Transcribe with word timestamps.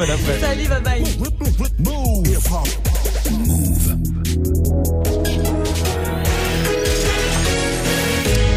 Salut, 0.00 0.68
bye 0.68 0.80
bye. 0.80 1.02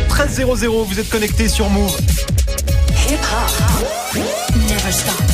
13.00, 0.07 0.85
vous 0.85 0.99
êtes 0.99 1.09
connecté 1.09 1.47
sur 1.47 1.67
Move. 1.71 1.97
Hip 3.09 3.17
hop. 3.33 4.21
Never 4.67 4.91
stop. 4.91 5.30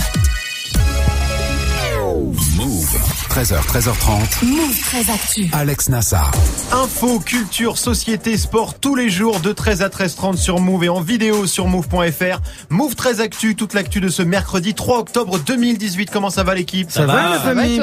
13h, 3.38 3.62
13h30. 3.68 4.46
Move 4.48 4.82
très 4.82 5.12
actu. 5.12 5.48
Alex 5.54 5.90
Nassar. 5.90 6.32
Info, 6.72 7.20
culture, 7.20 7.78
société, 7.78 8.36
sport, 8.36 8.80
tous 8.80 8.96
les 8.96 9.12
jours 9.12 9.42
de 9.42 9.54
13 9.54 9.84
à 9.84 9.90
13h30 9.90 10.38
sur 10.38 10.60
Move 10.60 10.86
et 10.86 10.90
en 10.90 11.02
vidéo 11.02 11.46
sur 11.46 11.68
Move.fr. 11.68 12.40
Move 12.72 12.96
13 12.96 13.22
Actu, 13.22 13.56
toute 13.56 13.76
l'actu 13.76 14.02
de 14.02 14.10
ce 14.10 14.24
mercredi 14.24 14.74
3 14.74 14.98
octobre 14.98 15.38
2018. 15.38 16.10
Comment 16.10 16.32
ça 16.32 16.42
va 16.44 16.56
l'équipe? 16.56 16.90
Ça, 16.90 17.06
va, 17.06 17.30
la 17.30 17.40
famille 17.40 17.80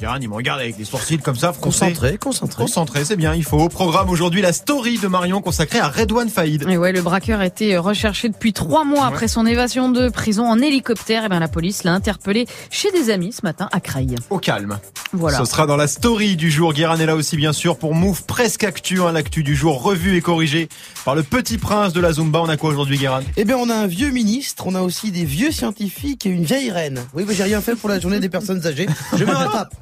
Guérin, 0.00 0.18
il 0.20 0.30
me 0.30 0.34
regarde 0.34 0.60
avec 0.60 0.78
les 0.78 0.86
sourcils 0.86 1.18
comme 1.18 1.36
ça. 1.36 1.52
froncés. 1.52 1.80
Concentré, 1.80 2.16
concentré. 2.16 2.62
Concentré, 2.62 3.04
c'est 3.04 3.16
bien, 3.16 3.34
il 3.34 3.44
faut. 3.44 3.58
Au 3.58 3.68
programme 3.68 4.08
aujourd'hui, 4.08 4.40
la 4.40 4.54
story 4.54 4.98
de 4.98 5.08
Marion 5.08 5.42
consacrée 5.42 5.78
à 5.78 5.88
Redouane 5.88 6.30
Faïd. 6.30 6.64
Et 6.70 6.78
ouais, 6.78 6.92
le 6.92 7.02
braqueur 7.02 7.40
a 7.40 7.46
été 7.46 7.76
recherché 7.76 8.30
depuis 8.30 8.54
trois 8.54 8.84
mois 8.84 9.04
après 9.04 9.28
son 9.28 9.44
évasion 9.44 9.90
de 9.90 10.08
prison 10.08 10.46
en 10.46 10.58
hélicoptère. 10.58 11.26
Et 11.26 11.28
bien, 11.28 11.38
la 11.38 11.48
police 11.48 11.84
l'a 11.84 11.92
interpellé 11.92 12.46
chez 12.70 12.90
des 12.92 13.10
amis 13.10 13.32
ce 13.32 13.40
matin 13.42 13.68
à 13.72 13.80
Creil. 13.80 14.14
Au 14.30 14.38
calme. 14.38 14.78
Voilà. 15.12 15.38
Ce 15.38 15.44
sera 15.44 15.66
dans 15.66 15.76
la 15.76 15.86
story 15.86 16.36
du 16.36 16.50
jour. 16.50 16.72
Guérin 16.72 16.98
est 16.98 17.04
là 17.06 17.14
aussi, 17.16 17.36
bien 17.36 17.52
sûr, 17.52 17.76
pour 17.76 17.94
Move 17.94 18.24
presque 18.24 18.64
actu, 18.64 19.02
hein, 19.02 19.12
l'actu 19.12 19.42
du 19.42 19.54
jour 19.54 19.82
revu 19.82 20.16
et 20.16 20.22
corrigé 20.22 20.70
par 21.04 21.14
le 21.14 21.22
petit 21.22 21.58
prince 21.58 21.92
de 21.92 22.00
la 22.00 22.12
Zumba. 22.12 22.40
On 22.40 22.48
a 22.48 22.56
quoi 22.56 22.70
aujourd'hui, 22.70 22.96
Guérin? 22.96 23.20
Eh 23.36 23.44
bien, 23.44 23.58
on 23.58 23.68
a 23.68 23.74
un 23.74 23.86
vieux 23.86 24.10
ministre, 24.10 24.66
on 24.66 24.74
a 24.74 24.80
aussi 24.80 25.10
des 25.10 25.24
vieux 25.26 25.50
scientifiques 25.50 26.24
et 26.24 26.30
une 26.30 26.44
vieille 26.44 26.70
reine. 26.70 27.00
Oui, 27.12 27.24
mais 27.28 27.34
j'ai 27.34 27.42
rien 27.42 27.60
fait 27.60 27.74
pour 27.74 27.90
la 27.90 28.00
journée 28.00 28.20
des 28.20 28.28
personnes 28.30 28.66
âgées. 28.66 28.86
Je 29.16 29.24
me 29.24 29.32
rattrape. 29.34 29.74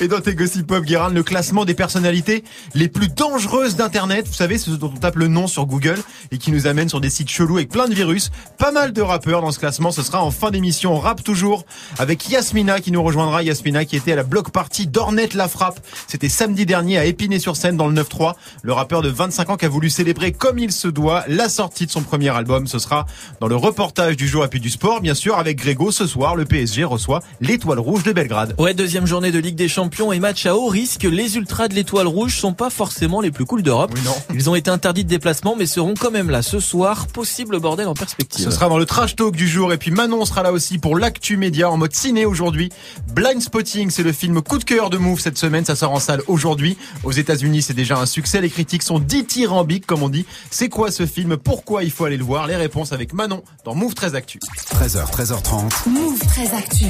Et 0.00 0.08
dans 0.08 0.20
tes 0.20 0.34
gossip 0.34 0.72
Guérin, 0.72 1.10
le 1.10 1.22
classement 1.22 1.64
des 1.64 1.74
personnalités 1.74 2.44
les 2.74 2.88
plus 2.88 3.08
dangereuses 3.08 3.76
d'Internet. 3.76 4.26
Vous 4.26 4.34
savez, 4.34 4.58
ce 4.58 4.70
dont 4.70 4.92
on 4.94 4.98
tape 4.98 5.16
le 5.16 5.28
nom 5.28 5.46
sur 5.46 5.66
Google 5.66 5.98
et 6.30 6.38
qui 6.38 6.52
nous 6.52 6.66
amène 6.66 6.88
sur 6.88 7.00
des 7.00 7.10
sites 7.10 7.28
chelous 7.28 7.56
avec 7.56 7.70
plein 7.70 7.88
de 7.88 7.94
virus. 7.94 8.30
Pas 8.58 8.72
mal 8.72 8.92
de 8.92 9.02
rappeurs 9.02 9.42
dans 9.42 9.52
ce 9.52 9.58
classement. 9.58 9.90
Ce 9.90 10.02
sera 10.02 10.22
en 10.22 10.30
fin 10.30 10.50
d'émission. 10.50 10.94
On 10.94 10.98
rappe 10.98 11.22
toujours 11.22 11.64
avec 11.98 12.28
Yasmina 12.28 12.80
qui 12.80 12.92
nous 12.92 13.02
rejoindra. 13.02 13.42
Yasmina 13.42 13.84
qui 13.84 13.96
était 13.96 14.12
à 14.12 14.16
la 14.16 14.22
block 14.22 14.50
party 14.50 14.86
d'Ornette 14.86 15.34
La 15.34 15.48
Frappe. 15.48 15.80
C'était 16.06 16.28
samedi 16.28 16.66
dernier 16.66 16.98
à 16.98 17.04
Épinay-sur-Seine 17.04 17.76
dans 17.76 17.88
le 17.88 18.00
9-3. 18.00 18.34
Le 18.62 18.72
rappeur 18.72 19.02
de 19.02 19.08
25 19.08 19.50
ans 19.50 19.56
qui 19.56 19.66
a 19.66 19.68
voulu 19.68 19.90
célébrer 19.90 20.32
comme 20.32 20.58
il 20.58 20.72
se 20.72 20.88
doit 20.88 21.24
la 21.28 21.48
sortie 21.48 21.86
de 21.86 21.90
son 21.90 22.02
premier 22.02 22.30
album. 22.30 22.66
Ce 22.66 22.78
sera 22.78 23.06
dans 23.40 23.48
le 23.48 23.56
reportage 23.56 24.16
du 24.16 24.28
jour 24.28 24.44
et 24.44 24.48
puis 24.48 24.60
du 24.60 24.70
sport, 24.70 25.00
bien 25.00 25.14
sûr, 25.14 25.38
avec 25.38 25.58
Grégo. 25.58 25.90
Ce 25.90 26.06
soir, 26.06 26.36
le 26.36 26.44
PSG 26.44 26.84
reçoit 26.84 27.20
l'étoile 27.40 27.78
rouge 27.78 28.02
de 28.02 28.12
Belgrade. 28.12 28.54
Deuxième 28.90 29.06
journée 29.06 29.30
de 29.30 29.38
Ligue 29.38 29.54
des 29.54 29.68
Champions 29.68 30.10
et 30.10 30.18
match 30.18 30.46
à 30.46 30.56
haut 30.56 30.66
risque. 30.66 31.04
Les 31.04 31.36
ultras 31.36 31.68
de 31.68 31.74
l'Étoile 31.74 32.08
Rouge 32.08 32.36
sont 32.36 32.54
pas 32.54 32.70
forcément 32.70 33.20
les 33.20 33.30
plus 33.30 33.44
cools 33.44 33.62
d'Europe. 33.62 33.92
Oui, 33.94 34.00
non. 34.04 34.16
Ils 34.34 34.50
ont 34.50 34.56
été 34.56 34.68
interdits 34.68 35.04
de 35.04 35.08
déplacement 35.08 35.54
mais 35.56 35.66
seront 35.66 35.94
quand 35.94 36.10
même 36.10 36.28
là 36.28 36.42
ce 36.42 36.58
soir. 36.58 37.06
Possible 37.06 37.60
bordel 37.60 37.86
en 37.86 37.94
perspective. 37.94 38.44
Ce 38.44 38.50
sera 38.50 38.68
dans 38.68 38.78
le 38.78 38.86
trash 38.86 39.14
talk 39.14 39.36
du 39.36 39.46
jour 39.46 39.72
et 39.72 39.76
puis 39.76 39.92
Manon 39.92 40.24
sera 40.24 40.42
là 40.42 40.50
aussi 40.50 40.78
pour 40.78 40.98
l'actu 40.98 41.36
média 41.36 41.70
en 41.70 41.76
mode 41.76 41.94
ciné 41.94 42.26
aujourd'hui. 42.26 42.70
Blind 43.14 43.40
Spotting, 43.40 43.90
c'est 43.90 44.02
le 44.02 44.10
film 44.10 44.42
coup 44.42 44.58
de 44.58 44.64
cœur 44.64 44.90
de 44.90 44.98
Move 44.98 45.20
cette 45.20 45.38
semaine, 45.38 45.64
ça 45.64 45.76
sort 45.76 45.92
en 45.92 46.00
salle 46.00 46.22
aujourd'hui. 46.26 46.76
Aux 47.04 47.12
États-Unis, 47.12 47.62
c'est 47.62 47.74
déjà 47.74 47.96
un 47.96 48.06
succès, 48.06 48.40
les 48.40 48.50
critiques 48.50 48.82
sont 48.82 48.98
dithyrambiques 48.98 49.86
comme 49.86 50.02
on 50.02 50.08
dit. 50.08 50.26
C'est 50.50 50.68
quoi 50.68 50.90
ce 50.90 51.06
film? 51.06 51.36
Pourquoi 51.36 51.84
il 51.84 51.92
faut 51.92 52.06
aller 52.06 52.16
le 52.16 52.24
voir? 52.24 52.48
Les 52.48 52.56
réponses 52.56 52.92
avec 52.92 53.12
Manon 53.12 53.44
dans 53.64 53.76
Move 53.76 53.94
13 53.94 54.16
Actu. 54.16 54.40
13h, 54.74 55.12
13h30. 55.12 55.88
Move 55.88 56.18
très 56.26 56.52
actu. 56.56 56.86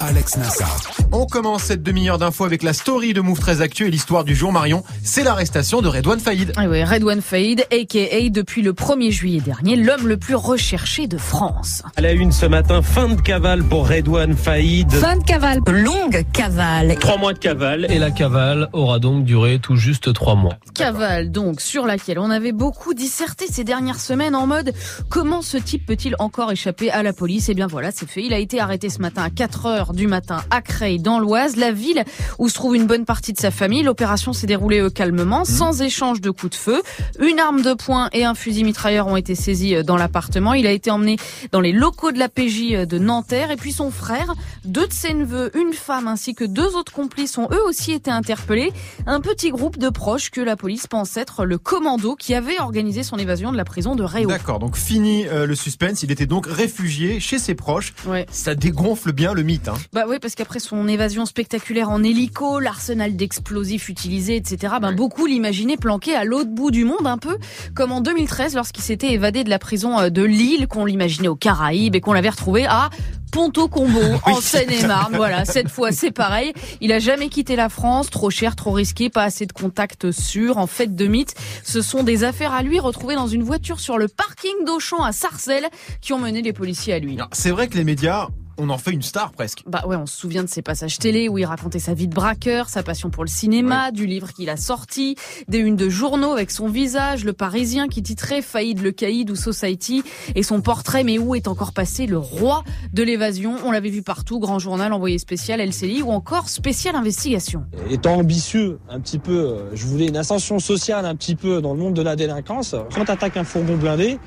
Alex 0.00 0.36
Nassar. 0.36 0.91
On 1.12 1.26
commence 1.26 1.64
cette 1.64 1.82
demi-heure 1.82 2.18
d'infos 2.18 2.44
avec 2.44 2.62
la 2.62 2.72
story 2.72 3.12
de 3.12 3.20
Move 3.20 3.38
13 3.38 3.62
Actu 3.62 3.86
et 3.86 3.90
l'histoire 3.90 4.24
du 4.24 4.34
jour 4.34 4.52
Marion, 4.52 4.82
c'est 5.02 5.22
l'arrestation 5.22 5.82
de 5.82 5.88
Redouane 5.88 6.20
Faïd. 6.20 6.52
Ah 6.56 6.66
ouais, 6.66 6.84
Redouane 6.84 7.20
Faïd, 7.20 7.60
a.k.a. 7.70 8.28
depuis 8.30 8.62
le 8.62 8.72
1er 8.72 9.10
juillet 9.10 9.40
dernier, 9.40 9.76
l'homme 9.76 10.06
le 10.06 10.16
plus 10.16 10.34
recherché 10.34 11.06
de 11.06 11.18
France. 11.18 11.82
À 11.96 12.00
la 12.00 12.12
une 12.12 12.32
ce 12.32 12.46
matin, 12.46 12.82
fin 12.82 13.08
de 13.08 13.20
cavale 13.20 13.62
pour 13.62 13.88
Redouane 13.88 14.36
Faïd. 14.36 14.90
Fin 14.90 15.16
de 15.16 15.24
cavale. 15.24 15.60
Longue 15.66 16.24
cavale. 16.32 16.96
Trois 16.98 17.18
mois 17.18 17.32
de 17.32 17.38
cavale. 17.38 17.86
Et 17.90 17.98
la 17.98 18.10
cavale 18.10 18.68
aura 18.72 18.98
donc 18.98 19.24
duré 19.24 19.58
tout 19.58 19.76
juste 19.76 20.12
trois 20.12 20.34
mois. 20.34 20.54
Cavale 20.74 21.30
donc 21.30 21.60
sur 21.60 21.86
laquelle 21.86 22.18
on 22.18 22.30
avait 22.30 22.52
beaucoup 22.52 22.94
disserté 22.94 23.46
ces 23.46 23.64
dernières 23.64 24.00
semaines 24.00 24.34
en 24.34 24.46
mode 24.46 24.72
comment 25.08 25.42
ce 25.42 25.56
type 25.56 25.86
peut-il 25.86 26.16
encore 26.18 26.52
échapper 26.52 26.90
à 26.90 27.02
la 27.02 27.12
police? 27.12 27.48
Et 27.48 27.54
bien 27.54 27.66
voilà, 27.66 27.90
c'est 27.92 28.08
fait. 28.08 28.22
Il 28.22 28.32
a 28.32 28.38
été 28.38 28.60
arrêté 28.60 28.88
ce 28.88 29.00
matin 29.00 29.22
à 29.22 29.30
4 29.30 29.66
heures 29.66 29.92
du 29.92 30.06
matin 30.06 30.42
à 30.50 30.60
Dans 30.82 31.20
l'Oise, 31.20 31.56
la 31.56 31.70
ville 31.70 32.04
où 32.38 32.48
se 32.48 32.54
trouve 32.54 32.74
une 32.74 32.86
bonne 32.86 33.04
partie 33.04 33.32
de 33.32 33.38
sa 33.38 33.52
famille. 33.52 33.82
L'opération 33.82 34.32
s'est 34.32 34.48
déroulée 34.48 34.80
euh, 34.80 34.90
calmement, 34.90 35.44
sans 35.44 35.80
échange 35.80 36.20
de 36.20 36.30
coups 36.30 36.50
de 36.50 36.56
feu. 36.56 36.82
Une 37.20 37.38
arme 37.38 37.62
de 37.62 37.74
poing 37.74 38.08
et 38.12 38.24
un 38.24 38.34
fusil 38.34 38.64
mitrailleur 38.64 39.06
ont 39.06 39.16
été 39.16 39.34
saisis 39.34 39.76
euh, 39.76 39.82
dans 39.84 39.96
l'appartement. 39.96 40.54
Il 40.54 40.66
a 40.66 40.72
été 40.72 40.90
emmené 40.90 41.18
dans 41.52 41.60
les 41.60 41.72
locaux 41.72 42.10
de 42.10 42.18
la 42.18 42.28
PJ 42.28 42.72
euh, 42.72 42.86
de 42.86 42.98
Nanterre 42.98 43.52
et 43.52 43.56
puis 43.56 43.72
son 43.72 43.90
frère, 43.92 44.34
deux 44.64 44.86
de 44.86 44.92
ses 44.92 45.14
neveux, 45.14 45.56
une 45.56 45.72
femme 45.72 46.08
ainsi 46.08 46.34
que 46.34 46.44
deux 46.44 46.74
autres 46.74 46.92
complices 46.92 47.38
ont 47.38 47.48
eux 47.52 47.62
aussi 47.64 47.92
été 47.92 48.10
interpellés. 48.10 48.72
Un 49.06 49.20
petit 49.20 49.50
groupe 49.50 49.78
de 49.78 49.88
proches 49.88 50.30
que 50.30 50.40
la 50.40 50.56
police 50.56 50.88
pense 50.88 51.16
être 51.16 51.44
le 51.44 51.58
commando 51.58 52.16
qui 52.16 52.34
avait 52.34 52.58
organisé 52.60 53.02
son 53.02 53.18
évasion 53.18 53.52
de 53.52 53.56
la 53.56 53.64
prison 53.64 53.94
de 53.94 54.02
Réau. 54.02 54.28
D'accord, 54.28 54.58
donc 54.58 54.76
fini 54.76 55.26
euh, 55.26 55.46
le 55.46 55.54
suspense, 55.54 56.02
il 56.02 56.10
était 56.10 56.26
donc 56.26 56.46
réfugié 56.46 57.20
chez 57.20 57.38
ses 57.38 57.54
proches. 57.54 57.94
Ouais. 58.06 58.26
Ça 58.30 58.54
dégonfle 58.54 59.12
bien 59.12 59.34
le 59.34 59.42
mythe. 59.42 59.68
Hein. 59.68 59.74
Bah 59.92 60.04
oui, 60.08 60.18
parce 60.20 60.34
qu'après 60.34 60.58
son 60.62 60.86
évasion 60.88 61.26
spectaculaire 61.26 61.90
en 61.90 62.02
hélico, 62.02 62.60
l'arsenal 62.60 63.16
d'explosifs 63.16 63.88
utilisé, 63.88 64.36
etc., 64.36 64.74
ben 64.80 64.92
beaucoup 64.92 65.26
l'imaginaient 65.26 65.76
planqué 65.76 66.14
à 66.14 66.24
l'autre 66.24 66.50
bout 66.50 66.70
du 66.70 66.84
monde, 66.84 67.06
un 67.06 67.18
peu 67.18 67.36
comme 67.74 67.92
en 67.92 68.00
2013 68.00 68.54
lorsqu'il 68.54 68.84
s'était 68.84 69.12
évadé 69.12 69.44
de 69.44 69.50
la 69.50 69.58
prison 69.58 69.98
euh, 69.98 70.08
de 70.08 70.22
Lille, 70.22 70.68
qu'on 70.68 70.84
l'imaginait 70.84 71.28
aux 71.28 71.36
Caraïbes 71.36 71.96
et 71.96 72.00
qu'on 72.00 72.12
l'avait 72.12 72.30
retrouvé 72.30 72.64
à 72.64 72.90
Ponto 73.32 73.66
Combo, 73.66 74.00
en 74.24 74.40
Seine-et-Marne. 74.40 75.16
Voilà, 75.16 75.44
cette 75.44 75.68
fois 75.68 75.90
c'est 75.90 76.12
pareil. 76.12 76.52
Il 76.80 76.92
a 76.92 77.00
jamais 77.00 77.28
quitté 77.28 77.56
la 77.56 77.68
France, 77.68 78.08
trop 78.10 78.30
cher, 78.30 78.54
trop 78.54 78.72
risqué, 78.72 79.10
pas 79.10 79.24
assez 79.24 79.46
de 79.46 79.52
contacts 79.52 80.12
sûrs. 80.12 80.58
En 80.58 80.66
fait 80.68 80.94
de 80.94 81.06
mythe, 81.06 81.34
ce 81.64 81.82
sont 81.82 82.04
des 82.04 82.24
affaires 82.24 82.52
à 82.52 82.62
lui 82.62 82.78
retrouvées 82.78 83.16
dans 83.16 83.26
une 83.26 83.42
voiture 83.42 83.80
sur 83.80 83.98
le 83.98 84.06
parking 84.06 84.64
d'Auchan 84.64 85.02
à 85.02 85.12
Sarcelles 85.12 85.68
qui 86.00 86.12
ont 86.12 86.18
mené 86.18 86.40
les 86.40 86.52
policiers 86.52 86.94
à 86.94 86.98
lui. 87.00 87.18
C'est 87.32 87.50
vrai 87.50 87.68
que 87.68 87.76
les 87.76 87.84
médias, 87.84 88.28
on 88.58 88.68
en 88.70 88.78
fait 88.78 88.92
une 88.92 89.02
star 89.02 89.32
presque. 89.32 89.62
Bah 89.66 89.84
ouais, 89.86 89.96
on 89.96 90.06
se 90.06 90.16
souvient 90.16 90.44
de 90.44 90.48
ses 90.48 90.62
passages 90.62 90.98
télé 90.98 91.28
où 91.28 91.38
il 91.38 91.44
racontait 91.44 91.78
sa 91.78 91.94
vie 91.94 92.08
de 92.08 92.14
braqueur, 92.14 92.68
sa 92.68 92.82
passion 92.82 93.10
pour 93.10 93.24
le 93.24 93.28
cinéma, 93.28 93.90
du 93.90 94.06
livre 94.06 94.32
qu'il 94.32 94.50
a 94.50 94.56
sorti, 94.56 95.16
des 95.48 95.58
unes 95.58 95.76
de 95.76 95.88
journaux 95.88 96.32
avec 96.32 96.50
son 96.50 96.68
visage, 96.68 97.24
le 97.24 97.32
Parisien 97.32 97.88
qui 97.88 98.02
titrait 98.02 98.42
Faillite 98.42 98.80
le 98.80 98.92
Caïd 98.92 99.30
ou 99.30 99.36
Society 99.36 100.02
et 100.34 100.42
son 100.42 100.60
portrait 100.60 101.04
mais 101.04 101.18
où 101.18 101.34
est 101.34 101.48
encore 101.48 101.72
passé 101.72 102.06
le 102.06 102.18
roi 102.18 102.64
de 102.92 103.02
l'évasion? 103.02 103.56
On 103.64 103.72
l'avait 103.72 103.90
vu 103.90 104.02
partout, 104.02 104.38
grand 104.38 104.58
journal, 104.58 104.92
envoyé 104.92 105.18
spécial 105.18 105.60
LCI 105.60 106.02
ou 106.02 106.10
encore 106.10 106.48
spécial 106.48 106.94
investigation. 106.96 107.64
Étant 107.90 108.14
ambitieux, 108.14 108.78
un 108.88 109.00
petit 109.00 109.18
peu, 109.18 109.32
euh, 109.32 109.74
je 109.74 109.86
voulais 109.86 110.06
une 110.06 110.16
ascension 110.16 110.58
sociale 110.58 111.06
un 111.06 111.16
petit 111.16 111.36
peu 111.36 111.60
dans 111.60 111.74
le 111.74 111.80
monde 111.80 111.94
de 111.94 112.02
la 112.02 112.16
délinquance. 112.16 112.74
Quand 112.94 113.04
t'attaques 113.04 113.36
un 113.36 113.44
fourgon 113.44 113.76
blindé, 113.76 114.18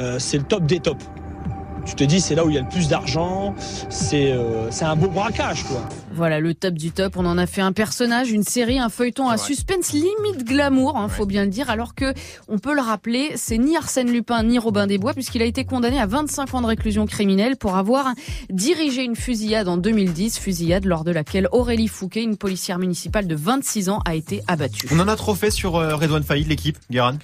euh, 0.00 0.18
c'est 0.18 0.38
le 0.38 0.44
top 0.44 0.64
des 0.64 0.80
tops. 0.80 1.04
Tu 1.84 1.94
te 1.94 2.04
dis, 2.04 2.20
c'est 2.20 2.34
là 2.34 2.44
où 2.44 2.50
il 2.50 2.54
y 2.54 2.58
a 2.58 2.62
le 2.62 2.68
plus 2.68 2.88
d'argent, 2.88 3.54
c'est 3.88 4.32
euh, 4.32 4.70
c'est 4.70 4.84
un 4.84 4.96
beau 4.96 5.08
braquage, 5.08 5.64
quoi. 5.64 5.82
Voilà, 6.14 6.40
le 6.40 6.54
top 6.54 6.74
du 6.74 6.90
top. 6.90 7.16
On 7.16 7.26
en 7.26 7.38
a 7.38 7.46
fait 7.46 7.60
un 7.60 7.72
personnage, 7.72 8.30
une 8.30 8.44
série, 8.44 8.78
un 8.78 8.88
feuilleton 8.88 9.28
à 9.28 9.38
suspense 9.38 9.92
limite 9.92 10.44
glamour, 10.44 10.96
hein, 10.96 11.08
faut 11.08 11.26
bien 11.26 11.44
le 11.44 11.50
dire. 11.50 11.70
Alors 11.70 11.94
que, 11.94 12.12
on 12.48 12.58
peut 12.58 12.74
le 12.74 12.80
rappeler, 12.80 13.32
c'est 13.36 13.58
ni 13.58 13.76
Arsène 13.76 14.10
Lupin 14.10 14.42
ni 14.42 14.58
Robin 14.58 14.86
des 14.86 14.98
Bois, 14.98 15.14
puisqu'il 15.14 15.42
a 15.42 15.44
été 15.44 15.64
condamné 15.64 15.98
à 15.98 16.06
25 16.06 16.54
ans 16.54 16.60
de 16.60 16.66
réclusion 16.66 17.06
criminelle 17.06 17.56
pour 17.56 17.76
avoir 17.76 18.12
dirigé 18.50 19.02
une 19.02 19.16
fusillade 19.16 19.68
en 19.68 19.76
2010, 19.76 20.38
fusillade 20.38 20.84
lors 20.84 21.04
de 21.04 21.10
laquelle 21.10 21.48
Aurélie 21.52 21.88
Fouquet, 21.88 22.22
une 22.22 22.36
policière 22.36 22.78
municipale 22.78 23.26
de 23.26 23.34
26 23.34 23.88
ans, 23.88 24.00
a 24.04 24.14
été 24.14 24.42
abattue. 24.46 24.86
On 24.92 25.00
en 25.00 25.08
a 25.08 25.16
trop 25.16 25.34
fait 25.34 25.50
sur 25.50 25.76
euh, 25.76 25.96
Redouane 25.96 26.22
Faïd, 26.22 26.46
l'équipe, 26.48 26.78
Guérin? 26.90 27.18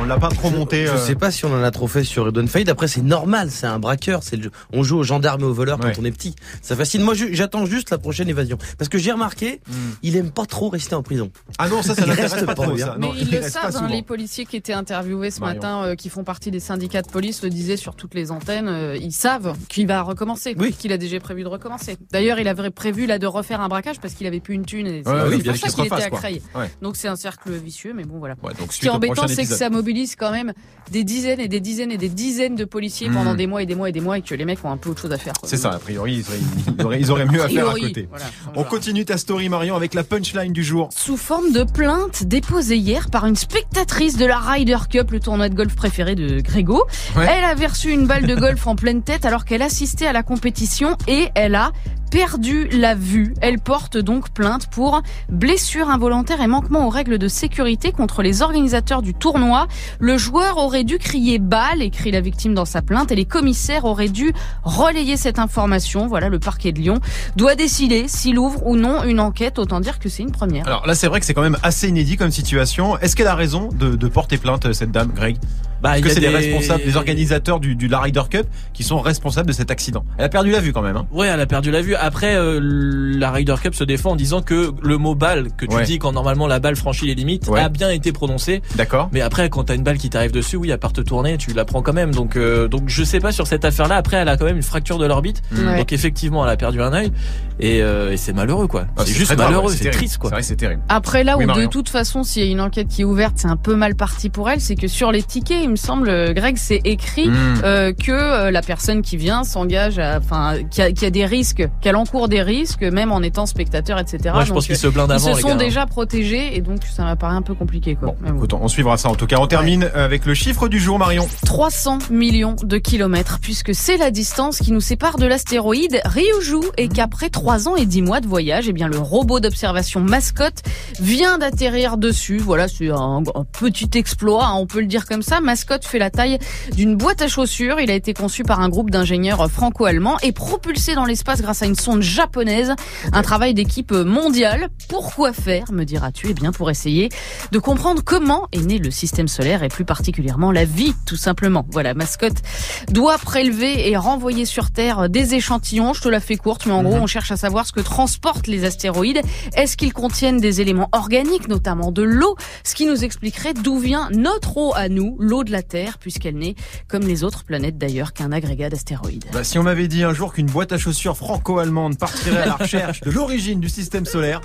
On 0.00 0.06
l'a 0.06 0.18
pas 0.18 0.28
trop 0.28 0.50
monté. 0.50 0.86
Je 0.86 0.92
euh, 0.92 0.98
sais 0.98 1.14
pas 1.14 1.30
si 1.30 1.44
on 1.46 1.52
en 1.54 1.62
a 1.62 1.70
trop 1.70 1.86
fait 1.86 2.04
sur 2.04 2.24
Redouane 2.26 2.48
Faïd. 2.48 2.68
Après, 2.68 2.88
c'est 2.88 3.00
normal, 3.02 3.50
c'est 3.50 3.66
un 3.66 3.78
braqueur. 3.78 4.22
C'est 4.22 4.36
le... 4.36 4.50
On 4.72 4.82
joue 4.82 4.98
aux 4.98 5.02
gendarmes 5.02 5.40
et 5.40 5.44
aux 5.44 5.54
voleurs 5.54 5.78
Ouais. 5.80 5.92
quand 5.94 6.02
on 6.02 6.04
est 6.04 6.10
petit. 6.10 6.34
Ça 6.62 6.76
fascine. 6.76 7.02
Moi, 7.02 7.14
j'attends 7.14 7.64
juste 7.64 7.90
la 7.90 7.98
prochaine 7.98 8.28
évasion. 8.28 8.58
Parce 8.78 8.88
que 8.88 8.98
j'ai 8.98 9.12
remarqué, 9.12 9.60
Hmm. 9.66 9.72
il 10.02 10.16
aime 10.16 10.30
pas 10.30 10.44
trop 10.46 10.68
rester 10.68 10.94
en 10.94 11.02
prison. 11.02 11.30
Ah 11.58 11.68
non, 11.68 11.80
ça, 11.82 11.94
ça 11.94 12.04
reste 12.04 12.40
pas 12.40 12.54
pas 12.54 12.54
trop, 12.54 12.72
bien. 12.72 12.86
ça. 12.86 12.96
Mais 12.98 13.08
ils 13.16 13.28
il 13.28 13.30
le 13.34 13.42
savent, 13.42 13.74
hein, 13.76 13.88
les 13.90 14.02
policiers 14.02 14.44
qui 14.46 14.56
étaient 14.56 14.72
interviewés 14.74 15.30
ce 15.30 15.40
Marion. 15.40 15.54
matin, 15.56 15.84
euh, 15.84 15.94
qui 15.94 16.08
font 16.10 16.22
partie 16.24 16.50
des 16.50 16.60
syndicats 16.60 17.02
de 17.02 17.08
police, 17.10 17.42
le 17.42 17.48
disaient 17.50 17.76
sur 17.76 17.94
toutes 17.96 18.14
les 18.14 18.30
antennes, 18.30 18.68
euh, 18.68 18.96
ils 18.96 19.12
savent 19.12 19.54
qu'il 19.68 19.86
va 19.86 20.02
recommencer, 20.02 20.54
Oui. 20.58 20.72
qu'il 20.72 20.92
a 20.92 20.98
déjà 20.98 21.18
prévu 21.20 21.44
de 21.44 21.48
recommencer. 21.48 21.96
D'ailleurs, 22.12 22.38
il 22.38 22.48
avait 22.48 22.70
prévu 22.70 23.06
là 23.06 23.18
de 23.18 23.26
refaire 23.26 23.60
un 23.60 23.68
braquage 23.68 24.00
parce 24.00 24.14
qu'il 24.14 24.26
avait 24.26 24.40
plus 24.40 24.54
une 24.54 24.66
thune 24.66 24.86
et 24.86 25.02
c'est 25.04 25.10
Ouais, 25.10 25.16
c'est 25.20 25.28
oui, 25.28 25.34
pour 25.36 25.42
bien 25.44 25.54
ça 25.54 25.68
qu'il 25.68 25.84
était 25.86 25.94
à. 26.02 26.10
Creil. 26.10 26.42
Ouais. 26.54 26.70
Donc 26.82 26.96
c'est 26.96 27.08
un 27.08 27.16
cercle 27.16 27.52
vicieux, 27.52 27.92
mais 27.94 28.04
bon 28.04 28.18
voilà. 28.18 28.34
Ce 28.70 28.78
qui 28.78 28.86
est 28.86 28.90
embêtant, 28.90 29.26
c'est 29.28 29.44
que 29.46 29.54
ça 29.54 29.70
mobilise 29.70 29.93
mobilise 29.94 30.16
quand 30.16 30.32
même 30.32 30.52
des 30.90 31.04
dizaines 31.04 31.38
et 31.40 31.46
des 31.48 31.60
dizaines 31.60 31.92
et 31.92 31.96
des 31.96 32.08
dizaines 32.08 32.56
de 32.56 32.64
policiers 32.64 33.08
pendant 33.08 33.32
Mm. 33.34 33.36
des 33.36 33.46
mois 33.46 33.62
et 33.62 33.66
des 33.66 33.74
mois 33.76 33.88
et 33.88 33.92
des 33.92 34.00
mois 34.00 34.18
et 34.18 34.22
que 34.22 34.34
les 34.34 34.44
mecs 34.44 34.62
ont 34.64 34.70
un 34.70 34.76
peu 34.76 34.90
autre 34.90 35.00
chose 35.02 35.12
à 35.12 35.18
faire. 35.18 35.32
C'est 35.44 35.56
ça, 35.56 35.70
a 35.70 35.78
priori, 35.78 36.16
ils 36.16 36.26
auraient, 36.26 36.38
ils 36.78 36.84
auraient- 36.84 37.00
ils 37.00 37.10
auraient 37.12 37.24
mieux 37.32 37.42
à 37.42 37.48
faire 37.48 37.68
à 37.68 37.70
priori, 37.70 37.92
côté. 37.92 38.08
voilà. 38.10 38.24
On 38.56 38.64
continue 38.64 39.04
ta 39.04 39.16
story, 39.16 39.48
Marion, 39.48 39.76
avec 39.76 39.94
la 39.94 40.02
punchline 40.02 40.52
du 40.52 40.64
jour. 40.64 40.88
Sous 40.94 41.16
forme 41.16 41.52
de 41.52 41.62
plainte 41.62 42.24
déposée 42.24 42.76
hier 42.76 43.08
par 43.08 43.24
une 43.26 43.36
spectatrice 43.36 44.16
de 44.16 44.26
la 44.26 44.38
Ryder 44.38 44.78
Cup, 44.90 45.12
le 45.12 45.20
tournoi 45.20 45.48
de 45.48 45.54
golf 45.54 45.74
préféré 45.76 46.16
de 46.16 46.40
Grégo. 46.40 46.82
Ouais. 47.16 47.26
Elle 47.30 47.44
avait 47.44 47.66
reçu 47.68 47.90
une 47.92 48.06
balle 48.06 48.26
de 48.26 48.34
golf 48.34 48.66
en 48.66 48.74
pleine 48.74 49.02
tête 49.02 49.24
alors 49.24 49.44
qu'elle 49.44 49.62
assistait 49.62 50.06
à 50.06 50.12
la 50.12 50.22
compétition 50.24 50.96
et 51.06 51.28
elle 51.36 51.54
a 51.54 51.70
perdu 52.14 52.68
la 52.68 52.94
vue. 52.94 53.34
Elle 53.40 53.58
porte 53.58 53.98
donc 53.98 54.30
plainte 54.30 54.68
pour 54.68 55.02
blessure 55.28 55.90
involontaire 55.90 56.40
et 56.40 56.46
manquement 56.46 56.86
aux 56.86 56.88
règles 56.88 57.18
de 57.18 57.26
sécurité 57.26 57.90
contre 57.90 58.22
les 58.22 58.40
organisateurs 58.40 59.02
du 59.02 59.14
tournoi. 59.14 59.66
Le 59.98 60.16
joueur 60.16 60.58
aurait 60.58 60.84
dû 60.84 60.98
crier 60.98 61.40
balle, 61.40 61.82
écrit 61.82 62.12
la 62.12 62.20
victime 62.20 62.54
dans 62.54 62.66
sa 62.66 62.82
plainte, 62.82 63.10
et 63.10 63.16
les 63.16 63.24
commissaires 63.24 63.84
auraient 63.84 64.08
dû 64.08 64.32
relayer 64.62 65.16
cette 65.16 65.40
information. 65.40 66.06
Voilà, 66.06 66.28
le 66.28 66.38
parquet 66.38 66.70
de 66.70 66.78
Lyon 66.78 67.00
doit 67.34 67.56
décider 67.56 68.06
s'il 68.06 68.38
ouvre 68.38 68.64
ou 68.64 68.76
non 68.76 69.02
une 69.02 69.18
enquête. 69.18 69.58
Autant 69.58 69.80
dire 69.80 69.98
que 69.98 70.08
c'est 70.08 70.22
une 70.22 70.30
première. 70.30 70.68
Alors 70.68 70.86
là, 70.86 70.94
c'est 70.94 71.08
vrai 71.08 71.18
que 71.18 71.26
c'est 71.26 71.34
quand 71.34 71.42
même 71.42 71.58
assez 71.64 71.88
inédit 71.88 72.16
comme 72.16 72.30
situation. 72.30 72.96
Est-ce 72.98 73.16
qu'elle 73.16 73.26
a 73.26 73.34
raison 73.34 73.70
de, 73.72 73.96
de 73.96 74.06
porter 74.06 74.38
plainte, 74.38 74.72
cette 74.72 74.92
dame, 74.92 75.10
Greg? 75.12 75.36
Bah, 75.84 75.90
Est-ce 75.90 75.98
il 75.98 76.04
que 76.04 76.08
c'est 76.14 76.20
les 76.20 76.28
des- 76.28 76.34
responsables, 76.34 76.82
les 76.86 76.96
organisateurs 76.96 77.60
du, 77.60 77.76
du 77.76 77.88
la 77.88 78.00
Ryder 78.00 78.22
Cup 78.30 78.46
qui 78.72 78.82
sont 78.82 79.00
responsables 79.00 79.46
de 79.46 79.52
cet 79.52 79.70
accident 79.70 80.02
Elle 80.18 80.24
a 80.24 80.28
perdu 80.30 80.50
la 80.50 80.60
vue 80.60 80.72
quand 80.72 80.80
même. 80.80 80.96
Hein. 80.96 81.06
Ouais, 81.12 81.26
elle 81.28 81.38
a 81.40 81.44
perdu 81.46 81.70
la 81.70 81.82
vue. 81.82 81.94
Après, 81.94 82.34
euh, 82.36 82.58
la 82.62 83.30
Ryder 83.30 83.54
Cup 83.62 83.74
se 83.74 83.84
défend 83.84 84.12
en 84.12 84.16
disant 84.16 84.40
que 84.40 84.72
le 84.82 84.96
mot 84.98 85.14
balle, 85.14 85.48
que 85.58 85.66
tu 85.66 85.74
Ouais. 85.76 85.84
dis 85.84 85.98
quand 85.98 86.12
normalement 86.12 86.46
la 86.46 86.58
balle 86.58 86.74
franchit 86.76 87.04
les 87.06 87.14
limites, 87.14 87.48
Ouais. 87.48 87.60
a 87.60 87.68
bien 87.68 87.90
été 87.90 88.12
prononcé. 88.12 88.62
D'accord. 88.76 89.10
Mais 89.12 89.20
après, 89.20 89.50
quand 89.50 89.64
t'as 89.64 89.74
une 89.74 89.82
balle 89.82 89.98
qui 89.98 90.08
t'arrive 90.08 90.32
dessus, 90.32 90.56
oui, 90.56 90.72
à 90.72 90.78
part 90.78 90.94
te 90.94 91.02
tourner, 91.02 91.36
tu 91.36 91.52
la 91.52 91.66
prends 91.66 91.82
quand 91.82 91.92
même. 91.92 92.14
Donc, 92.14 92.36
euh, 92.36 92.66
donc 92.66 92.84
je 92.86 93.04
sais 93.04 93.20
pas 93.20 93.30
sur 93.32 93.46
cette 93.46 93.66
affaire-là. 93.66 93.96
Après, 93.96 94.16
elle 94.16 94.28
a 94.30 94.38
quand 94.38 94.46
même 94.46 94.56
une 94.56 94.62
fracture 94.62 94.96
de 94.98 95.04
l'orbite. 95.06 95.42
Ouais. 95.54 95.76
Donc 95.76 95.92
effectivement, 95.92 96.44
elle 96.46 96.50
a 96.50 96.56
perdu 96.56 96.80
un 96.80 96.94
œil. 96.94 97.12
Et, 97.60 97.82
euh, 97.82 98.10
et 98.12 98.16
c'est 98.16 98.32
malheureux, 98.32 98.66
quoi. 98.68 98.86
Ah, 98.96 99.02
c'est 99.04 99.12
juste 99.12 99.36
malheureux, 99.36 99.70
c'est 99.70 99.78
terrible. 99.80 99.96
triste, 99.98 100.18
quoi. 100.18 100.30
C'est 100.30 100.34
vrai, 100.36 100.42
c'est 100.42 100.56
terrible. 100.56 100.80
Après 100.88 101.24
là 101.24 101.36
Oui, 101.36 101.44
où 101.44 101.52
de 101.52 101.66
toute 101.66 101.88
façon 101.90 102.22
s'il 102.22 102.42
y 102.44 102.48
a 102.48 102.50
une 102.50 102.60
enquête 102.60 102.88
qui 102.88 103.02
est 103.02 103.04
ouverte 103.04 103.34
c'est 103.36 103.48
un 103.48 103.56
peu 103.56 103.74
mal 103.74 103.94
parti 103.94 104.30
pour 104.30 104.48
elle 104.50 104.60
c'est 104.60 104.74
que 104.76 104.88
sur 104.88 105.12
les 105.12 105.22
tickets 105.22 105.62
il 105.74 105.80
me 105.80 105.86
semble 105.86 106.08
euh, 106.08 106.32
Greg 106.32 106.56
c'est 106.56 106.80
écrit 106.84 107.28
Mmh. 107.28 107.60
euh, 107.64 107.92
que 107.92 108.12
euh, 108.12 108.50
la 108.52 108.60
personne 108.62 109.02
qui 109.02 109.16
vient 109.16 109.42
s'engage 109.44 109.98
à 109.98 110.18
enfin 110.18 110.58
qui 110.70 110.80
a, 110.82 110.92
qui 110.92 111.04
a 111.04 111.10
des 111.10 111.26
risques 111.26 111.66
qu'elle 111.80 111.96
encourt 111.96 112.28
des 112.28 112.42
risques 112.42 112.82
même 112.82 113.10
en 113.12 113.22
étant 113.22 113.46
spectateur 113.46 113.98
etc 113.98 114.18
Moi, 114.34 114.44
je 114.44 114.52
pense 114.52 114.66
qu'ils 114.66 114.76
se 114.76 114.86
blindent 114.86 115.10
ils 115.10 115.14
avant, 115.14 115.30
se 115.32 115.36
les 115.36 115.42
sont 115.42 115.48
gars. 115.48 115.54
hein. 115.54 115.56
déjà 115.56 115.86
protégés 115.86 116.56
et 116.56 116.60
donc 116.60 116.78
ça 116.84 117.02
m'apparaît 117.04 117.34
un 117.34 117.42
peu 117.42 117.54
compliqué 117.54 117.96
quoi. 117.96 118.14
Bon, 118.22 118.36
écoute, 118.36 118.52
on 118.52 118.68
suivra 118.68 118.96
ça 118.96 119.08
en 119.08 119.14
tout 119.16 119.26
cas. 119.26 119.36
On 119.40 119.46
termine 119.46 119.90
avec 119.94 120.26
le 120.26 120.34
chiffre 120.34 120.68
du 120.68 120.78
jour, 120.78 120.98
Marion. 120.98 121.26
300 121.46 121.98
millions 122.10 122.54
de 122.62 122.78
kilomètres, 122.78 123.38
puisque 123.40 123.74
c'est 123.74 123.96
la 123.96 124.10
distance 124.10 124.58
qui 124.58 124.70
nous 124.72 124.80
sépare 124.80 125.16
de 125.18 125.26
l'astéroïde 125.26 126.00
Ryuju, 126.04 126.60
et 126.76 126.88
qu'après 126.88 127.30
3 127.30 127.68
ans 127.68 127.76
et 127.76 127.86
10 127.86 128.02
mois 128.02 128.20
de 128.20 128.26
voyage, 128.26 128.66
eh 128.68 128.72
bien, 128.72 128.88
le 128.88 128.98
robot 128.98 129.40
d'observation 129.40 130.00
Mascotte 130.00 130.62
vient 131.00 131.38
d'atterrir 131.38 131.96
dessus. 131.96 132.38
Voilà, 132.38 132.68
c'est 132.68 132.90
un, 132.90 133.22
un 133.34 133.44
petit 133.58 133.90
exploit, 133.98 134.44
hein, 134.46 134.54
on 134.56 134.66
peut 134.66 134.80
le 134.80 134.86
dire 134.86 135.06
comme 135.06 135.22
ça. 135.22 135.40
Mascotte 135.54 135.84
fait 135.84 136.00
la 136.00 136.10
taille 136.10 136.40
d'une 136.72 136.96
boîte 136.96 137.22
à 137.22 137.28
chaussures. 137.28 137.78
Il 137.78 137.88
a 137.88 137.94
été 137.94 138.12
conçu 138.12 138.42
par 138.42 138.58
un 138.58 138.68
groupe 138.68 138.90
d'ingénieurs 138.90 139.48
franco-allemands 139.48 140.16
et 140.24 140.32
propulsé 140.32 140.96
dans 140.96 141.04
l'espace 141.04 141.42
grâce 141.42 141.62
à 141.62 141.66
une 141.66 141.76
sonde 141.76 142.02
japonaise. 142.02 142.74
Un 143.12 143.22
travail 143.22 143.54
d'équipe 143.54 143.92
mondiale. 143.92 144.66
Pourquoi 144.88 145.32
faire, 145.32 145.70
me 145.70 145.84
diras-tu? 145.84 146.26
Eh 146.30 146.34
bien, 146.34 146.50
pour 146.50 146.72
essayer 146.72 147.08
de 147.52 147.58
comprendre 147.60 148.02
comment 148.02 148.48
est 148.50 148.62
né 148.62 148.78
le 148.78 148.90
système 148.90 149.28
solaire 149.28 149.62
et 149.62 149.68
plus 149.68 149.84
particulièrement 149.84 150.50
la 150.50 150.64
vie, 150.64 150.92
tout 151.06 151.14
simplement. 151.14 151.64
Voilà, 151.70 151.94
mascotte 151.94 152.42
doit 152.88 153.18
prélever 153.18 153.88
et 153.88 153.96
renvoyer 153.96 154.46
sur 154.46 154.72
Terre 154.72 155.08
des 155.08 155.36
échantillons. 155.36 155.92
Je 155.92 156.00
te 156.00 156.08
la 156.08 156.18
fais 156.18 156.36
courte, 156.36 156.66
mais 156.66 156.72
en 156.72 156.82
gros, 156.82 156.96
on 156.96 157.06
cherche 157.06 157.30
à 157.30 157.36
savoir 157.36 157.64
ce 157.64 157.70
que 157.70 157.80
transportent 157.80 158.48
les 158.48 158.64
astéroïdes. 158.64 159.20
Est-ce 159.56 159.76
qu'ils 159.76 159.92
contiennent 159.92 160.40
des 160.40 160.60
éléments 160.60 160.88
organiques, 160.90 161.46
notamment 161.46 161.92
de 161.92 162.02
l'eau, 162.02 162.34
ce 162.64 162.74
qui 162.74 162.86
nous 162.86 163.04
expliquerait 163.04 163.54
d'où 163.54 163.78
vient 163.78 164.08
notre 164.10 164.56
eau 164.56 164.72
à 164.74 164.88
nous, 164.88 165.16
l'eau 165.20 165.43
de 165.44 165.52
la 165.52 165.62
Terre, 165.62 165.98
puisqu'elle 165.98 166.36
n'est, 166.36 166.54
comme 166.88 167.02
les 167.02 167.22
autres 167.24 167.44
planètes 167.44 167.78
d'ailleurs, 167.78 168.12
qu'un 168.12 168.32
agrégat 168.32 168.70
d'astéroïdes. 168.70 169.24
Bah, 169.32 169.44
si 169.44 169.58
on 169.58 169.62
m'avait 169.62 169.88
dit 169.88 170.02
un 170.04 170.12
jour 170.14 170.32
qu'une 170.32 170.46
boîte 170.46 170.72
à 170.72 170.78
chaussures 170.78 171.16
franco-allemande 171.16 171.98
partirait 171.98 172.42
à 172.42 172.46
la 172.46 172.54
recherche 172.54 173.00
de 173.02 173.10
l'origine 173.10 173.60
du 173.60 173.68
système 173.68 174.04
solaire, 174.06 174.40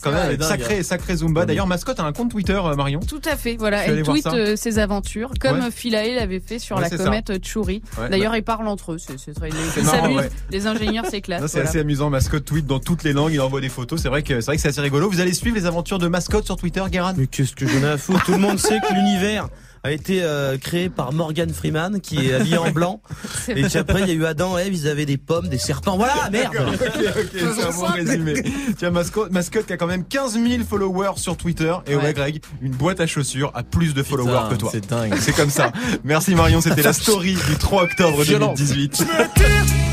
quand 0.00 0.12
même, 0.12 0.36
dingue, 0.36 0.48
sacré, 0.48 0.82
sacré 0.84 1.16
Zumba. 1.16 1.44
D'ailleurs, 1.44 1.66
mascotte 1.66 1.98
a 1.98 2.04
un 2.04 2.12
compte 2.12 2.30
Twitter, 2.30 2.52
euh, 2.64 2.76
Marion. 2.76 3.00
Tout 3.00 3.20
à 3.24 3.36
fait, 3.36 3.56
voilà. 3.56 3.84
Elle 3.84 4.04
tweet 4.04 4.26
euh, 4.28 4.54
ses 4.54 4.78
aventures, 4.78 5.32
comme 5.40 5.58
Ouais. 5.58 5.70
Philae 5.72 6.14
l'avait 6.14 6.38
fait 6.38 6.60
sur 6.60 6.76
Ouais, 6.76 6.82
la 6.82 6.88
c'est 6.88 6.98
ça. 6.98 7.04
comète 7.04 7.32
Tchouri. 7.38 7.82
Ouais, 7.98 8.08
D'ailleurs, 8.08 8.36
ils 8.36 8.44
parlent 8.44 8.68
entre 8.68 8.92
eux. 8.92 8.98
C'est 8.98 9.16
très. 9.34 9.48
Ils 9.48 9.82
marrant, 9.84 10.02
s'amusent. 10.02 10.16
ouais. 10.18 10.30
Les 10.52 10.68
ingénieurs 10.68 11.04
s'éclatent. 11.06 11.42
C'est 11.48 11.54
voilà. 11.58 11.68
assez 11.70 11.80
amusant. 11.80 12.10
Mascotte 12.10 12.44
tweet 12.44 12.64
dans 12.64 12.78
toutes 12.78 13.02
les 13.02 13.12
langues. 13.12 13.32
Il 13.32 13.40
envoie 13.40 13.60
des 13.60 13.68
photos. 13.68 14.00
C'est 14.00 14.08
vrai 14.08 14.22
que 14.22 14.40
c'est 14.40 14.46
vrai 14.46 14.54
que 14.56 14.62
c'est 14.62 14.68
assez 14.68 14.80
rigolo. 14.80 15.10
Vous 15.10 15.20
allez 15.20 15.34
suivre 15.34 15.56
les 15.56 15.66
aventures 15.66 15.98
de 15.98 16.06
mascotte 16.06 16.44
sur 16.44 16.56
Twitter, 16.56 16.84
Guérin? 16.92 17.14
Mais 17.16 17.26
qu'est-ce 17.26 17.56
que 17.56 17.66
j'en 17.66 17.80
ai 17.82 17.88
à 17.90 17.98
foutre? 17.98 18.24
Tout 18.24 18.32
le 18.32 18.38
monde 18.38 18.60
sait 18.60 18.78
que 18.78 18.94
l'univers 18.94 19.48
a 19.88 19.92
été 19.92 20.22
euh, 20.22 20.56
créé 20.58 20.88
par 20.88 21.12
Morgan 21.12 21.52
Freeman 21.52 22.00
qui 22.00 22.28
est 22.28 22.34
habillé 22.34 22.58
en 22.58 22.70
blanc 22.70 23.00
et 23.48 23.62
puis 23.62 23.76
après 23.78 24.02
il 24.02 24.08
y 24.08 24.10
a 24.10 24.14
eu 24.14 24.24
Adam 24.24 24.58
et 24.58 24.62
Ève 24.62 24.74
ils 24.74 24.88
avaient 24.88 25.06
des 25.06 25.16
pommes 25.16 25.48
des 25.48 25.58
serpents 25.58 25.96
voilà 25.96 26.14
merde 26.32 26.54
Ok, 26.56 26.80
ok, 26.80 27.28
c'est 27.32 27.62
un 27.64 27.70
bon 27.72 27.86
résumé. 27.86 28.34
Tiens, 28.78 28.90
mascotte, 28.90 29.30
mascotte 29.32 29.66
qui 29.66 29.72
a 29.72 29.76
quand 29.76 29.86
même 29.86 30.04
15 30.04 30.34
000 30.34 30.62
followers 30.68 31.12
sur 31.16 31.36
Twitter. 31.36 31.74
Et 31.86 31.96
ouais, 31.96 32.02
Ouais. 32.02 32.12
Greg, 32.14 32.40
une 32.62 32.72
boîte 32.72 33.00
à 33.00 33.06
chaussures 33.06 33.50
a 33.54 33.62
plus 33.62 33.92
de 33.94 34.02
followers 34.02 34.30
Putain, 34.32 34.48
que 34.48 34.54
toi. 34.60 34.70
C'est 34.72 34.88
dingue. 34.88 35.14
C'est 35.20 35.32
comme 35.34 35.50
ça. 35.50 35.72
Merci 36.04 36.34
Marion, 36.34 36.60
c'était 36.60 36.82
la 36.82 36.92
story 36.94 37.34
du 37.48 37.56
3 37.56 37.82
octobre 37.84 38.22
Violent. 38.22 38.54
2018. 38.54 39.04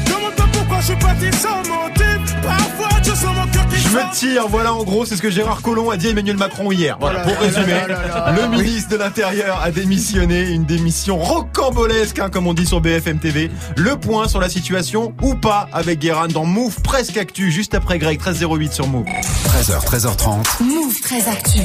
Demande-moi 0.07 0.45
pourquoi 0.53 0.79
je 0.79 0.85
suis 0.85 0.95
parti 0.97 1.25
sans 1.37 1.57
motif. 1.59 2.41
Parfois, 2.43 2.89
je 3.03 3.09
sens 3.11 3.35
mon 3.35 3.47
cœur 3.51 3.64
Je 3.95 4.19
tire, 4.19 4.47
voilà 4.49 4.73
en 4.73 4.83
gros, 4.83 5.05
c'est 5.05 5.15
ce 5.15 5.21
que 5.21 5.29
Gérard 5.29 5.61
Collomb 5.61 5.89
a 5.89 5.95
dit 5.95 6.07
à 6.07 6.09
Emmanuel 6.09 6.35
Macron 6.35 6.69
hier. 6.69 6.97
Voilà, 6.99 7.21
pour 7.21 7.37
résumer, 7.37 7.79
le 7.87 8.49
ministre 8.49 8.89
de 8.89 8.97
l'Intérieur 8.97 9.61
a 9.63 9.71
démissionné, 9.71 10.49
une 10.49 10.65
démission 10.65 11.17
rocambolesque, 11.17 12.19
hein, 12.19 12.29
comme 12.29 12.45
on 12.45 12.53
dit 12.53 12.65
sur 12.65 12.81
BFM 12.81 13.19
TV. 13.19 13.49
Le 13.77 13.95
point 13.95 14.27
sur 14.27 14.41
la 14.41 14.49
situation 14.49 15.13
ou 15.21 15.35
pas 15.35 15.69
avec 15.71 15.99
Guérin 15.99 16.27
dans 16.27 16.43
Move 16.43 16.81
presque 16.81 17.15
actu, 17.15 17.51
juste 17.51 17.73
après 17.73 17.97
Greg 17.97 18.19
1308 18.19 18.73
sur 18.73 18.87
Move. 18.87 19.05
13h, 19.05 19.85
13h30. 19.85 20.63
Move 20.63 20.99
très 21.01 21.29
actu. 21.29 21.59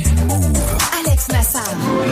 Alex 1.05 1.29
Nassar. 1.31 1.65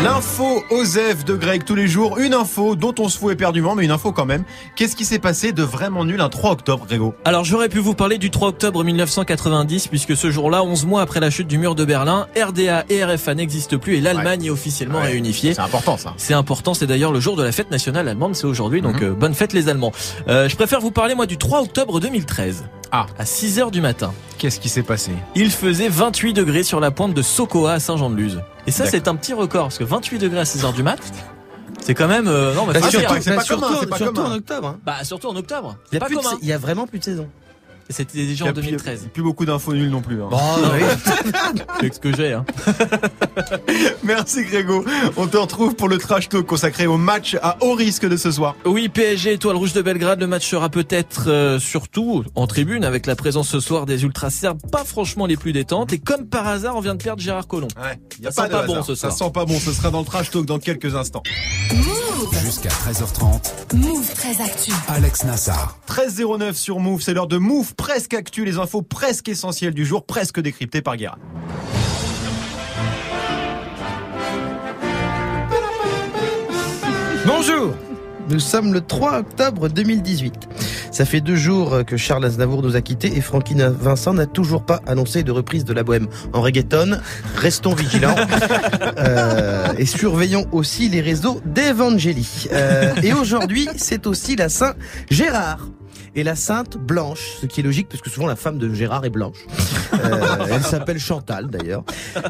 L'info 0.02 0.64
Osef 0.70 1.24
de 1.24 1.36
Greg 1.36 1.64
tous 1.64 1.76
les 1.76 1.86
jours, 1.86 2.18
une 2.18 2.34
info 2.34 2.74
dont 2.74 2.94
on 2.98 3.08
se 3.08 3.18
fout 3.18 3.32
éperdument, 3.32 3.76
mais 3.76 3.84
une 3.84 3.92
info 3.92 4.10
quand 4.10 4.26
même. 4.26 4.42
Qu'est-ce 4.74 4.96
qui 4.96 5.04
s'est 5.04 5.20
passé 5.20 5.52
de 5.52 5.62
vraiment 5.62 6.04
nul 6.04 6.20
un 6.20 6.28
3 6.28 6.50
octobre, 6.50 6.86
Grégo? 6.86 7.14
Alors 7.24 7.44
j'aurais 7.44 7.68
pu 7.68 7.78
vous 7.78 7.94
parler 7.94 8.18
du 8.18 8.30
3 8.30 8.48
octobre 8.48 8.82
1990 8.82 9.86
puisque 9.86 10.07
ce 10.14 10.30
jour-là, 10.30 10.62
11 10.62 10.86
mois 10.86 11.02
après 11.02 11.20
la 11.20 11.30
chute 11.30 11.48
du 11.48 11.58
mur 11.58 11.74
de 11.74 11.84
Berlin, 11.84 12.26
RDA 12.36 12.84
et 12.88 13.04
RFA 13.04 13.34
n'existent 13.34 13.78
plus 13.78 13.96
et 13.96 14.00
l'Allemagne 14.00 14.44
est 14.44 14.50
officiellement 14.50 14.98
Ouais, 15.00 15.06
réunifiée. 15.08 15.54
C'est 15.54 15.60
important 15.60 15.96
ça. 15.96 16.14
C'est 16.16 16.34
important, 16.34 16.74
c'est 16.74 16.86
d'ailleurs 16.86 17.12
le 17.12 17.20
jour 17.20 17.36
de 17.36 17.42
la 17.42 17.52
fête 17.52 17.70
nationale 17.70 18.08
allemande, 18.08 18.34
c'est 18.36 18.46
aujourd'hui, 18.46 18.80
donc 18.82 19.00
Mhm. 19.00 19.08
euh, 19.08 19.14
bonne 19.14 19.34
fête 19.34 19.52
les 19.52 19.68
Allemands. 19.68 19.92
Euh, 20.28 20.48
je 20.48 20.56
préfère 20.56 20.80
vous 20.80 20.90
parler 20.90 21.14
moi 21.14 21.26
du 21.26 21.36
3 21.38 21.60
octobre 21.62 22.00
2013. 22.00 22.64
Ah. 22.90 23.06
À 23.18 23.26
6 23.26 23.58
heures 23.60 23.70
du 23.70 23.80
matin. 23.80 24.12
Qu'est-ce 24.38 24.60
qui 24.60 24.68
s'est 24.68 24.82
passé? 24.82 25.12
Il 25.34 25.50
faisait 25.50 25.88
28 25.88 26.32
degrés 26.32 26.62
sur 26.62 26.80
la 26.80 26.90
pointe 26.90 27.12
de 27.14 27.20
Sokoa 27.22 27.72
à 27.74 27.80
Saint-Jean-de-Luz. 27.80 28.40
Et 28.66 28.70
ça, 28.70 28.86
c'est 28.86 29.08
un 29.08 29.14
petit 29.14 29.34
record, 29.34 29.64
parce 29.64 29.78
que 29.78 29.84
28 29.84 30.18
degrés 30.18 30.40
à 30.40 30.44
6 30.44 30.64
heures 30.64 30.72
du 30.72 30.82
mat, 30.82 30.98
c'est 31.82 31.94
quand 31.94 32.08
même... 32.08 32.28
euh, 32.28 32.54
non, 32.54 32.64
mais 32.66 32.72
Bah, 32.74 32.80
surtout- 32.90 33.06
pas 33.06 33.14
Bah, 33.14 33.42
surtout, 33.42 33.60
commun, 33.62 33.76
c'est 33.80 33.86
pas 33.88 33.96
surtout 33.96 34.12
commun. 34.14 34.30
en 34.30 34.36
octobre 34.36 34.68
hein. 34.68 34.78
Bah, 34.84 35.04
surtout 35.04 35.28
en 35.28 35.36
octobre. 35.36 35.76
il, 35.92 35.94
y 35.94 35.96
a 35.96 36.00
pas 36.00 36.06
plus 36.06 36.16
de- 36.16 36.20
commun. 36.22 36.36
il 36.42 36.48
y 36.48 36.52
a 36.52 36.58
vraiment 36.58 36.86
plus 36.86 36.98
de 36.98 37.04
saison 37.04 37.28
C'était 37.90 38.26
déjà 38.26 38.44
en 38.44 38.48
a 38.48 38.52
plus- 38.52 38.62
2013. 38.62 39.08
Plus 39.14 39.22
beaucoup 39.22 39.44
d'infos 39.46 39.72
nulles 39.72 39.88
non 39.90 40.02
plus. 40.02 40.22
hein. 40.22 40.28
C'est 41.80 41.94
ce 41.94 42.00
que 42.00 42.14
j'ai, 42.14 42.32
hein. 42.34 42.44
Merci 44.02 44.44
Grégo. 44.44 44.84
On 45.16 45.26
te 45.26 45.36
retrouve 45.36 45.74
pour 45.74 45.88
le 45.88 45.98
trash 45.98 46.28
talk 46.28 46.44
consacré 46.46 46.86
au 46.86 46.96
match 46.98 47.36
à 47.42 47.56
haut 47.62 47.74
risque 47.74 48.06
de 48.06 48.16
ce 48.16 48.30
soir. 48.30 48.56
Oui, 48.64 48.88
PSG 48.88 49.32
Étoile 49.34 49.56
Rouge 49.56 49.72
de 49.72 49.82
Belgrade, 49.82 50.20
le 50.20 50.26
match 50.26 50.46
sera 50.48 50.68
peut-être 50.68 51.24
euh, 51.28 51.58
surtout 51.58 52.24
en 52.34 52.46
tribune 52.46 52.84
avec 52.84 53.06
la 53.06 53.16
présence 53.16 53.48
ce 53.48 53.60
soir 53.60 53.86
des 53.86 54.02
ultras 54.04 54.30
serbes, 54.30 54.60
pas 54.70 54.84
franchement 54.84 55.26
les 55.26 55.36
plus 55.36 55.52
détentes. 55.52 55.92
Et 55.92 55.98
comme 55.98 56.26
par 56.26 56.46
hasard, 56.46 56.76
on 56.76 56.80
vient 56.80 56.94
de 56.94 57.02
perdre 57.02 57.22
Gérard 57.22 57.46
Collomb. 57.46 57.68
Ouais, 57.82 57.98
y 58.20 58.24
Ça 58.24 58.44
sent 58.44 58.48
pas 58.50 58.62
bon 58.66 58.82
ce 58.82 58.94
Ça 58.94 59.10
soir. 59.10 59.28
sent 59.28 59.32
pas 59.32 59.44
bon. 59.44 59.58
Ce 59.58 59.72
sera 59.72 59.90
dans 59.90 60.00
le 60.00 60.06
trash 60.06 60.30
talk 60.30 60.44
dans 60.46 60.58
quelques 60.58 60.94
instants. 60.94 61.22
Jusqu'à 62.42 62.68
13h30. 62.68 63.76
Move 63.76 64.12
très 64.12 64.40
actu. 64.42 64.72
Alex 64.88 65.24
Nassar. 65.24 65.78
13.09 65.88 66.54
sur 66.54 66.80
Move, 66.80 67.00
c'est 67.00 67.14
l'heure 67.14 67.28
de 67.28 67.38
Move 67.38 67.74
presque 67.76 68.14
actu, 68.14 68.44
les 68.44 68.58
infos 68.58 68.82
presque 68.82 69.28
essentielles 69.28 69.74
du 69.74 69.86
jour, 69.86 70.04
presque 70.04 70.40
décryptées 70.40 70.82
par 70.82 70.96
Guérin. 70.96 71.18
Bonjour 77.24 77.74
Nous 78.28 78.40
sommes 78.40 78.72
le 78.72 78.80
3 78.80 79.18
octobre 79.18 79.68
2018. 79.68 80.48
Ça 80.90 81.04
fait 81.04 81.20
deux 81.20 81.36
jours 81.36 81.84
que 81.86 81.96
Charles 81.96 82.24
Aznavour 82.24 82.62
nous 82.62 82.76
a 82.76 82.80
quittés 82.80 83.16
et 83.16 83.20
Franquina 83.20 83.70
Vincent 83.70 84.14
n'a 84.14 84.26
toujours 84.26 84.64
pas 84.64 84.80
annoncé 84.86 85.22
de 85.22 85.30
reprise 85.30 85.64
de 85.64 85.72
la 85.72 85.82
bohème 85.82 86.08
en 86.32 86.40
reggaeton. 86.40 86.98
Restons 87.36 87.74
vigilants 87.74 88.16
Euh, 88.98 89.72
et 89.78 89.86
surveillons 89.86 90.46
aussi 90.52 90.88
les 90.88 91.00
réseaux 91.00 91.40
d'Evangélie. 91.44 92.48
Euh, 92.52 92.94
et 93.02 93.12
aujourd'hui, 93.12 93.68
c'est 93.76 94.06
aussi 94.06 94.34
la 94.36 94.48
Saint 94.48 94.74
Gérard. 95.10 95.68
Et 96.18 96.24
la 96.24 96.34
sainte 96.34 96.76
Blanche, 96.78 97.36
ce 97.40 97.46
qui 97.46 97.60
est 97.60 97.62
logique 97.62 97.88
parce 97.88 98.02
que 98.02 98.10
souvent 98.10 98.26
la 98.26 98.34
femme 98.34 98.58
de 98.58 98.74
Gérard 98.74 99.04
est 99.04 99.10
blanche. 99.10 99.46
Euh, 99.94 100.46
elle 100.50 100.64
s'appelle 100.64 100.98
Chantal 100.98 101.46
d'ailleurs. 101.46 101.84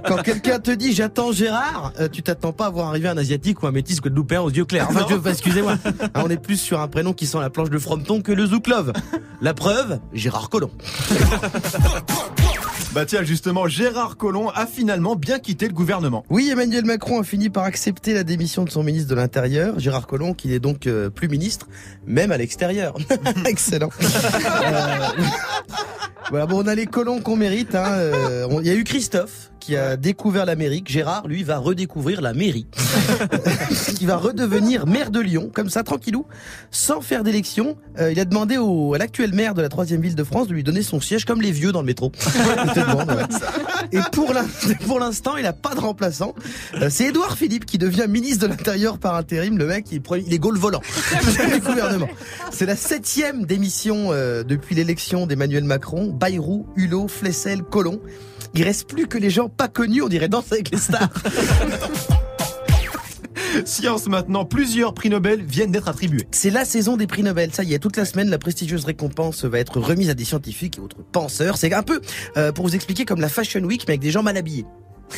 Quand 0.07 0.23
quelqu'un 0.23 0.59
te 0.59 0.71
dit 0.71 0.93
j'attends 0.93 1.33
Gérard, 1.33 1.95
euh, 1.99 2.07
tu 2.07 2.23
t'attends 2.23 2.53
pas 2.53 2.67
à 2.67 2.71
voir 2.71 2.89
arriver 2.89 3.09
un 3.09 3.17
asiatique 3.17 3.63
ou 3.63 3.67
un 3.67 3.73
métis 3.73 4.03
guadeloupéen 4.03 4.43
aux 4.43 4.51
yeux 4.51 4.67
clairs. 4.67 4.91
Excusez-moi. 5.25 5.79
Hein, 5.87 6.09
On 6.17 6.29
est 6.29 6.37
plus 6.37 6.61
sur 6.61 6.81
un 6.81 6.89
prénom 6.89 7.15
qui 7.15 7.25
sent 7.25 7.39
la 7.41 7.49
planche 7.49 7.71
de 7.71 7.79
Frompton 7.79 8.21
que 8.21 8.31
le 8.31 8.45
Zouklov. 8.45 8.93
La 9.41 9.55
preuve, 9.55 10.01
Gérard 10.13 10.51
Collomb. 10.51 10.71
Bah 12.99 13.07
tiens, 13.07 13.23
justement, 13.23 13.69
Gérard 13.69 14.17
Collomb 14.17 14.49
a 14.57 14.67
finalement 14.67 15.15
bien 15.15 15.39
quitté 15.39 15.69
le 15.69 15.73
gouvernement. 15.73 16.25
Oui, 16.31 16.49
Emmanuel 16.51 16.85
Macron 16.85 17.21
a 17.21 17.23
fini 17.23 17.49
par 17.49 17.63
accepter 17.63 18.13
la 18.13 18.25
démission 18.25 18.65
de 18.65 18.71
son 18.71 18.83
ministre 18.83 19.09
de 19.09 19.15
l'Intérieur, 19.15 19.79
Gérard 19.79 20.09
Collomb, 20.09 20.35
qui 20.35 20.49
n'est 20.49 20.59
donc 20.59 20.89
euh, 20.89 21.09
plus 21.09 21.29
ministre, 21.29 21.69
même 22.09 22.33
à 22.33 22.37
l'extérieur. 22.37 22.97
Excellent. 23.47 23.91
Euh, 24.03 25.23
voilà, 26.31 26.47
bon, 26.47 26.65
on 26.65 26.67
a 26.67 26.75
les 26.75 26.87
colons 26.87 27.21
qu'on 27.21 27.37
mérite. 27.37 27.77
hein, 27.77 27.87
euh, 27.93 28.49
Il 28.63 28.67
y 28.67 28.71
a 28.71 28.75
eu 28.75 28.83
Christophe 28.83 29.53
qui 29.69 29.77
a 29.77 29.99
découvert 29.99 30.47
l'Amérique. 30.47 30.91
Gérard, 30.91 31.29
lui, 31.29 31.43
va 31.43 31.59
redécouvrir 31.59 32.23
la 32.23 32.33
mairie. 32.33 32.67
qui 33.99 34.07
va 34.07 34.17
redevenir 34.17 34.87
maire 34.87 35.11
de 35.11 35.21
Lyon, 35.21 35.51
comme 35.53 35.69
ça, 35.69 35.83
tranquillou, 35.83 36.25
sans 36.71 37.03
faire 37.03 37.23
d'élection. 37.23 37.77
Euh, 38.01 38.11
il 38.11 38.19
a 38.19 38.25
demandé 38.25 38.57
au, 38.57 38.95
à 38.95 38.99
l'actuel 38.99 39.35
maire 39.35 39.53
de 39.53 39.61
la 39.61 39.69
troisième 39.69 40.01
ville 40.01 40.15
de 40.15 40.25
France 40.25 40.49
de 40.49 40.55
lui 40.55 40.65
donner 40.65 40.81
son 40.83 41.03
siège 41.03 41.27
comme 41.27 41.43
les 41.43 41.51
vieux 41.53 41.71
dans 41.71 41.81
le 41.83 41.87
métro. 41.87 42.11
Et 43.93 43.99
pour 44.13 44.33
l'in- 44.33 44.47
pour 44.87 45.01
l'instant, 45.01 45.37
il 45.37 45.43
n'a 45.43 45.53
pas 45.53 45.75
de 45.75 45.81
remplaçant. 45.81 46.35
Euh, 46.81 46.89
C'est 46.91 47.05
Édouard 47.09 47.37
Philippe 47.37 47.67
qui 47.67 47.77
devient 47.77 48.07
ministre 48.09 48.47
de 48.47 48.51
l'Intérieur 48.51 48.97
par 48.99 49.17
intérim. 49.17 49.59
Le 49.59 49.67
mec, 49.67 49.85
il, 49.91 49.97
est 49.97 50.01
premier- 50.01 50.25
il 50.27 50.33
est 50.33 50.39
gaulle 50.39 50.57
volant 50.57 50.81
du 51.53 51.61
gouvernement. 51.61 52.09
C'est 52.53 52.65
la 52.65 52.77
septième 52.77 53.45
démission 53.45 54.13
euh, 54.13 54.45
depuis 54.45 54.75
l'élection 54.75 55.27
d'Emmanuel 55.27 55.65
Macron. 55.65 56.07
Bayrou, 56.11 56.67
Hulot, 56.77 57.09
Flessel, 57.09 57.63
Collomb. 57.63 58.01
Il 58.55 58.63
reste 58.65 58.89
plus 58.89 59.07
que 59.07 59.19
les 59.19 59.31
gens 59.31 59.49
pas 59.49 59.69
connus, 59.69 60.03
on 60.03 60.09
dirait 60.09 60.29
Danse 60.29 60.53
avec 60.53 60.71
les 60.71 60.79
stars. 60.79 61.11
Science 63.65 64.07
maintenant, 64.09 64.45
plusieurs 64.45 64.95
prix 64.95 65.11
Nobel 65.11 65.43
viennent 65.43 65.73
d'être 65.73 65.89
attribués. 65.89 66.27
C'est 66.31 66.51
la 66.51 66.65
saison 66.65 66.97
des 66.97 67.07
prix 67.07 67.23
Nobel. 67.23 67.53
Ça 67.53 67.65
y 67.65 67.75
est, 67.75 67.79
toute 67.79 67.97
la 67.97 68.05
semaine, 68.05 68.31
la 68.31 68.39
prestigieuse 68.39 68.85
récompense 68.85 69.45
va 69.45 69.59
être 69.59 69.81
remise 69.81 70.11
à 70.11 70.15
des 70.15 70.25
scientifiques 70.25 70.79
et 70.79 70.81
autres 70.81 71.03
penseurs. 71.13 71.57
C'est 71.57 71.73
un 71.73 71.83
peu, 71.83 72.01
euh, 72.37 72.53
pour 72.53 72.67
vous 72.67 72.75
expliquer, 72.75 73.05
comme 73.05 73.21
la 73.21 73.29
Fashion 73.29 73.61
Week, 73.61 73.85
mais 73.87 73.93
avec 73.93 74.01
des 74.01 74.11
gens 74.11 74.23
mal 74.23 74.37
habillés. 74.37 74.67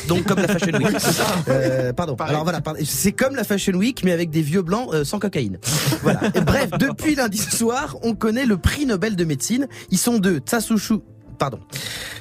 Donc 0.07 0.25
comme 0.25 0.39
la 0.39 0.47
Fashion 0.47 0.77
Week. 0.77 0.97
Euh, 1.47 1.91
pardon. 1.93 2.15
Pareil. 2.15 2.33
Alors 2.33 2.43
voilà, 2.43 2.61
c'est 2.83 3.11
comme 3.11 3.35
la 3.35 3.43
Fashion 3.43 3.73
Week, 3.73 4.03
mais 4.03 4.11
avec 4.11 4.29
des 4.29 4.41
vieux 4.41 4.61
blancs 4.61 4.89
euh, 4.93 5.03
sans 5.03 5.19
cocaïne. 5.19 5.57
Voilà. 6.01 6.21
Et 6.35 6.41
bref, 6.41 6.69
depuis 6.79 7.15
lundi 7.15 7.37
soir, 7.37 7.97
on 8.03 8.13
connaît 8.13 8.45
le 8.45 8.57
prix 8.57 8.85
Nobel 8.85 9.15
de 9.15 9.25
médecine. 9.25 9.67
Ils 9.89 9.97
sont 9.97 10.17
deux. 10.17 10.37
Tsusushu. 10.39 10.99
Pardon. 11.41 11.59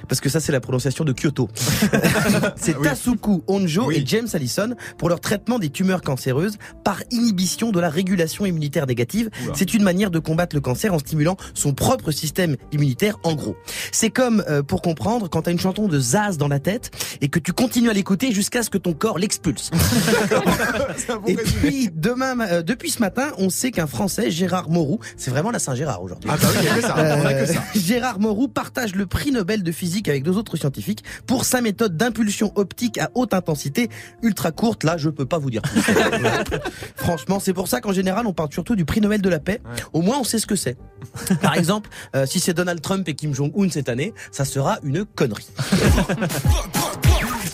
Parce 0.09 0.19
que 0.23 0.31
ça, 0.31 0.41
c'est 0.41 0.50
la 0.50 0.61
prononciation 0.61 1.05
de 1.05 1.12
Kyoto. 1.12 1.50
c'est 2.57 2.75
Oui. 2.75 2.85
Tasuku 2.89 3.43
Honjo 3.49 3.89
Oui. 3.89 3.97
et 3.99 4.03
James 4.07 4.27
Allison 4.33 4.75
pour 4.97 5.11
leur 5.11 5.21
traitement 5.21 5.59
des 5.59 5.69
tumeurs 5.69 6.00
cancéreuses 6.00 6.57
par 6.85 7.03
inhibition 7.11 7.71
de 7.71 7.79
la 7.81 7.91
régulation 7.91 8.47
immunitaire 8.47 8.87
négative. 8.87 9.29
C'est 9.55 9.75
une 9.75 9.83
manière 9.83 10.11
de 10.11 10.19
combattre 10.19 10.57
le 10.57 10.62
cancer 10.62 10.95
en 10.95 10.99
stimulant 10.99 11.37
son 11.53 11.75
propre 11.75 12.12
système 12.12 12.57
immunitaire 12.73 13.19
en 13.23 13.35
gros. 13.35 13.57
C'est 13.93 14.09
comme, 14.09 14.43
euh, 14.49 14.62
pour 14.62 14.81
comprendre, 14.81 15.29
quand 15.29 15.43
t'as 15.43 15.53
une 15.53 15.61
chanson 15.61 15.87
de 15.87 15.99
Zaz 16.00 16.39
dans 16.39 16.49
la 16.49 16.61
tête 16.61 16.91
et 17.21 17.29
que 17.29 17.39
tu 17.39 17.53
continues 17.53 17.91
à 17.91 17.93
l'écouter 17.93 18.33
jusqu'à 18.33 18.62
ce 18.62 18.71
que 18.71 18.79
ton 18.79 18.95
corps 18.95 19.19
l'expulse. 19.19 19.71
Et 21.27 21.37
puis, 21.37 21.91
demain, 21.95 22.35
ma- 22.37 22.47
euh, 22.49 22.62
depuis 22.62 22.89
ce 22.91 23.00
matin, 23.00 23.33
on 23.37 23.50
sait 23.50 23.71
qu'un 23.71 23.87
Français, 23.87 24.31
Gérard 24.31 24.71
Mourou, 24.71 24.99
c'est 25.19 25.31
vraiment 25.31 25.50
la 25.50 25.59
Saint-Gérard 25.59 26.03
aujourd'hui. 26.03 26.31
Ah 26.33 26.39
bah 26.41 26.49
oui, 26.53 26.59
il 26.62 26.65
y 26.65 26.69
a 26.71 26.75
que 26.77 26.81
ça. 26.81 26.95
On 26.97 27.27
a 27.27 27.35
que 27.35 27.47
ça. 27.47 27.53
Euh, 27.59 27.79
Gérard 27.81 28.19
Mourou 28.19 28.49
partage 28.49 28.95
le 28.95 29.07
prix 29.11 29.33
Nobel 29.33 29.62
de 29.62 29.73
physique 29.73 30.09
avec 30.09 30.23
deux 30.23 30.38
autres 30.38 30.57
scientifiques 30.57 31.05
pour 31.26 31.45
sa 31.45 31.61
méthode 31.61 31.99
d'impulsion 31.99 32.52
optique 32.55 32.97
à 32.97 33.11
haute 33.14 33.35
intensité 33.35 33.90
ultra 34.23 34.52
courte. 34.52 34.85
Là, 34.85 34.97
je 34.97 35.11
peux 35.11 35.26
pas 35.26 35.37
vous 35.37 35.50
dire. 35.50 35.61
plus. 35.61 35.83
Franchement, 36.97 37.40
c'est 37.40 37.52
pour 37.52 37.69
ça 37.69 37.83
qu'en 37.83 37.93
général, 37.93 38.26
on 38.26 38.33
parle 38.33 38.52
surtout 38.52 38.76
du 38.76 38.87
prix 38.87 39.02
Nobel 39.02 39.21
de 39.21 39.29
la 39.29 39.40
paix. 39.40 39.61
Ouais. 39.64 39.83
Au 39.93 40.00
moins, 40.00 40.19
on 40.19 40.25
sait 40.25 40.38
ce 40.38 40.47
que 40.47 40.57
c'est. 40.57 40.79
Par 41.43 41.57
exemple, 41.57 41.90
euh, 42.17 42.25
si 42.25 42.40
c'est 42.40 42.55
Donald 42.55 42.81
Trump 42.81 43.07
et 43.09 43.14
Kim 43.14 43.35
Jong-un 43.35 43.69
cette 43.69 43.88
année, 43.88 44.14
ça 44.33 44.45
sera 44.45 44.79
une 44.83 45.05
connerie. 45.05 45.49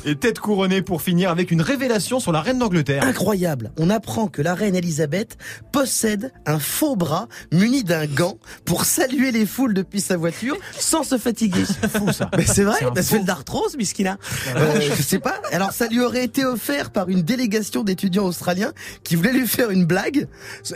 Et 0.08 0.14
tête 0.14 0.38
couronnée 0.38 0.82
pour 0.82 1.02
finir 1.02 1.30
avec 1.30 1.50
une 1.50 1.60
révélation 1.60 2.20
sur 2.20 2.30
la 2.30 2.40
reine 2.40 2.60
d'Angleterre. 2.60 3.02
Incroyable. 3.02 3.72
On 3.76 3.90
apprend 3.90 4.28
que 4.28 4.40
la 4.40 4.54
reine 4.54 4.76
Elisabeth 4.76 5.36
possède 5.72 6.32
un 6.46 6.60
faux 6.60 6.94
bras 6.94 7.26
muni 7.52 7.82
d'un 7.82 8.06
gant 8.06 8.38
pour 8.64 8.84
saluer 8.84 9.32
les 9.32 9.44
foules 9.46 9.74
depuis 9.74 10.00
sa 10.00 10.16
voiture 10.16 10.56
sans 10.78 11.02
se 11.02 11.18
fatiguer. 11.18 11.64
C'est 11.66 11.90
fou, 11.98 12.12
ça. 12.12 12.30
Mais 12.36 12.46
c'est 12.46 12.62
vrai, 12.62 12.78
parce 12.94 13.08
faux. 13.08 13.18
que 13.18 13.24
d'arthrose, 13.24 13.76
Miskina. 13.76 14.16
Euh, 14.54 14.80
je 14.80 15.02
sais 15.02 15.18
pas. 15.18 15.42
Alors 15.50 15.72
ça 15.72 15.88
lui 15.88 16.00
aurait 16.00 16.22
été 16.22 16.44
offert 16.44 16.92
par 16.92 17.08
une 17.08 17.22
délégation 17.22 17.82
d'étudiants 17.82 18.26
australiens 18.26 18.72
qui 19.02 19.16
voulaient 19.16 19.32
lui 19.32 19.48
faire 19.48 19.72
une 19.72 19.86
blague. 19.86 20.28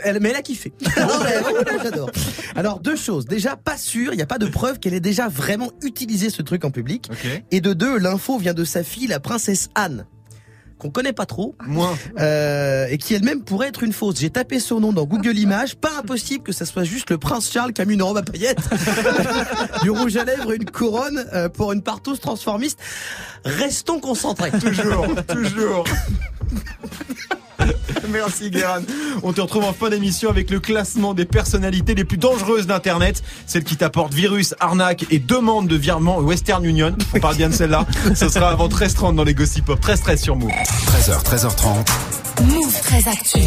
Elle, 0.03 0.19
mais 0.19 0.31
elle 0.31 0.35
a 0.35 0.41
kiffé. 0.41 0.73
Non, 0.97 1.07
mais 1.23 1.37
vraiment, 1.39 1.81
J'adore. 1.81 2.11
Alors 2.57 2.81
deux 2.81 2.97
choses. 2.97 3.25
Déjà, 3.27 3.55
pas 3.55 3.77
sûr, 3.77 4.11
il 4.13 4.17
n'y 4.17 4.23
a 4.23 4.27
pas 4.27 4.39
de 4.39 4.47
preuve 4.47 4.79
qu'elle 4.79 4.93
ait 4.93 4.99
déjà 4.99 5.29
vraiment 5.29 5.71
utilisé 5.83 6.29
ce 6.29 6.41
truc 6.41 6.65
en 6.65 6.69
public. 6.71 7.09
Et 7.51 7.61
de 7.61 7.71
deux, 7.71 7.97
l'info 7.97 8.37
vient 8.37 8.53
de 8.53 8.65
sa 8.65 8.83
fille, 8.83 9.07
la 9.07 9.20
princesse 9.21 9.69
Anne 9.75 10.05
qu'on 10.77 10.89
connaît 10.89 11.13
pas 11.13 11.27
trop, 11.27 11.53
Moins. 11.67 11.95
euh, 12.19 12.87
et 12.89 12.97
qui 12.97 13.13
elle-même 13.13 13.43
pourrait 13.43 13.67
être 13.67 13.83
une 13.83 13.93
fausse. 13.93 14.15
J'ai 14.19 14.31
tapé 14.31 14.59
son 14.59 14.79
nom 14.79 14.91
dans 14.91 15.05
Google 15.05 15.37
Images, 15.37 15.75
pas 15.75 15.99
impossible 15.99 16.43
que 16.43 16.51
ça 16.51 16.65
soit 16.65 16.85
juste 16.85 17.11
le 17.11 17.19
prince 17.19 17.51
Charles 17.51 17.71
qui 17.71 17.83
a 17.83 17.85
mis 17.85 17.93
une 17.93 18.01
robe 18.01 18.17
à 18.17 18.23
paillettes, 18.23 18.57
du 19.83 19.91
rouge 19.91 20.17
à 20.17 20.23
lèvres, 20.25 20.53
et 20.53 20.55
une 20.55 20.65
couronne 20.65 21.23
euh, 21.33 21.49
pour 21.49 21.71
une 21.71 21.83
partouze 21.83 22.19
transformiste. 22.19 22.79
Restons 23.45 23.99
concentrés. 23.99 24.49
Toujours, 24.59 25.05
toujours. 25.27 25.83
Merci 28.09 28.49
Guérin. 28.49 28.81
On 29.23 29.33
te 29.33 29.41
retrouve 29.41 29.63
en 29.65 29.73
fin 29.73 29.89
d'émission 29.89 30.29
avec 30.29 30.49
le 30.49 30.59
classement 30.59 31.13
des 31.13 31.25
personnalités 31.25 31.95
les 31.95 32.05
plus 32.05 32.17
dangereuses 32.17 32.67
d'Internet. 32.67 33.23
Celles 33.45 33.63
qui 33.63 33.77
t'apportent 33.77 34.13
virus, 34.13 34.55
arnaque 34.59 35.05
et 35.11 35.19
demande 35.19 35.67
de 35.67 35.75
virement 35.75 36.19
Western 36.19 36.63
Union. 36.65 36.95
On 37.13 37.19
parle 37.19 37.35
bien 37.35 37.49
de 37.49 37.53
celle-là. 37.53 37.85
Ce 38.15 38.29
sera 38.29 38.49
avant 38.49 38.67
13h30 38.67 39.15
dans 39.15 39.23
les 39.23 39.33
Gossip 39.33 39.65
Pop. 39.65 39.79
13-13 39.79 40.17
sur 40.17 40.35
Move. 40.35 40.49
13h, 40.49 41.23
13h30. 41.23 42.30
Move 42.47 42.81
très 42.81 43.07
actu. 43.07 43.39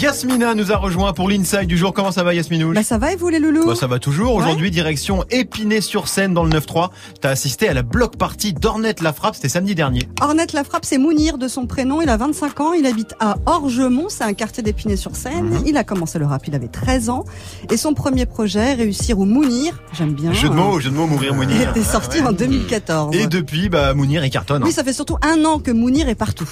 Yasmina 0.00 0.54
nous 0.54 0.72
a 0.72 0.76
rejoint 0.76 1.12
pour 1.12 1.28
l'inside 1.28 1.66
du 1.66 1.76
jour. 1.78 1.92
Comment 1.94 2.10
ça 2.12 2.22
va 2.24 2.34
Yasminouche 2.34 2.74
Bah 2.74 2.82
ça 2.82 2.98
va 2.98 3.12
et 3.12 3.16
vous 3.16 3.28
les 3.28 3.38
loulous 3.38 3.66
Bah, 3.66 3.74
ça 3.74 3.86
va 3.86 3.98
toujours. 3.98 4.34
Aujourd'hui, 4.34 4.70
direction 4.70 5.24
Épinay-sur-Seine 5.30 6.34
dans 6.34 6.44
le 6.44 6.50
9-3. 6.50 6.90
T'as 7.20 7.30
assisté 7.30 7.68
à 7.68 7.74
la 7.74 7.82
block 7.82 8.16
party 8.16 8.52
d'Ornette 8.52 9.00
La 9.00 9.12
Frappe. 9.12 9.36
C'était 9.36 9.48
samedi 9.48 9.74
dernier. 9.74 10.02
Ornette 10.20 10.52
Lafrappe, 10.52 10.84
c'est 10.84 10.98
Mounir 10.98 11.38
de 11.38 11.46
son 11.48 11.66
prénom. 11.66 12.02
Il 12.02 12.08
a 12.08 12.16
25 12.16 12.60
ans. 12.60 12.72
Il 12.72 12.84
habite 12.86 13.14
à 13.20 13.36
Orgemont. 13.46 14.06
C'est 14.08 14.24
un 14.24 14.34
quartier 14.34 14.62
d'Épinay-sur-Seine. 14.62 15.44
Mhm. 15.50 15.62
Il 15.66 15.76
a 15.76 15.84
commencé 15.84 16.18
le 16.18 16.26
rap. 16.26 16.46
Il 16.48 16.54
avait 16.54 16.68
13 16.68 17.08
ans. 17.10 17.24
Et 17.70 17.76
son 17.76 17.94
premier 17.94 18.26
projet, 18.26 18.74
Réussir 18.74 19.18
ou 19.18 19.24
Mounir, 19.24 19.80
j'aime 19.92 20.12
bien. 20.14 20.32
Jeu 20.32 20.48
de 20.48 20.54
mots, 20.54 20.80
jeu 20.80 20.90
de 20.90 20.94
mots, 20.96 21.06
mourir 21.06 21.34
Mounir. 21.34 21.70
était 21.76 21.82
sorti 21.84 22.20
en 22.20 22.32
2014. 22.32 23.14
Et 23.16 23.26
depuis, 23.28 23.68
bah, 23.68 23.94
Mounir 23.94 24.24
et 24.24 24.30
cartonne. 24.30 24.62
hein. 24.62 24.66
Oui, 24.66 24.72
ça 24.72 24.82
fait 24.84 24.92
surtout 24.92 25.16
un 25.22 25.44
an 25.44 25.58
que 25.58 25.70
Mounir 25.70 26.08
est 26.08 26.14
partout. 26.14 26.48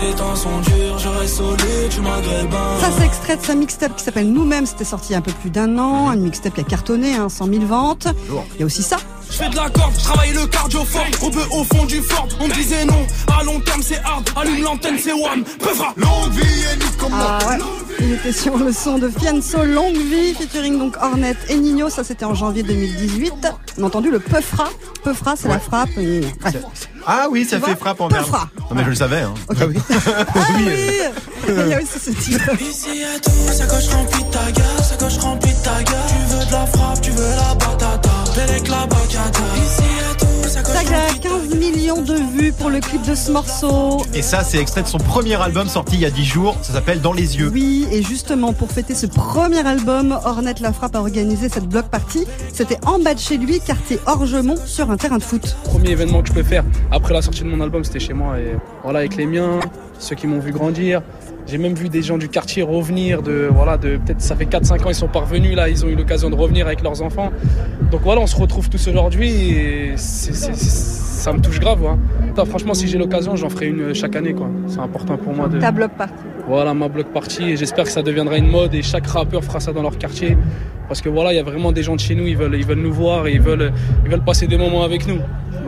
Les 0.00 0.14
temps 0.14 0.36
sont 0.36 0.60
durs, 0.60 2.02
maghrébin. 2.02 2.78
Ça, 2.80 2.90
c'est 2.96 3.04
extrait 3.04 3.36
de 3.36 3.42
sa 3.42 3.54
mixtape 3.54 3.96
qui 3.96 4.04
s'appelle 4.04 4.32
Nous-mêmes. 4.32 4.64
C'était 4.64 4.84
sorti 4.84 5.08
il 5.10 5.12
y 5.12 5.14
a 5.16 5.18
un 5.18 5.22
peu 5.22 5.32
plus 5.32 5.50
d'un 5.50 5.76
an. 5.78 6.12
Une 6.12 6.22
mixtape 6.22 6.54
qui 6.54 6.60
a 6.60 6.64
cartonné, 6.64 7.16
hein, 7.16 7.28
100 7.28 7.46
000 7.46 7.64
ventes. 7.66 8.06
Il 8.54 8.60
y 8.60 8.62
a 8.62 8.66
aussi 8.66 8.82
ça. 8.82 8.98
Je 9.30 9.36
fais 9.36 9.48
de 9.50 9.56
la 9.56 9.68
corde, 9.68 9.92
je 9.98 10.04
travaille 10.04 10.32
le 10.32 10.46
cardio 10.46 10.84
fort. 10.84 11.04
On 11.22 11.30
peut 11.30 11.44
au 11.50 11.64
fond 11.64 11.84
du 11.84 12.00
fort, 12.00 12.28
on 12.40 12.48
me 12.48 12.54
disait 12.54 12.84
non. 12.86 13.06
À 13.38 13.44
long 13.44 13.60
terme, 13.60 13.82
c'est 13.82 13.98
hard. 14.02 14.26
Allume 14.36 14.62
l'antenne, 14.62 14.96
c'est 14.98 15.12
one. 15.12 15.44
Peuvra, 15.58 15.92
longue 15.96 16.32
vie 16.32 16.62
et 16.62 16.98
comme 16.98 17.12
Ah 17.12 17.38
ouais. 17.48 17.58
Il 18.00 18.12
était 18.14 18.32
sur 18.32 18.56
le 18.56 18.72
son 18.72 18.98
de 18.98 19.08
Fianso 19.08 19.64
Longue 19.64 19.96
Vie, 19.96 20.32
featuring 20.34 20.78
donc 20.78 20.96
Ornette 21.02 21.38
et 21.50 21.56
Nino. 21.56 21.90
Ça, 21.90 22.04
c'était 22.04 22.24
en 22.24 22.34
janvier 22.34 22.62
2018. 22.62 23.34
On 23.78 23.82
a 23.82 23.86
entendu 23.86 24.10
le 24.10 24.20
Peufra. 24.20 24.68
Peufra, 25.02 25.34
c'est 25.36 25.48
la 25.48 25.58
frappe. 25.58 25.90
Et... 25.98 26.20
ouais. 26.20 26.52
Ah 27.10 27.26
oui, 27.30 27.46
ça 27.46 27.58
fait 27.58 27.74
frappe 27.74 28.02
en 28.02 28.10
fra. 28.10 28.50
Non 28.68 28.76
mais 28.76 28.84
je 28.84 28.90
le 28.90 28.94
savais. 28.94 29.22
Hein. 29.22 29.32
Ah 29.48 29.64
oui. 29.66 29.76
Il 31.48 31.68
y 31.68 31.72
a 31.72 31.78
aussi 31.80 31.98
ce 31.98 32.10
titre. 32.10 32.44
Ici 32.60 33.00
et 33.00 33.18
tout, 33.18 33.30
sa 33.50 33.66
coche 33.66 33.88
remplie 33.88 34.22
de 34.22 34.30
ta 34.30 34.52
gueule, 34.52 34.82
sa 34.82 34.96
coche 34.96 35.16
remplie 35.16 35.54
de 35.54 35.62
ta 35.64 35.82
gueule. 35.82 35.96
Tu 36.06 36.34
veux 36.34 36.44
de 36.44 36.52
la 36.52 36.66
frappe, 36.66 37.00
tu 37.00 37.10
veux 37.12 37.30
la 37.34 37.54
batata. 37.54 38.10
Avec 38.42 38.68
la 38.68 38.86
bacata. 38.86 39.40
Ici 39.56 39.82
et 39.82 40.16
tout, 40.18 40.26
à 40.56 40.62
remplie 40.62 40.84
de 40.84 41.20
ta 41.20 41.28
15 41.28 41.54
millions 41.56 42.00
de 42.00 42.14
vues 42.14 42.52
pour 42.52 42.70
le 42.70 42.80
clip 42.80 43.02
de 43.02 43.14
ce 43.14 43.30
morceau. 43.30 44.02
Et 44.14 44.22
ça, 44.22 44.42
c'est 44.42 44.58
extrait 44.58 44.82
de 44.82 44.86
son 44.86 44.98
premier 44.98 45.34
album 45.34 45.68
sorti 45.68 45.96
il 45.96 46.00
y 46.00 46.06
a 46.06 46.10
10 46.10 46.24
jours. 46.24 46.56
Ça 46.62 46.72
s'appelle 46.72 47.00
Dans 47.00 47.12
les 47.12 47.38
yeux. 47.38 47.50
Oui, 47.52 47.86
et 47.92 48.02
justement, 48.02 48.52
pour 48.52 48.70
fêter 48.70 48.94
ce 48.94 49.06
premier 49.06 49.66
album, 49.66 50.18
Ornette 50.24 50.60
La 50.60 50.72
Frappe 50.72 50.96
a 50.96 51.00
organisé 51.00 51.48
cette 51.48 51.66
block 51.68 51.88
party. 51.88 52.24
C'était 52.52 52.78
en 52.86 52.98
bas 52.98 53.14
de 53.14 53.18
chez 53.18 53.36
lui, 53.36 53.60
quartier 53.60 53.98
Orgemont, 54.06 54.56
sur 54.64 54.90
un 54.90 54.96
terrain 54.96 55.18
de 55.18 55.22
foot. 55.22 55.56
Premier 55.64 55.90
événement 55.90 56.22
que 56.22 56.28
je 56.28 56.32
peux 56.32 56.42
faire 56.42 56.64
après 56.90 57.12
la 57.12 57.22
sortie 57.22 57.42
de 57.42 57.48
mon 57.48 57.60
album, 57.60 57.84
c'était 57.84 58.00
chez 58.00 58.14
moi. 58.14 58.38
Et 58.38 58.56
voilà, 58.82 59.00
avec 59.00 59.16
les 59.16 59.26
miens, 59.26 59.60
ceux 59.98 60.16
qui 60.16 60.26
m'ont 60.26 60.40
vu 60.40 60.52
grandir. 60.52 61.02
J'ai 61.50 61.56
même 61.58 61.74
vu 61.74 61.88
des 61.88 62.02
gens 62.02 62.18
du 62.18 62.28
quartier 62.28 62.62
revenir 62.62 63.22
de 63.22 63.48
voilà 63.50 63.78
de 63.78 63.96
peut-être 63.96 64.20
ça 64.20 64.36
fait 64.36 64.44
4-5 64.44 64.84
ans 64.84 64.88
ils 64.90 64.94
sont 64.94 65.08
parvenus. 65.08 65.56
Là 65.56 65.68
ils 65.68 65.84
ont 65.84 65.88
eu 65.88 65.94
l'occasion 65.94 66.28
de 66.30 66.34
revenir 66.34 66.66
avec 66.66 66.82
leurs 66.82 67.00
enfants. 67.02 67.30
Donc 67.90 68.02
voilà 68.02 68.20
on 68.20 68.26
se 68.26 68.36
retrouve 68.36 68.68
tous 68.68 68.86
aujourd'hui 68.88 69.50
et 69.50 69.92
c'est- 69.96 70.52
ça 71.18 71.32
me 71.32 71.40
touche 71.40 71.60
grave 71.60 71.84
hein. 71.84 71.98
Franchement 72.46 72.74
si 72.74 72.86
j'ai 72.86 72.98
l'occasion 72.98 73.34
j'en 73.36 73.48
ferai 73.50 73.66
une 73.66 73.92
chaque 73.94 74.14
année 74.16 74.32
quoi 74.32 74.48
c'est 74.68 74.78
important 74.78 75.16
pour 75.16 75.34
moi 75.34 75.48
de 75.48 75.58
Ta 75.58 75.72
block 75.72 75.90
party. 75.92 76.14
voilà 76.46 76.72
ma 76.74 76.88
block 76.88 77.08
party 77.08 77.42
et 77.50 77.56
j'espère 77.56 77.84
que 77.84 77.90
ça 77.90 78.02
deviendra 78.02 78.38
une 78.38 78.48
mode 78.48 78.74
et 78.74 78.82
chaque 78.82 79.06
rappeur 79.08 79.42
fera 79.42 79.58
ça 79.60 79.72
dans 79.72 79.82
leur 79.82 79.98
quartier 79.98 80.36
parce 80.86 81.00
que 81.02 81.08
voilà 81.08 81.32
il 81.32 81.36
y 81.36 81.40
a 81.40 81.42
vraiment 81.42 81.72
des 81.72 81.82
gens 81.82 81.96
de 81.96 82.00
chez 82.00 82.14
nous 82.14 82.26
ils 82.26 82.36
veulent 82.36 82.54
ils 82.54 82.64
veulent 82.64 82.78
nous 82.80 82.92
voir 82.92 83.26
et 83.26 83.32
ils 83.32 83.40
veulent 83.40 83.72
ils 84.04 84.10
veulent 84.10 84.24
passer 84.24 84.46
des 84.46 84.56
moments 84.56 84.84
avec 84.84 85.06
nous 85.08 85.18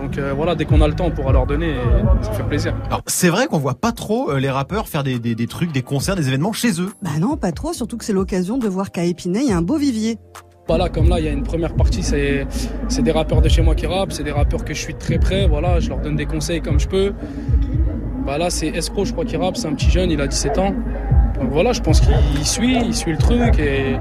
donc 0.00 0.16
euh, 0.18 0.32
voilà 0.34 0.54
dès 0.54 0.64
qu'on 0.64 0.80
a 0.80 0.86
le 0.88 0.94
temps 0.94 1.06
on 1.06 1.10
pourra 1.10 1.32
leur 1.32 1.46
donner 1.46 1.70
et 1.70 2.24
ça 2.24 2.32
fait 2.32 2.44
plaisir 2.44 2.74
Alors, 2.86 3.02
c'est 3.08 3.28
vrai 3.28 3.46
qu'on 3.48 3.58
voit 3.58 3.74
pas 3.74 3.92
trop 3.92 4.30
euh, 4.30 4.38
les 4.38 4.48
rappeurs 4.50 4.88
faire 4.88 5.02
des, 5.02 5.18
des, 5.18 5.34
des 5.34 5.46
trucs, 5.48 5.72
des 5.72 5.82
concerts, 5.82 6.16
des 6.16 6.28
événements 6.28 6.52
chez 6.52 6.80
eux. 6.80 6.90
Bah 7.02 7.10
non, 7.20 7.36
pas 7.36 7.52
trop, 7.52 7.72
surtout 7.72 7.96
que 7.98 8.04
c'est 8.04 8.12
l'occasion 8.12 8.56
de 8.56 8.66
voir 8.68 8.92
qu'à 8.92 9.04
Épinay, 9.04 9.40
il 9.44 9.48
y 9.50 9.52
a 9.52 9.56
un 9.56 9.62
beau 9.62 9.76
vivier. 9.76 10.16
Voilà, 10.70 10.88
comme 10.88 11.08
là, 11.08 11.18
il 11.18 11.24
y 11.24 11.28
a 11.28 11.32
une 11.32 11.42
première 11.42 11.74
partie, 11.74 12.04
c'est 12.04 12.46
c'est 12.86 13.02
des 13.02 13.10
rappeurs 13.10 13.42
de 13.42 13.48
chez 13.48 13.60
moi 13.60 13.74
qui 13.74 13.86
rappent, 13.86 14.12
c'est 14.12 14.22
des 14.22 14.30
rappeurs 14.30 14.64
que 14.64 14.72
je 14.72 14.78
suis 14.80 14.94
de 14.94 15.00
très 15.00 15.18
près, 15.18 15.48
voilà, 15.48 15.80
je 15.80 15.88
leur 15.88 15.98
donne 15.98 16.14
des 16.14 16.26
conseils 16.26 16.60
comme 16.60 16.78
je 16.78 16.86
peux. 16.86 17.12
Bah 18.24 18.38
là, 18.38 18.50
c'est 18.50 18.68
Escro, 18.68 19.04
je 19.04 19.10
crois, 19.10 19.24
qui 19.24 19.36
rappe, 19.36 19.56
c'est 19.56 19.66
un 19.66 19.72
petit 19.74 19.90
jeune, 19.90 20.12
il 20.12 20.20
a 20.20 20.28
17 20.28 20.58
ans. 20.58 20.72
Donc 21.40 21.50
voilà, 21.50 21.72
je 21.72 21.80
pense 21.80 22.00
qu'il 22.00 22.46
suit, 22.46 22.76
il 22.86 22.94
suit 22.94 23.10
le 23.10 23.18
truc 23.18 23.58
et 23.58 23.96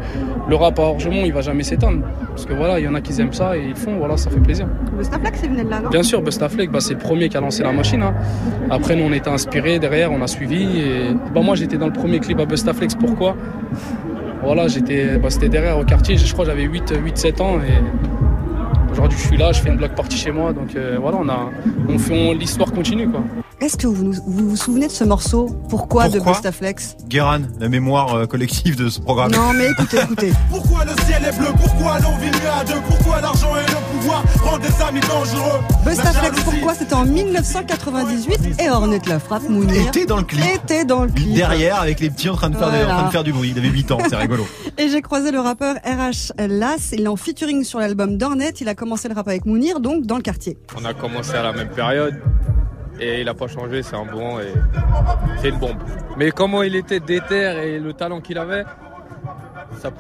le 0.48 0.56
rap 0.56 0.78
à 0.78 0.84
Orgemont, 0.84 1.24
il 1.26 1.34
va 1.34 1.42
jamais 1.42 1.64
s'éteindre. 1.64 2.04
Parce 2.28 2.46
que 2.46 2.54
voilà, 2.54 2.80
il 2.80 2.86
y 2.86 2.88
en 2.88 2.94
a 2.94 3.02
qui 3.02 3.20
aiment 3.20 3.34
ça 3.34 3.58
et 3.58 3.62
ils 3.64 3.70
le 3.70 3.76
font, 3.76 3.98
voilà, 3.98 4.16
ça 4.16 4.30
fait 4.30 4.40
plaisir. 4.40 4.68
Le 4.96 5.04
Snapflex, 5.04 5.40
c'est 5.42 5.48
venu 5.48 5.64
de 5.64 5.70
là, 5.72 5.80
non? 5.80 5.90
Bien 5.90 6.04
sûr, 6.04 6.22
Bustaflex, 6.22 6.72
bah, 6.72 6.82
c'est 6.82 6.94
le 6.94 7.00
premier 7.00 7.30
qui 7.30 7.38
a 7.38 7.42
lancé 7.42 7.64
la 7.64 7.72
machine. 7.72 8.04
hein. 8.04 8.14
Après, 8.70 8.96
nous, 8.96 9.06
on 9.06 9.12
était 9.14 9.32
inspirés 9.32 9.80
derrière, 9.80 10.12
on 10.12 10.22
a 10.22 10.28
suivi. 10.28 10.82
Et... 10.82 11.16
Bah, 11.34 11.42
moi, 11.42 11.56
j'étais 11.56 11.78
dans 11.78 11.88
le 11.88 11.94
premier 11.94 12.20
clip 12.20 12.40
à 12.40 12.46
Bustaflex. 12.46 12.94
Pourquoi? 12.94 13.36
Voilà, 14.44 14.68
j'étais, 14.68 15.18
bah, 15.18 15.30
c'était 15.30 15.50
derrière 15.50 15.78
au 15.78 15.84
quartier. 15.84 16.18
Je 16.18 16.32
crois 16.34 16.46
que 16.46 16.52
j'avais 16.52 16.66
8-7 16.68 17.42
ans. 17.42 17.60
Et 17.62 18.92
aujourd'hui, 18.92 19.18
je 19.22 19.28
suis 19.28 19.38
là, 19.38 19.52
je 19.52 19.62
fais 19.62 19.70
une 19.70 19.78
block 19.78 19.96
party 19.96 20.18
chez 20.18 20.32
moi. 20.32 20.54
Donc 20.54 20.76
euh, 20.76 20.98
voilà, 21.00 21.18
on 21.22 21.28
a, 21.30 21.50
on 21.90 21.98
fait, 22.00 22.14
on- 22.14 22.34
l'histoire 22.34 22.72
continue. 22.72 23.10
Quoi. 23.10 23.22
Est-ce 23.62 23.76
que 23.78 23.88
vous, 23.88 24.14
vous 24.26 24.50
vous 24.52 24.56
souvenez 24.56 24.88
de 24.88 24.92
ce 24.92 25.04
morceau? 25.04 25.48
Pourquoi, 25.70 26.08
de 26.08 26.20
Bustaflex 26.20 26.96
Guéran, 27.08 27.40
la 27.60 27.68
mémoire 27.68 28.14
euh, 28.16 28.26
collective 28.26 28.78
de 28.78 28.88
ce 28.90 29.02
programme. 29.02 29.32
Non, 29.32 29.52
mais 29.54 29.70
écoutez, 29.72 29.98
écoutez. 30.04 30.32
Pourquoi 30.50 30.86
le 30.86 30.92
ciel 31.06 31.22
est 31.26 31.38
bleu? 31.38 31.50
Pourquoi 31.58 32.00
l'on 32.00 32.16
vit 32.18 32.28
mieux 32.32 32.50
à 32.60 32.64
deux 32.64 32.80
Pourquoi 32.88 33.20
l'argent 33.20 33.54
et 33.58 33.70
le 33.70 33.89
pouvoir 34.00 34.24
rendent 34.44 34.62
des 34.62 34.82
amis 34.82 35.00
dangereux 35.02 35.60
Bustaflex, 35.86 36.44
pourquoi 36.44 36.74
C'était 36.74 36.94
en 36.94 37.06
1998 37.06 38.62
et 38.62 38.70
Ornette 38.70 39.08
La 39.08 39.20
Frappe, 39.20 39.48
Mounir. 39.50 39.88
Était 39.88 40.06
dans 40.06 40.18
le 40.18 40.24
clip. 40.24 40.44
Était 40.56 40.86
dans 40.86 41.04
le 41.04 41.10
clip. 41.12 41.34
Derrière, 41.34 41.82
avec 41.82 42.00
les 42.00 42.10
petits 42.10 42.30
en 42.30 42.36
train 42.36 42.50
de 42.50 42.56
faire, 42.58 42.72
des- 42.72 42.78
en 42.78 42.82
Voilà. 42.84 42.94
train 42.96 43.06
de 43.08 43.12
faire 43.12 43.24
du 43.24 43.34
bruit. 43.34 43.52
Il 43.54 43.58
avait 43.60 43.68
8 43.70 43.92
ans, 43.92 43.98
c'est 44.10 44.16
rigolo. 44.16 44.48
Et 44.78 44.90
j'ai 44.90 45.02
croisé 45.02 45.32
le 45.32 45.40
rappeur 45.40 45.76
RH 45.78 46.32
Las. 46.48 46.92
Il 46.94 47.02
est 47.04 47.08
en 47.08 47.16
featuring 47.16 47.64
sur 47.64 47.80
l'album 47.80 48.18
d'Ornette. 48.18 48.62
Il 48.62 48.70
a 48.70 48.76
commencé 48.76 49.08
le 49.10 49.16
rap 49.16 49.28
avec 49.28 49.46
Mounir, 49.46 49.80
donc 49.80 50.06
dans 50.06 50.16
le 50.18 50.22
quartier. 50.22 50.58
On 50.80 50.86
a 50.86 50.94
commencé 50.94 51.34
à 51.34 51.44
la 51.44 51.52
même 51.52 51.70
période 51.70 52.16
et 53.00 53.20
il 53.20 53.26
n'a 53.26 53.34
pas 53.34 53.48
changé, 53.48 53.82
c'est 53.84 53.96
un 53.96 54.06
bon 54.06 54.40
et 54.40 54.54
c'est 55.42 55.50
une 55.50 55.58
bombe. 55.60 55.78
Mais 56.18 56.32
comment 56.32 56.64
il 56.64 56.76
était 56.76 57.00
déter 57.00 57.44
et 57.66 57.80
le 57.80 57.94
talent 57.94 58.20
qu'il 58.22 58.38
avait, 58.38 58.64
ça, 59.80 59.92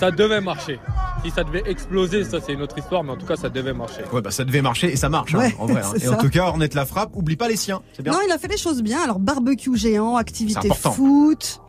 ça 0.00 0.10
devait 0.10 0.40
marcher. 0.40 0.78
Si 1.24 1.30
ça 1.30 1.42
devait 1.44 1.62
exploser, 1.66 2.24
ça 2.24 2.38
c'est 2.44 2.52
une 2.52 2.62
autre 2.62 2.78
histoire, 2.78 3.02
mais 3.04 3.12
en 3.12 3.16
tout 3.16 3.26
cas 3.26 3.36
ça 3.36 3.48
devait 3.48 3.72
marcher. 3.72 4.02
Ouais, 4.12 4.20
bah 4.22 4.30
ça 4.30 4.44
devait 4.44 4.62
marcher 4.62 4.92
et 4.92 4.96
ça 4.96 5.08
marche, 5.08 5.34
hein, 5.34 5.50
en 5.58 5.66
vrai. 5.66 5.82
hein. 5.84 5.92
Et 6.02 6.08
en 6.08 6.16
tout 6.16 6.30
cas, 6.30 6.44
Ornette 6.46 6.74
la 6.74 6.86
frappe, 6.86 7.10
oublie 7.14 7.36
pas 7.36 7.48
les 7.48 7.56
siens. 7.56 7.82
Bien. 8.00 8.12
Non, 8.12 8.18
il 8.26 8.30
a 8.32 8.38
fait 8.38 8.48
les 8.48 8.56
choses 8.56 8.82
bien. 8.82 9.00
Alors, 9.02 9.18
barbecue 9.18 9.76
géant, 9.76 10.16
activité 10.16 10.68
foot. 10.92 11.60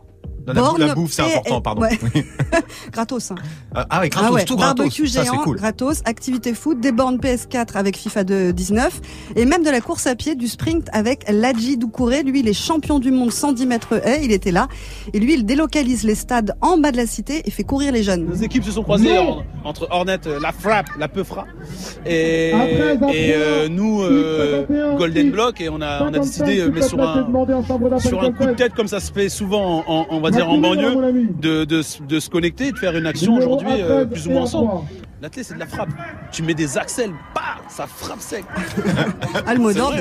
Non, 0.54 0.76
la, 0.76 0.94
bouffe, 0.94 1.12
c'est 1.12 1.22
important, 1.22 1.60
pardon. 1.60 1.82
ouais. 1.82 1.98
Oui. 2.14 2.24
Gratos. 2.92 3.30
Hein. 3.30 3.34
Ah, 3.74 3.86
ah 3.90 4.00
ouais, 4.00 4.08
gratos, 4.08 4.28
Ah 4.30 4.34
ouais, 4.34 4.44
tout 4.44 4.56
gratos. 4.56 4.76
Barbecue 4.78 5.06
Ça, 5.06 5.20
c'est 5.24 5.30
géant, 5.30 5.42
cool. 5.42 5.56
gratos, 5.56 6.02
activité 6.04 6.54
foot, 6.54 6.80
des 6.80 6.92
bornes 6.92 7.16
PS4 7.18 7.74
avec 7.76 7.96
FIFA 7.96 8.24
de 8.24 8.50
19 8.50 9.00
et 9.36 9.44
même 9.44 9.62
de 9.62 9.70
la 9.70 9.80
course 9.80 10.06
à 10.06 10.14
pied, 10.14 10.34
du 10.34 10.48
sprint 10.48 10.88
avec 10.92 11.24
Ladji 11.30 11.76
Doucouré. 11.76 12.22
Lui, 12.22 12.40
il 12.40 12.48
est 12.48 12.52
champion 12.52 12.98
du 12.98 13.10
monde 13.10 13.30
110 13.32 13.66
mètres 13.66 13.94
haies, 14.06 14.20
il 14.24 14.32
était 14.32 14.50
là. 14.52 14.68
Et 15.12 15.20
lui, 15.20 15.34
il 15.34 15.44
délocalise 15.46 16.04
les 16.04 16.14
stades 16.14 16.54
en 16.60 16.78
bas 16.78 16.90
de 16.92 16.96
la 16.96 17.06
cité 17.06 17.42
et 17.44 17.50
fait 17.50 17.64
courir 17.64 17.92
les 17.92 18.02
jeunes. 18.02 18.26
Nos 18.26 18.34
équipes 18.34 18.64
se 18.64 18.72
sont 18.72 18.82
croisées 18.82 19.16
en- 19.18 19.42
entre 19.64 19.86
Hornet, 19.90 20.18
euh, 20.26 20.38
la 20.40 20.52
frappe, 20.52 20.86
la 20.98 21.08
peu 21.08 21.22
frappe, 21.24 21.46
et, 22.06 22.48
et 22.50 23.34
euh, 23.34 23.68
nous, 23.68 24.02
euh, 24.02 24.96
Golden 24.96 25.30
Block, 25.30 25.60
et 25.60 25.68
on 25.68 25.80
a, 25.80 26.02
on 26.02 26.08
a 26.14 26.18
décidé, 26.18 26.64
mais 26.72 26.82
sur 26.82 27.00
un, 27.00 27.26
sur 27.98 28.22
un 28.22 28.32
coup 28.32 28.46
de 28.46 28.52
tête, 28.54 28.74
comme 28.74 28.88
ça 28.88 29.00
se 29.00 29.12
fait 29.12 29.28
souvent, 29.28 29.84
en, 29.86 30.00
en- 30.00 30.06
on 30.10 30.20
va 30.20 30.30
dire 30.30 30.39
en 30.48 30.58
banlieue, 30.58 30.94
de, 31.40 31.64
de, 31.64 31.82
se- 31.82 32.02
de 32.02 32.20
se 32.20 32.30
connecter 32.30 32.68
et 32.68 32.72
de 32.72 32.78
faire 32.78 32.96
une 32.96 33.06
action 33.06 33.34
aujourd'hui 33.36 33.68
euh, 33.82 34.04
plus 34.06 34.26
ou 34.26 34.30
moins 34.30 34.42
ensemble. 34.42 34.70
L'athlète, 35.22 35.44
c'est 35.48 35.54
de 35.54 35.58
la 35.58 35.66
frappe. 35.66 35.90
Tu 36.32 36.42
mets 36.42 36.54
des 36.54 36.78
axels, 36.78 37.12
bah, 37.34 37.58
ça 37.68 37.86
frappe 37.86 38.20
sec. 38.20 38.42
Ah, 39.46 39.54
le 39.54 39.60
mot 39.60 39.70
C'est 39.72 39.78
d'ordre, 39.78 39.96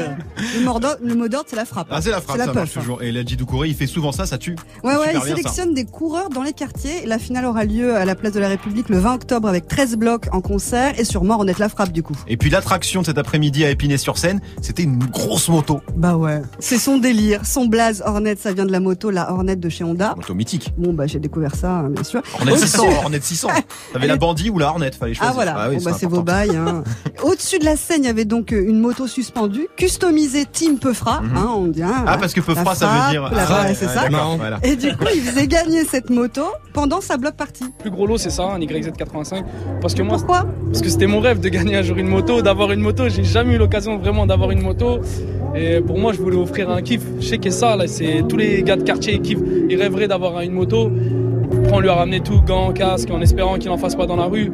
le 0.56 0.66
mot 0.66 0.80
d'ordre, 0.80 0.98
le 1.04 1.16
mot 1.16 1.28
d'ordre, 1.28 1.46
c'est 1.50 1.56
la 1.56 1.66
frappe. 1.66 1.88
Ah, 1.92 2.02
c'est 2.02 2.10
la 2.12 2.22
frappe, 2.22 2.38
ça 2.38 2.46
puff, 2.46 2.56
marche 2.56 2.78
hein. 2.78 2.80
toujours. 2.80 3.02
Et 3.04 3.12
Ladji 3.12 3.36
Doucouré, 3.36 3.68
il 3.68 3.76
fait 3.76 3.88
souvent 3.88 4.12
ça, 4.12 4.26
ça 4.26 4.38
tue. 4.38 4.56
Ouais, 4.84 4.96
ouais, 4.96 5.12
il 5.14 5.20
ça. 5.20 5.26
sélectionne 5.26 5.74
des 5.74 5.86
coureurs 5.86 6.30
dans 6.30 6.42
les 6.44 6.54
quartiers. 6.54 7.06
La 7.06 7.20
finale 7.20 7.46
aura 7.46 7.66
lieu 7.66 7.96
à 7.96 8.06
la 8.06 8.16
place 8.16 8.32
de 8.34 8.40
la 8.40 8.48
République 8.48 8.90
le 8.90 8.98
20 9.00 9.16
octobre 9.16 9.48
avec 9.48 9.68
13 9.68 9.98
blocs 9.98 10.28
en 10.32 10.42
concert 10.42 10.98
et 11.00 11.04
sûrement 11.04 11.36
Ornette 11.36 11.60
la 11.60 11.70
frappe 11.70 11.92
du 11.92 12.02
coup. 12.04 12.16
Et 12.28 12.38
puis 12.38 12.50
l'attraction 12.50 13.02
de 13.02 13.06
cet 13.08 13.18
après-midi 13.18 13.66
à 13.66 13.70
Épinay-sur-Seine, 13.72 14.40
c'était 14.62 14.84
une 14.84 15.00
grosse 15.00 15.50
moto. 15.50 15.82
Bah 15.96 16.16
ouais. 16.16 16.42
C'est 16.60 16.80
son 16.80 16.98
délire, 16.98 17.46
son 17.46 17.66
blaze 17.66 18.04
Hornet, 18.06 18.36
ça 18.38 18.54
vient 18.54 18.66
de 18.66 18.72
la 18.72 18.80
moto, 18.80 19.10
la 19.10 19.32
Hornet 19.32 19.56
de 19.58 19.70
chez 19.70 19.84
Honda. 19.84 20.14
Moto 20.16 20.34
mythique. 20.34 20.72
Bon 20.78 20.94
bah 20.94 21.08
j'ai 21.08 21.20
découvert 21.20 21.56
ça, 21.56 21.80
hein, 21.80 21.90
bien 21.90 22.04
sûr. 22.04 22.22
Hornet 22.36 22.52
Au-dessus- 22.54 22.68
600, 22.68 22.88
Hornet 23.04 23.20
600. 23.22 23.48
T'avais 23.94 24.08
la 24.08 24.16
bandit 24.18 24.50
ou 24.50 24.60
la 24.60 24.70
Hornet, 24.70 24.92
Ah 25.20 25.32
voilà, 25.34 25.68
oui, 25.70 25.78
bon, 25.78 25.84
bah, 25.84 25.92
c'est 25.98 26.06
vos 26.06 26.22
bails. 26.24 26.56
Hein. 26.56 26.84
Au-dessus 27.24 27.60
de 27.60 27.66
la 27.66 27.76
scène, 27.76 28.04
il 28.04 28.08
y 28.08 28.10
avait 28.10 28.26
donc 28.26 28.54
euh, 28.54 28.64
une 28.68 28.80
moto 28.80 29.08
suspendue, 29.08 29.68
customisée 29.78 30.46
Team 30.46 30.78
Peufra, 30.80 31.22
Mhm. 31.22 31.38
hein, 31.38 31.50
on 31.56 31.68
dit. 31.68 31.84
hein, 31.84 32.04
Ah, 32.08 32.18
parce 32.18 32.34
que 32.34 32.42
Peufra, 32.42 32.76
ça 32.76 32.88
veut 32.88 33.12
dire- 33.12 33.24
la 33.24 33.30
Ah, 33.48 33.62
ouais, 33.68 33.74
c'est 33.74 33.86
ouais, 33.88 33.94
ça. 33.94 34.08
voilà. 34.38 34.60
Et 34.64 34.76
du 34.76 34.96
coup, 34.96 35.06
il 35.14 35.22
faisait 35.22 35.48
gagner 35.48 35.84
cette 35.86 36.10
moto 36.10 36.44
pendant 36.74 37.02
sa 37.02 37.18
block 37.18 37.36
party. 37.36 37.64
Le 37.64 37.82
plus 37.82 37.92
gros 37.92 38.06
lot, 38.08 38.18
c'est 38.18 38.30
ça, 38.30 38.44
un 38.44 38.60
YZ85. 38.60 39.44
Parce 39.82 39.94
que 39.94 40.02
moi, 40.04 40.18
Pourquoi? 40.18 40.46
Parce 40.66 40.82
que 40.82 40.90
c'était 40.90 41.08
mon 41.08 41.20
rêve 41.22 41.40
de 41.40 41.50
gagner 41.50 41.76
un 41.78 41.82
jour 41.82 41.98
une 41.98 42.08
moto, 42.10 42.42
d'avoir 42.42 42.72
une 42.72 42.82
moto. 42.82 43.08
J'ai 43.10 43.24
jamais 43.24 43.56
eu 43.56 43.58
l'occasion 43.58 43.98
vraiment 43.98 44.26
d'avoir 44.28 44.52
une 44.52 44.62
moto. 44.62 45.00
Et 45.56 45.82
pour 45.82 45.98
moi, 45.98 46.14
je 46.14 46.20
voulais 46.22 46.36
offrir 46.38 46.70
un 46.70 46.82
kiff. 46.82 47.02
Je 47.20 47.26
sais 47.28 47.38
que 47.38 47.50
ça, 47.50 47.76
là, 47.76 47.88
c'est 47.88 48.24
tous 48.28 48.38
les 48.38 48.62
gars 48.64 48.76
de 48.76 48.84
quartier 48.84 49.20
kiffent. 49.20 49.40
Ils 49.70 49.82
rêveraient 49.82 50.08
d'avoir 50.08 50.40
une 50.42 50.52
moto. 50.54 50.92
Après, 51.52 51.72
on 51.74 51.80
lui 51.80 51.90
a 51.90 51.96
ramené 51.96 52.20
tout, 52.22 52.42
gants, 52.42 52.72
casque, 52.72 53.10
en 53.12 53.22
espérant 53.22 53.58
qu'il 53.58 53.70
n'en 53.70 53.78
fasse 53.78 53.96
pas 53.96 54.06
dans 54.06 54.16
la 54.16 54.26
rue. 54.26 54.52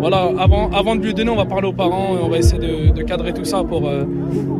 Voilà, 0.00 0.30
avant, 0.38 0.70
avant 0.72 0.96
de 0.96 1.04
lui 1.04 1.14
donner, 1.14 1.30
on 1.30 1.36
va 1.36 1.44
parler 1.44 1.68
aux 1.68 1.72
parents 1.72 2.16
et 2.16 2.20
on 2.22 2.28
va 2.28 2.38
essayer 2.38 2.58
de, 2.58 2.90
de 2.92 3.02
cadrer 3.02 3.32
tout 3.32 3.44
ça 3.44 3.62
pour, 3.62 3.86
euh, 3.88 4.04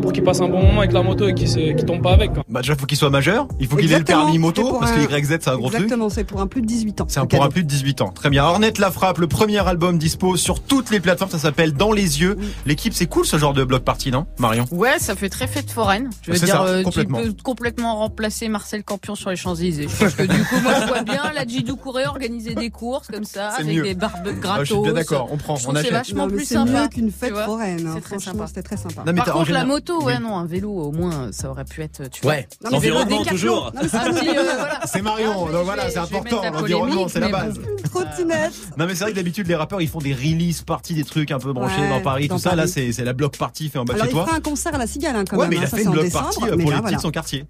pour 0.00 0.12
qu'il 0.12 0.22
passe 0.22 0.40
un 0.40 0.48
bon 0.48 0.62
moment 0.62 0.80
avec 0.80 0.92
la 0.92 1.02
moto 1.02 1.26
et 1.28 1.34
qu'il 1.34 1.48
ne 1.48 1.82
tombe 1.82 2.02
pas 2.02 2.12
avec. 2.12 2.32
quoi. 2.32 2.44
Bah 2.48 2.60
déjà, 2.60 2.76
faut 2.76 2.86
qu'il 2.86 2.98
soit 2.98 3.10
majeur. 3.10 3.48
Il 3.58 3.66
faut 3.66 3.76
qu'il 3.76 3.92
ait 3.92 3.98
le 3.98 4.04
permis 4.04 4.38
moto, 4.38 4.78
parce 4.78 4.92
que 4.92 5.00
YZ, 5.00 5.28
c'est 5.40 5.48
un 5.48 5.56
gros 5.56 5.68
truc. 5.68 5.82
Exactement, 5.82 6.08
c'est 6.10 6.24
pour 6.24 6.40
un 6.40 6.46
plus 6.46 6.60
de 6.62 6.66
18 6.66 7.00
ans. 7.00 7.06
C'est 7.08 7.20
un 7.20 7.26
pour 7.26 7.42
un 7.42 7.48
plus 7.48 7.62
de 7.64 7.68
18 7.68 8.02
ans. 8.02 8.08
Très 8.10 8.30
bien. 8.30 8.44
Ornette 8.44 8.78
la 8.78 8.90
frappe, 8.90 9.18
le 9.18 9.26
premier 9.26 9.66
album 9.66 9.98
dispo 9.98 10.36
sur 10.36 10.60
toutes 10.62 10.90
les 10.90 11.00
plateformes. 11.00 11.30
Ça 11.30 11.38
s'appelle 11.38 11.72
Dans 11.72 11.92
les 11.92 12.20
yeux. 12.20 12.36
L'équipe, 12.66 12.92
c'est 12.92 13.06
cool 13.06 13.24
ce 13.26 13.38
genre 13.38 13.54
de 13.54 13.64
bloc 13.64 13.82
party, 13.82 14.10
non, 14.10 14.26
Marion? 14.38 14.66
Ouais, 14.70 14.98
ça 14.98 15.14
fait 15.16 15.28
très 15.28 15.46
fête 15.46 15.70
foraine. 15.70 16.10
Je 16.22 16.32
veux 16.32 16.38
dire, 16.38 16.48
ça, 16.48 16.62
euh, 16.64 16.78
tu 16.78 16.84
complètement. 16.84 17.18
peux 17.20 17.34
complètement 17.42 17.96
remplacer 17.96 18.48
Marcel 18.48 18.84
Campion 18.84 19.14
sur 19.14 19.30
les 19.30 19.36
Champs-Élysées. 19.36 19.88
Je 19.88 20.04
pense 20.04 20.14
que 20.14 20.22
du 20.22 20.44
coup, 20.44 20.60
moi, 20.62 20.74
je 20.80 20.86
vois 20.86 21.02
bien 21.02 21.22
la 21.34 21.44
Gidou 21.62 21.76
courir 21.76 22.08
organiser 22.10 22.54
des 22.54 22.70
courses 22.70 23.06
comme 23.08 23.24
ça, 23.24 23.48
avec 23.50 23.74
mieux. 23.76 23.82
des 23.82 23.94
barbecues 23.94 24.36
Ah, 24.38 24.40
gratos. 24.42 24.68
je 24.68 24.72
suis 24.74 24.82
bien 24.82 24.92
d'accord, 24.92 25.28
on 25.30 25.36
prend, 25.36 25.56
Je 25.56 25.68
on 25.68 25.72
que 25.72 25.76
C'est 25.78 25.80
achète. 25.86 25.92
vachement 25.92 26.22
Non, 26.24 26.30
mais 26.30 26.36
plus 26.38 26.44
c'est 26.46 26.54
sympa. 26.54 26.82
mieux 26.82 26.88
qu'une 26.88 27.10
fête 27.12 27.34
foraine. 27.36 27.86
hein. 27.86 27.92
C'est 27.94 28.00
très 28.00 28.08
Franchement, 28.16 28.32
sympa. 28.32 28.46
c'était 28.48 28.62
très 28.62 28.76
sympa. 28.76 29.02
Non, 29.06 29.12
mais 29.12 29.14
Par 29.14 29.24
contre, 29.26 29.38
la 29.38 29.44
général- 29.44 29.66
moto, 29.68 30.02
ouais, 30.02 30.14
Oui. 30.16 30.22
non, 30.22 30.36
un 30.38 30.46
vélo, 30.46 30.70
au 30.72 30.92
moins, 30.92 31.30
ça 31.32 31.50
aurait 31.50 31.64
pu 31.64 31.82
être, 31.82 32.10
tu 32.10 32.26
Ouais. 32.26 32.48
mais 32.64 32.70
L'environnement, 32.70 33.24
toujours. 33.24 33.72
Mais 33.74 33.88
c'est 33.88 33.96
euh. 33.96 34.64
C'est 34.86 35.02
Marion, 35.02 35.46
Ah, 35.48 35.52
donc 35.52 35.64
voilà, 35.64 35.90
c'est 35.90 35.98
important. 35.98 36.42
la 36.42 36.50
L'environnement, 36.50 37.08
c'est 37.08 37.20
la 37.20 37.26
mais 37.26 37.32
base. 37.32 37.60
Trottinette. 37.90 38.52
Non 38.78 38.86
mais 38.86 38.94
c'est 38.94 39.04
vrai 39.04 39.10
que 39.12 39.16
d'habitude 39.16 39.46
les 39.46 39.54
rappeurs 39.54 39.80
ils 39.82 39.88
font 39.88 39.98
des 39.98 40.14
release 40.14 40.62
parties 40.62 40.94
des 40.94 41.04
trucs 41.04 41.30
un 41.30 41.38
peu 41.38 41.52
branchés 41.52 41.80
Ouais, 41.80 41.88
dans 41.90 42.00
Paris 42.00 42.28
tout 42.28 42.38
ça 42.38 42.54
là 42.56 42.66
c'est 42.66 42.90
c'est 42.92 43.04
la 43.04 43.12
block 43.12 43.36
party 43.36 43.68
fait 43.68 43.78
en 43.78 43.84
bas 43.84 43.94
de 43.94 43.98
chez 44.00 44.06
il 44.06 44.10
toi. 44.12 44.24
fera 44.24 44.36
un 44.36 44.40
concert 44.40 44.74
à 44.74 44.78
la 44.78 44.86
Cigale, 44.86 45.14
hein, 45.16 45.24
quand 45.28 45.36
Ouais 45.36 45.42
même. 45.48 45.50
mais 45.50 45.56
il 45.56 45.58
hein, 45.60 45.64
a 45.64 45.68
ça, 45.68 45.76
fait 45.76 45.82
une 45.84 45.90
block 45.90 46.10
party 46.10 46.38
mais 46.42 46.48
pour 46.62 46.72
les 46.72 46.80
petits 46.80 46.96
de 46.96 47.00
son 47.00 47.10
quartier. 47.10 47.44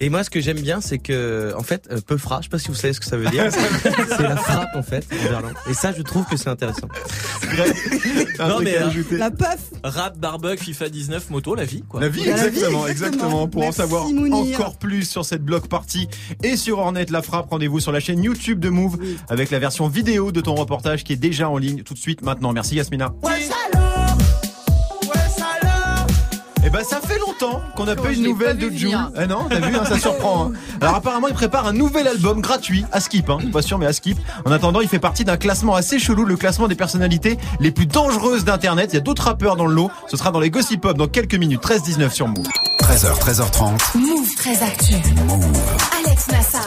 Et 0.00 0.08
moi, 0.08 0.24
ce 0.24 0.30
que 0.30 0.40
j'aime 0.40 0.60
bien, 0.60 0.80
c'est 0.80 0.98
que, 0.98 1.52
en 1.56 1.62
fait, 1.62 1.88
euh, 1.90 2.00
peu 2.06 2.16
fra, 2.16 2.38
je 2.40 2.44
sais 2.44 2.48
pas 2.48 2.58
si 2.58 2.68
vous 2.68 2.74
savez 2.74 2.92
ce 2.94 3.00
que 3.00 3.06
ça 3.06 3.16
veut 3.16 3.19
dire. 3.28 3.50
c'est 3.82 4.22
la 4.22 4.36
frappe, 4.36 4.74
en 4.74 4.82
fait, 4.82 5.06
en 5.12 5.28
verlan. 5.28 5.48
Et 5.68 5.74
ça, 5.74 5.92
je 5.96 6.02
trouve 6.02 6.24
que 6.26 6.36
c'est 6.36 6.48
intéressant. 6.48 6.88
Non, 8.38 8.60
mais, 8.62 8.76
euh. 8.78 8.90
La 9.12 9.30
puff. 9.30 9.70
Rap, 9.82 10.18
barbecue, 10.18 10.64
FIFA 10.64 10.88
19, 10.88 11.30
moto, 11.30 11.54
la 11.54 11.64
vie, 11.64 11.82
quoi. 11.88 12.00
La 12.00 12.08
vie, 12.08 12.24
La 12.24 12.36
vie, 12.36 12.46
exactement, 12.46 12.86
exactement. 12.86 13.48
Pour 13.48 13.64
en 13.64 13.72
savoir 13.72 14.08
Mounir. 14.08 14.60
encore 14.60 14.78
plus 14.78 15.04
sur 15.04 15.24
cette 15.24 15.42
block 15.42 15.68
party 15.68 16.08
et 16.42 16.56
sur 16.56 16.78
Hornet 16.78 17.06
La 17.10 17.22
Frappe, 17.22 17.50
rendez-vous 17.50 17.80
sur 17.80 17.92
la 17.92 18.00
chaîne 18.00 18.22
YouTube 18.22 18.60
de 18.60 18.68
Move 18.68 18.98
avec 19.28 19.50
la 19.50 19.58
version 19.58 19.88
vidéo 19.88 20.32
de 20.32 20.40
ton 20.40 20.54
reportage 20.54 21.04
qui 21.04 21.12
est 21.12 21.16
déjà 21.16 21.48
en 21.48 21.58
ligne 21.58 21.82
tout 21.82 21.94
de 21.94 21.98
suite 21.98 22.22
maintenant. 22.22 22.52
Merci 22.52 22.76
Yasmina. 22.76 23.12
Eh 26.72 26.72
ben 26.72 26.84
ça 26.84 27.00
fait 27.00 27.18
longtemps 27.18 27.62
qu'on 27.74 27.84
n'a 27.84 27.96
pas 27.96 28.12
eu 28.12 28.16
de 28.16 28.22
nouvelles 28.22 28.56
de 28.56 28.66
venir. 28.68 29.10
Eh 29.20 29.26
non, 29.26 29.46
t'as 29.50 29.58
vu, 29.58 29.74
hein, 29.74 29.82
ça 29.84 29.98
surprend. 29.98 30.44
hein. 30.46 30.52
Alors 30.80 30.94
apparemment 30.94 31.26
il 31.26 31.34
prépare 31.34 31.66
un 31.66 31.72
nouvel 31.72 32.06
album 32.06 32.40
gratuit 32.40 32.84
à 32.92 33.00
Skip, 33.00 33.28
hein. 33.28 33.38
pas 33.52 33.60
sûr 33.60 33.76
mais 33.76 33.86
à 33.86 33.92
Skip. 33.92 34.16
En 34.44 34.52
attendant, 34.52 34.80
il 34.80 34.86
fait 34.88 35.00
partie 35.00 35.24
d'un 35.24 35.36
classement 35.36 35.74
assez 35.74 35.98
chelou, 35.98 36.24
le 36.24 36.36
classement 36.36 36.68
des 36.68 36.76
personnalités 36.76 37.38
les 37.58 37.72
plus 37.72 37.86
dangereuses 37.86 38.44
d'internet. 38.44 38.90
Il 38.92 38.94
y 38.94 38.98
a 38.98 39.02
d'autres 39.02 39.24
rappeurs 39.24 39.56
dans 39.56 39.66
le 39.66 39.74
lot. 39.74 39.90
Ce 40.06 40.16
sera 40.16 40.30
dans 40.30 40.38
les 40.38 40.50
Gossip 40.50 40.80
Pop 40.82 40.96
dans 40.96 41.08
quelques 41.08 41.34
minutes. 41.34 41.60
13-19 41.60 42.10
sur 42.12 42.28
Move. 42.28 42.46
13h, 42.82 43.18
13h30. 43.18 43.98
Move 43.98 44.34
très 44.36 44.62
actu. 44.62 44.94
Alex 46.06 46.28
Nassar. 46.28 46.64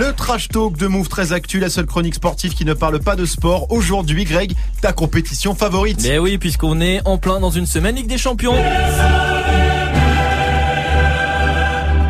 Le 0.00 0.12
trash 0.14 0.48
talk 0.48 0.78
de 0.78 0.86
Move 0.86 1.08
très 1.08 1.32
actu, 1.34 1.58
la 1.60 1.68
seule 1.68 1.86
chronique 1.86 2.14
sportive 2.14 2.54
qui 2.54 2.64
ne 2.64 2.72
parle 2.72 3.00
pas 3.00 3.16
de 3.16 3.26
sport. 3.26 3.70
Aujourd'hui, 3.70 4.24
Greg, 4.24 4.54
ta 4.80 4.92
compétition 4.94 5.54
favorite. 5.54 6.00
Mais 6.02 6.18
oui, 6.18 6.38
puisqu'on 6.38 6.80
est 6.80 7.00
en 7.06 7.18
plein 7.18 7.38
dans 7.38 7.50
une 7.50 7.66
semaine 7.66 7.96
Ligue 7.96 8.06
des 8.08 8.18
Champions. 8.18 8.54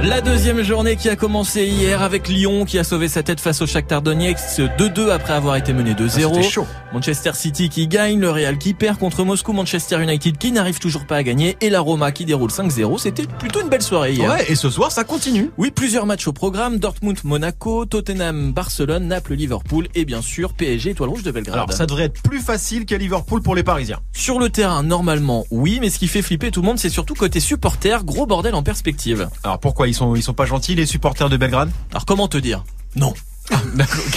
La 0.02 0.20
deuxième 0.20 0.62
journée 0.62 0.96
qui 0.96 1.08
a 1.08 1.14
commencé 1.14 1.64
hier 1.64 2.02
avec 2.02 2.26
Lyon 2.26 2.64
qui 2.64 2.76
a 2.76 2.82
sauvé 2.82 3.06
sa 3.06 3.22
tête 3.22 3.38
face 3.38 3.62
au 3.62 3.68
Shakhtar 3.68 4.02
Donetsk 4.02 4.58
2-2 4.58 5.10
après 5.10 5.32
avoir 5.32 5.54
été 5.54 5.72
mené 5.72 5.92
2-0. 5.94 6.58
Ah. 6.58 6.92
Manchester 6.92 7.30
City 7.34 7.68
qui 7.68 7.86
gagne, 7.86 8.18
le 8.18 8.28
Real 8.28 8.58
qui 8.58 8.74
perd 8.74 8.98
contre 8.98 9.22
Moscou, 9.24 9.52
Manchester 9.52 10.02
United 10.02 10.38
qui 10.38 10.50
n'arrive 10.50 10.80
toujours 10.80 11.06
pas 11.06 11.18
à 11.18 11.22
gagner 11.22 11.56
et 11.60 11.70
la 11.70 11.78
Roma 11.78 12.10
qui 12.10 12.24
déroule 12.24 12.50
5-0. 12.50 12.98
C'était 12.98 13.26
plutôt 13.26 13.60
une 13.60 13.68
belle 13.68 13.82
soirée 13.82 14.14
hier. 14.14 14.28
Ouais, 14.28 14.44
et 14.50 14.56
ce 14.56 14.70
soir, 14.70 14.90
ça 14.90 15.04
continue. 15.04 15.52
Oui, 15.56 15.70
plusieurs 15.70 16.04
matchs 16.04 16.26
au 16.26 16.32
programme, 16.32 16.78
Dortmund, 16.78 17.18
Monaco, 17.22 17.86
Tottenham, 17.86 18.52
Barcelone, 18.52 19.06
Naples, 19.06 19.34
Liverpool 19.34 19.86
et 19.94 20.04
bien 20.04 20.20
sûr 20.20 20.52
PSG, 20.52 20.90
Étoile 20.90 21.10
Rouge 21.10 21.22
de 21.22 21.30
Belgrade. 21.30 21.54
Alors, 21.54 21.72
ça 21.72 21.86
devrait 21.86 22.04
être 22.04 22.20
plus 22.22 22.40
facile 22.40 22.86
qu'à 22.86 22.98
Liverpool 22.98 23.40
pour 23.40 23.54
les 23.54 23.62
Parisiens. 23.62 24.00
Sur 24.12 24.40
le 24.40 24.50
terrain, 24.50 24.82
normalement, 24.82 25.44
oui, 25.52 25.78
mais 25.80 25.90
ce 25.90 26.00
qui 26.00 26.08
fait 26.08 26.22
flipper 26.22 26.50
tout 26.50 26.60
le 26.60 26.66
monde, 26.66 26.80
c'est 26.80 26.90
surtout 26.90 27.14
côté 27.14 27.38
supporter, 27.38 28.04
gros 28.04 28.26
bordel 28.26 28.56
en 28.56 28.64
perspective. 28.64 29.28
Alors 29.44 29.60
pourquoi 29.60 29.86
ils 29.92 29.94
sont 29.94 30.16
ils 30.16 30.22
sont 30.22 30.32
pas 30.32 30.46
gentils 30.46 30.74
les 30.74 30.86
supporters 30.86 31.28
de 31.28 31.36
Belgrade 31.36 31.70
Alors 31.90 32.06
comment 32.06 32.28
te 32.28 32.38
dire? 32.38 32.64
Non. 32.96 33.12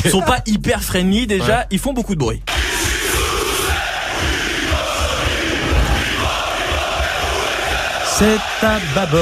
Ils 0.06 0.12
sont 0.12 0.22
pas 0.22 0.40
hyper 0.46 0.82
friendly 0.82 1.28
déjà, 1.28 1.68
ils 1.72 1.80
font 1.80 1.94
beaucoup 1.94 2.16
de 2.16 2.20
bruit. 2.20 2.42
C'est 8.18 8.38
à 8.66 8.80
bâbord. 8.96 9.22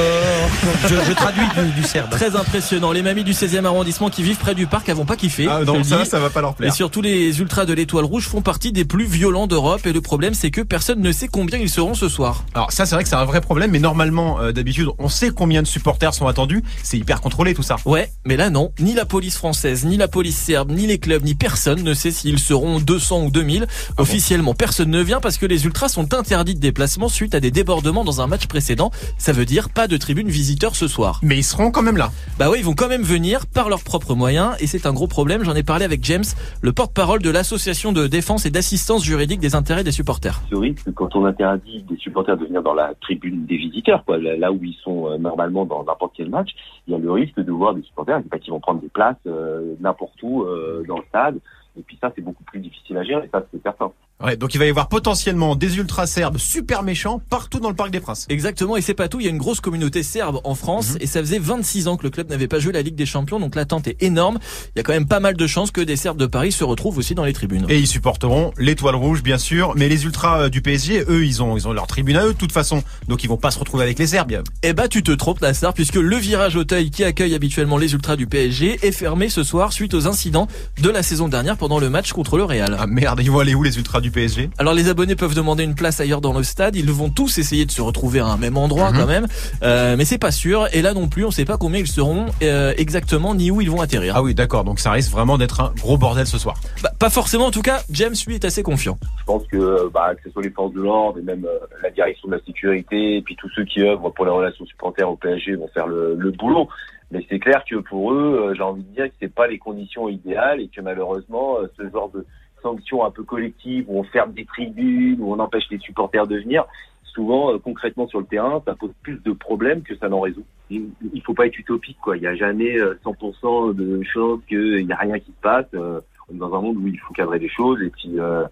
Je, 0.86 0.94
je 0.94 1.12
traduis 1.14 1.42
du, 1.56 1.72
du 1.80 1.82
serbe. 1.82 2.10
Très 2.10 2.36
impressionnant. 2.36 2.92
Les 2.92 3.02
mamies 3.02 3.24
du 3.24 3.32
16e 3.32 3.64
arrondissement 3.64 4.08
qui 4.08 4.22
vivent 4.22 4.36
près 4.36 4.54
du 4.54 4.68
parc, 4.68 4.88
vont 4.90 5.04
pas 5.04 5.16
kiffer. 5.16 5.48
Ah 5.50 5.64
non, 5.64 5.82
ça 5.82 6.04
ça 6.04 6.20
va 6.20 6.30
pas 6.30 6.40
leur 6.40 6.52
Et 6.52 6.54
plaire. 6.54 6.74
surtout 6.74 7.02
les 7.02 7.40
ultras 7.40 7.64
de 7.64 7.72
l'étoile 7.72 8.04
rouge 8.04 8.28
font 8.28 8.40
partie 8.40 8.70
des 8.70 8.84
plus 8.84 9.04
violents 9.06 9.48
d'Europe 9.48 9.84
et 9.86 9.92
le 9.92 10.00
problème 10.00 10.32
c'est 10.34 10.52
que 10.52 10.60
personne 10.60 11.00
ne 11.00 11.10
sait 11.10 11.26
combien 11.26 11.58
ils 11.58 11.68
seront 11.68 11.94
ce 11.94 12.08
soir. 12.08 12.44
Alors 12.54 12.70
ça 12.70 12.86
c'est 12.86 12.94
vrai 12.94 13.02
que 13.02 13.08
c'est 13.10 13.16
un 13.16 13.24
vrai 13.24 13.40
problème 13.40 13.72
mais 13.72 13.80
normalement 13.80 14.38
euh, 14.40 14.52
d'habitude 14.52 14.88
on 15.00 15.08
sait 15.08 15.30
combien 15.30 15.62
de 15.62 15.66
supporters 15.66 16.14
sont 16.14 16.28
attendus, 16.28 16.62
c'est 16.84 16.96
hyper 16.98 17.20
contrôlé 17.20 17.52
tout 17.54 17.64
ça. 17.64 17.76
Ouais, 17.86 18.12
mais 18.24 18.36
là 18.36 18.48
non, 18.50 18.70
ni 18.78 18.94
la 18.94 19.04
police 19.06 19.36
française, 19.36 19.84
ni 19.84 19.96
la 19.96 20.06
police 20.06 20.36
serbe, 20.38 20.70
ni 20.70 20.86
les 20.86 20.98
clubs, 20.98 21.24
ni 21.24 21.34
personne 21.34 21.82
ne 21.82 21.94
sait 21.94 22.12
s'ils 22.12 22.38
seront 22.38 22.78
200 22.78 23.24
ou 23.24 23.30
2000. 23.32 23.66
Ah 23.68 24.02
Officiellement, 24.02 24.54
personne 24.54 24.90
ne 24.90 25.00
vient 25.02 25.20
parce 25.20 25.36
que 25.38 25.46
les 25.46 25.64
ultras 25.64 25.88
sont 25.88 26.14
interdits 26.14 26.54
de 26.54 26.60
déplacement 26.60 27.08
suite 27.08 27.34
à 27.34 27.40
des 27.40 27.50
débordements 27.50 28.04
dans 28.04 28.20
un 28.20 28.26
match 28.28 28.46
précédent. 28.46 28.83
Ça 29.18 29.32
veut 29.32 29.44
dire 29.44 29.68
pas 29.70 29.88
de 29.88 29.96
tribune 29.96 30.28
visiteur 30.28 30.76
ce 30.76 30.88
soir. 30.88 31.20
Mais 31.22 31.36
ils 31.36 31.44
seront 31.44 31.70
quand 31.70 31.82
même 31.82 31.96
là. 31.96 32.10
Bah 32.38 32.46
oui, 32.50 32.58
ils 32.60 32.64
vont 32.64 32.74
quand 32.74 32.88
même 32.88 33.02
venir 33.02 33.46
par 33.46 33.68
leurs 33.68 33.82
propres 33.82 34.14
moyens 34.14 34.54
et 34.60 34.66
c'est 34.66 34.86
un 34.86 34.92
gros 34.92 35.06
problème. 35.08 35.44
J'en 35.44 35.54
ai 35.54 35.62
parlé 35.62 35.84
avec 35.84 36.04
James, 36.04 36.24
le 36.62 36.72
porte-parole 36.72 37.22
de 37.22 37.30
l'association 37.30 37.92
de 37.92 38.06
défense 38.06 38.46
et 38.46 38.50
d'assistance 38.50 39.04
juridique 39.04 39.40
des 39.40 39.54
intérêts 39.54 39.84
des 39.84 39.92
supporters. 39.92 40.42
ce 40.50 40.56
risque 40.56 40.92
quand 40.94 41.16
on 41.16 41.24
interdit 41.24 41.82
des 41.82 41.96
supporters 41.96 42.36
de 42.36 42.44
venir 42.44 42.62
dans 42.62 42.74
la 42.74 42.94
tribune 43.00 43.46
des 43.46 43.56
visiteurs, 43.56 44.04
quoi, 44.04 44.18
là 44.18 44.36
là 44.36 44.52
où 44.52 44.58
ils 44.62 44.76
sont 44.82 45.10
euh, 45.10 45.18
normalement 45.18 45.64
dans 45.64 45.84
n'importe 45.84 46.12
quel 46.16 46.28
match, 46.28 46.50
il 46.86 46.92
y 46.92 46.94
a 46.94 46.98
le 46.98 47.10
risque 47.10 47.40
de 47.40 47.52
voir 47.52 47.74
des 47.74 47.82
supporters 47.82 48.20
bah, 48.30 48.38
qui 48.38 48.50
vont 48.50 48.60
prendre 48.60 48.80
des 48.80 48.88
places 48.88 49.16
euh, 49.26 49.74
n'importe 49.80 50.22
où 50.22 50.42
euh, 50.42 50.84
dans 50.86 50.98
le 50.98 51.04
stade. 51.04 51.38
Et 51.78 51.82
puis 51.82 51.98
ça, 52.00 52.12
c'est 52.14 52.22
beaucoup 52.22 52.44
plus 52.44 52.60
difficile 52.60 52.96
à 52.96 53.02
gérer, 53.02 53.28
ça 53.32 53.44
c'est 53.52 53.62
certain. 53.62 53.90
Ouais, 54.22 54.36
donc 54.36 54.54
il 54.54 54.58
va 54.58 54.64
y 54.66 54.68
avoir 54.70 54.88
potentiellement 54.88 55.56
des 55.56 55.76
ultras 55.76 56.06
serbes 56.06 56.38
super 56.38 56.82
méchants 56.84 57.20
partout 57.30 57.58
dans 57.58 57.68
le 57.68 57.74
Parc 57.74 57.90
des 57.90 57.98
Princes. 58.00 58.26
Exactement, 58.28 58.76
et 58.76 58.80
c'est 58.80 58.94
pas 58.94 59.08
tout, 59.08 59.18
il 59.18 59.24
y 59.24 59.26
a 59.26 59.30
une 59.30 59.38
grosse 59.38 59.60
communauté 59.60 60.04
serbe 60.04 60.40
en 60.44 60.54
France, 60.54 60.92
Mhm. 60.92 60.98
et 61.00 61.06
ça 61.06 61.20
faisait 61.20 61.40
26 61.40 61.88
ans 61.88 61.96
que 61.96 62.04
le 62.04 62.10
club 62.10 62.30
n'avait 62.30 62.46
pas 62.46 62.60
joué 62.60 62.72
la 62.72 62.80
Ligue 62.82 62.94
des 62.94 63.06
Champions, 63.06 63.40
donc 63.40 63.56
l'attente 63.56 63.88
est 63.88 64.00
énorme. 64.02 64.38
Il 64.74 64.78
y 64.78 64.80
a 64.80 64.82
quand 64.84 64.92
même 64.92 65.06
pas 65.08 65.18
mal 65.18 65.34
de 65.36 65.46
chances 65.48 65.72
que 65.72 65.80
des 65.80 65.96
Serbes 65.96 66.16
de 66.16 66.26
Paris 66.26 66.52
se 66.52 66.62
retrouvent 66.62 66.96
aussi 66.96 67.14
dans 67.16 67.24
les 67.24 67.32
tribunes. 67.32 67.66
Et 67.68 67.78
ils 67.78 67.88
supporteront 67.88 68.52
l'étoile 68.56 68.94
rouge 68.94 69.22
bien 69.22 69.36
sûr, 69.36 69.72
mais 69.76 69.88
les 69.88 70.04
ultras 70.04 70.42
euh, 70.42 70.48
du 70.48 70.62
PSG, 70.62 71.04
eux, 71.08 71.26
ils 71.26 71.42
ont 71.42 71.56
ils 71.56 71.66
ont 71.66 71.72
leur 71.72 71.88
tribune 71.88 72.16
à 72.16 72.24
eux 72.24 72.32
de 72.32 72.38
toute 72.38 72.52
façon, 72.52 72.84
donc 73.08 73.24
ils 73.24 73.28
vont 73.28 73.36
pas 73.36 73.50
se 73.50 73.58
retrouver 73.58 73.82
avec 73.82 73.98
les 73.98 74.06
Serbes. 74.06 74.42
Eh 74.62 74.72
bah 74.74 74.86
tu 74.88 75.02
te 75.02 75.10
trompes 75.10 75.42
Nassar, 75.42 75.74
puisque 75.74 75.96
le 75.96 76.16
virage 76.16 76.54
Auteuil 76.56 76.90
qui 76.90 77.02
accueille 77.02 77.34
habituellement 77.34 77.78
les 77.78 77.92
ultras 77.92 78.14
du 78.16 78.26
PSG 78.28 78.78
est 78.86 78.92
fermé 78.92 79.28
ce 79.28 79.42
soir 79.42 79.72
suite 79.72 79.92
aux 79.92 80.06
incidents 80.06 80.46
de 80.80 80.88
la 80.88 81.02
saison 81.02 81.26
dernière 81.28 81.56
pendant 81.56 81.80
le 81.80 81.90
match 81.90 82.12
contre 82.12 82.36
le 82.36 82.44
Real. 82.44 82.76
Ah 82.78 82.86
merde, 82.86 83.20
ils 83.22 83.30
vont 83.30 83.40
aller 83.40 83.54
où 83.56 83.62
les 83.64 83.76
ultras 83.76 84.00
du 84.04 84.10
PSG 84.10 84.50
Alors 84.58 84.74
les 84.74 84.88
abonnés 84.90 85.16
peuvent 85.16 85.34
demander 85.34 85.64
une 85.64 85.74
place 85.74 85.98
ailleurs 85.98 86.20
dans 86.20 86.34
le 86.36 86.42
stade, 86.44 86.76
ils 86.76 86.90
vont 86.90 87.08
tous 87.08 87.38
essayer 87.38 87.64
de 87.64 87.70
se 87.70 87.80
retrouver 87.80 88.20
à 88.20 88.26
un 88.26 88.36
même 88.36 88.56
endroit 88.58 88.90
Mhm. 88.92 88.98
quand 88.98 89.06
même, 89.06 89.26
euh, 89.62 89.96
mais 89.96 90.04
c'est 90.04 90.18
pas 90.18 90.30
sûr, 90.30 90.68
et 90.74 90.82
là 90.82 90.92
non 90.92 91.08
plus 91.08 91.24
on 91.24 91.30
sait 91.30 91.46
pas 91.46 91.56
combien 91.56 91.80
ils 91.80 91.86
seront 91.86 92.26
euh, 92.42 92.74
exactement 92.76 93.34
ni 93.34 93.50
où 93.50 93.62
ils 93.62 93.70
vont 93.70 93.80
atterrir. 93.80 94.14
Ah 94.16 94.22
oui, 94.22 94.34
d'accord, 94.34 94.62
donc 94.64 94.78
ça 94.78 94.90
risque 94.92 95.10
vraiment 95.10 95.38
d'être 95.38 95.60
un 95.62 95.72
gros 95.80 95.96
bordel 95.96 96.26
ce 96.26 96.36
soir. 96.38 96.56
Bah, 96.82 96.90
pas 96.98 97.08
forcément 97.10 97.46
en 97.46 97.50
tout 97.50 97.62
cas, 97.62 97.80
James 97.90 98.14
lui 98.26 98.34
est 98.34 98.44
assez 98.44 98.62
confiant. 98.62 98.98
Je 99.20 99.24
pense 99.24 99.46
que, 99.46 99.56
euh, 99.56 99.88
bah, 99.92 100.14
que 100.14 100.22
ce 100.24 100.30
soit 100.30 100.42
les 100.42 100.50
forces 100.50 100.74
de 100.74 100.82
l'ordre 100.82 101.18
et 101.18 101.22
même 101.22 101.46
euh, 101.46 101.58
la 101.82 101.90
direction 101.90 102.28
de 102.28 102.34
la 102.34 102.42
sécurité, 102.44 103.16
et 103.16 103.22
puis 103.22 103.36
tous 103.36 103.48
ceux 103.56 103.64
qui 103.64 103.80
œuvrent 103.82 104.12
pour 104.12 104.26
les 104.26 104.30
relations 104.30 104.66
supporters 104.66 105.10
au 105.10 105.16
PSG 105.16 105.56
vont 105.56 105.68
faire 105.72 105.86
le, 105.86 106.14
le 106.18 106.30
boulot. 106.30 106.68
Mais 107.10 107.24
c'est 107.30 107.38
clair 107.38 107.62
que 107.70 107.76
pour 107.76 108.12
eux, 108.12 108.48
euh, 108.50 108.54
j'ai 108.56 108.62
envie 108.62 108.82
de 108.82 108.94
dire 108.94 109.06
que 109.06 109.14
c'est 109.20 109.32
pas 109.32 109.46
les 109.46 109.58
conditions 109.58 110.08
idéales 110.08 110.60
et 110.60 110.68
que 110.68 110.80
malheureusement, 110.80 111.58
euh, 111.60 111.70
ce 111.78 111.88
genre 111.90 112.10
de 112.10 112.26
sanctions 112.64 113.04
un 113.04 113.10
peu 113.10 113.22
collectives 113.22 113.84
où 113.86 114.00
on 114.00 114.04
ferme 114.04 114.32
des 114.32 114.44
tribunes, 114.44 115.20
où 115.20 115.32
on 115.32 115.38
empêche 115.38 115.64
les 115.70 115.78
supporters 115.78 116.26
de 116.26 116.38
venir, 116.38 116.64
souvent 117.04 117.52
euh, 117.52 117.58
concrètement 117.58 118.08
sur 118.08 118.18
le 118.18 118.26
terrain, 118.26 118.60
ça 118.66 118.74
pose 118.74 118.90
plus 119.02 119.22
de 119.22 119.32
problèmes 119.32 119.82
que 119.82 119.96
ça 119.96 120.08
n'en 120.08 120.20
résout. 120.20 120.44
Il 120.70 120.88
il 121.12 121.22
faut 121.22 121.34
pas 121.34 121.46
être 121.46 121.58
utopique, 121.58 121.98
quoi. 122.02 122.16
Il 122.16 122.20
n'y 122.20 122.26
a 122.26 122.34
jamais 122.34 122.78
euh, 122.78 122.94
100% 123.04 123.74
de 123.74 124.02
chances 124.02 124.40
qu'il 124.48 124.86
n'y 124.86 124.92
a 124.92 124.96
rien 124.96 125.18
qui 125.18 125.30
se 125.30 125.40
passe. 125.42 125.66
Euh, 125.74 126.00
on 126.28 126.34
est 126.34 126.38
dans 126.38 126.54
un 126.54 126.60
monde 126.60 126.78
où 126.78 126.88
il 126.88 126.98
faut 126.98 127.12
cadrer 127.12 127.38
des 127.38 127.50
choses 127.50 127.82
et 127.82 127.90
puis 127.90 128.18
euh, 128.18 128.44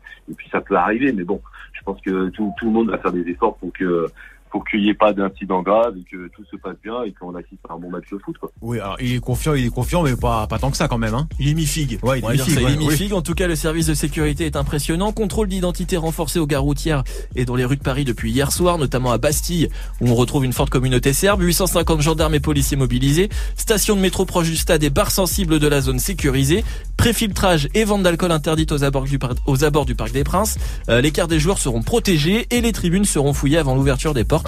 ça 0.51 0.61
peut 0.61 0.77
arriver. 0.77 1.12
Mais 1.12 1.25
bon, 1.25 1.40
je 1.72 1.83
pense 1.83 2.01
que 2.03 2.29
tout 2.31 2.53
le 2.62 2.70
monde 2.70 2.90
va 2.90 2.98
faire 2.98 3.12
des 3.12 3.29
efforts 3.29 3.57
pour 3.57 3.72
que 3.72 4.07
pour 4.53 4.65
qu'il 4.67 4.83
n'y 4.83 4.91
ait 4.91 4.95
pas 4.95 5.12
d'incident 5.15 5.62
grave 5.62 5.95
et 5.99 6.05
que 6.05 6.29
tout 6.29 6.45
se 6.51 6.57
passe 6.57 6.77
bien 6.85 7.03
et 7.05 7.12
qu'on 7.12 7.35
assiste 7.35 7.59
à 7.69 7.73
un 7.73 7.79
bon 7.79 7.91
match 7.91 8.05
de 8.12 8.19
foot, 8.19 8.37
quoi. 8.38 8.53
Oui, 8.61 8.79
alors 8.79 8.97
il 9.01 9.15
est 9.15 9.19
confiant, 9.21 9.55
il 9.55 9.65
est 9.65 9.71
confiant, 9.71 10.03
mais 10.03 10.15
pas 10.15 10.47
pas 10.47 10.59
tant 10.59 10.71
que 10.71 10.77
ça 10.77 10.88
quand 10.88 10.99
même. 10.99 11.15
Hein. 11.15 11.27
Il 11.41 11.49
est 11.49 11.55
mi-figue. 11.55 11.99
Ouais, 12.03 12.21
il 12.21 12.25
est 12.27 12.33
mi-figue, 12.33 12.59
oui. 12.65 12.77
mi-figue. 12.77 13.12
En 13.15 13.23
tout 13.23 13.35
cas, 13.35 13.47
le 13.47 13.57
service 13.57 13.87
de 13.87 13.95
sécurité 13.95 14.45
est 14.45 14.55
impressionnant. 14.57 15.11
Contrôle 15.12 15.49
d'identité 15.49 15.97
renforcé 15.97 16.38
aux 16.38 16.47
gares 16.47 16.62
routières 16.62 17.03
et 17.35 17.45
dans 17.47 17.57
les 17.57 17.65
rues 17.65 17.77
de 17.79 17.83
Paris 17.83 18.05
depuis 18.05 18.31
hier 18.31 18.53
soir, 18.53 18.77
notamment 18.79 19.11
à 19.11 19.19
Bastille, 19.19 19.71
où 20.03 20.09
on 20.11 20.15
retrouve 20.15 20.45
une 20.45 20.53
forte 20.53 20.69
communauté 20.71 21.15
serbe. 21.15 21.41
850 21.41 22.03
gendarmes 22.03 22.35
et 22.35 22.41
policiers 22.41 22.77
mobilisés. 22.77 23.31
Station 23.57 23.97
de 23.97 24.01
métro 24.03 24.27
proche 24.27 24.51
du 24.51 24.57
stade 24.57 24.83
et 24.85 24.91
barres 24.91 25.11
sensibles 25.12 25.59
de 25.61 25.67
la 25.67 25.81
zone 25.81 25.99
sécurisée. 25.99 26.62
Préfiltrage 26.99 27.69
et 27.75 27.85
vente 27.85 28.03
d'alcool 28.03 28.31
interdite 28.33 28.71
aux 28.71 28.85
abords 28.85 29.05
du, 29.05 29.19
par- 29.19 29.35
aux 29.47 29.65
abords 29.65 29.87
du 29.87 29.95
Parc 29.95 30.12
des 30.12 30.25
Princes. 30.25 30.59
Euh, 30.88 31.01
les 31.01 31.11
quarts 31.11 31.27
des 31.27 31.41
joueurs 31.41 31.59
seront 31.59 31.83
protégés 31.83 32.47
et 32.51 32.61
les 32.61 32.73
tribunes 32.73 33.05
seront 33.05 33.33
fouillées 33.33 33.59
avant 33.59 33.75
l'ouverture 33.75 34.15
des 34.15 34.25
portes. 34.25 34.42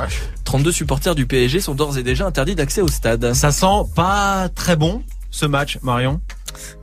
32 0.45 0.73
supporters 0.73 1.15
du 1.15 1.27
PSG 1.27 1.61
sont 1.61 1.75
d'ores 1.75 1.99
et 1.99 2.03
déjà 2.03 2.27
interdits 2.27 2.55
d'accès 2.55 2.81
au 2.81 2.89
stade. 2.89 3.33
Ça 3.35 3.51
sent 3.53 3.83
pas 3.95 4.49
très 4.55 4.77
bon 4.77 5.03
ce 5.31 5.47
match, 5.47 5.79
Marion. 5.83 6.21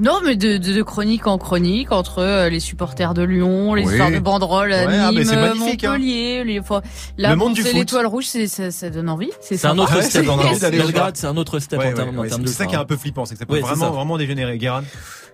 Non, 0.02 0.20
mais 0.26 0.36
de, 0.36 0.58
de, 0.58 0.74
de 0.74 0.82
chronique 0.82 1.28
en 1.28 1.38
chronique, 1.38 1.94
entre 1.94 2.20
euh, 2.20 2.50
les 2.50 2.60
supporters 2.60 3.14
de 3.14 3.22
Lyon, 3.22 3.74
les 3.74 3.86
Oui. 3.86 3.92
histoires 3.94 4.12
de 4.12 4.20
banderoles 4.20 4.74
à 4.74 4.86
Ouais, 4.86 4.98
ah, 5.00 5.12
Nîmes, 5.12 5.24
c'est 5.24 5.36
magnifique, 5.38 5.84
hein. 5.86 5.92
Montpellier, 5.92 6.44
les, 6.44 6.60
enfin, 6.60 6.82
la 7.18 7.30
Le 7.30 7.36
monde 7.38 7.54
du 7.54 7.64
l'étoile 7.64 8.06
rouge, 8.08 8.26
c'est, 8.28 8.48
ça, 8.48 8.70
ça 8.72 8.90
donne 8.90 9.08
envie. 9.08 9.30
C'est 9.40 9.56
C'est 9.56 9.68
un 9.68 9.78
autre 9.78 9.96
Ouais, 9.96 10.02
step. 10.02 10.28
au 10.28 10.36
Belgrade, 10.72 11.16
c'est 11.16 11.28
un 11.28 11.38
autre 11.38 11.60
step 11.60 11.80
Ouais, 11.80 11.86
en 11.86 11.90
ouais, 11.90 11.96
termes, 11.96 12.20
en 12.20 12.24
termes 12.24 12.42
c'est 12.42 12.42
de 12.42 12.48
ça 12.50 12.66
qui 12.66 12.76
est 12.76 12.80
un 12.80 12.84
peu 12.84 12.98
flippant, 12.98 13.24
c'est 13.24 13.36
que 13.36 13.40
ça 13.40 13.46
peut 13.46 13.60
vraiment 13.60 13.86
ça. 13.86 13.92
vraiment 13.92 14.18
dégénérer. 14.18 14.58
Guérin 14.58 14.84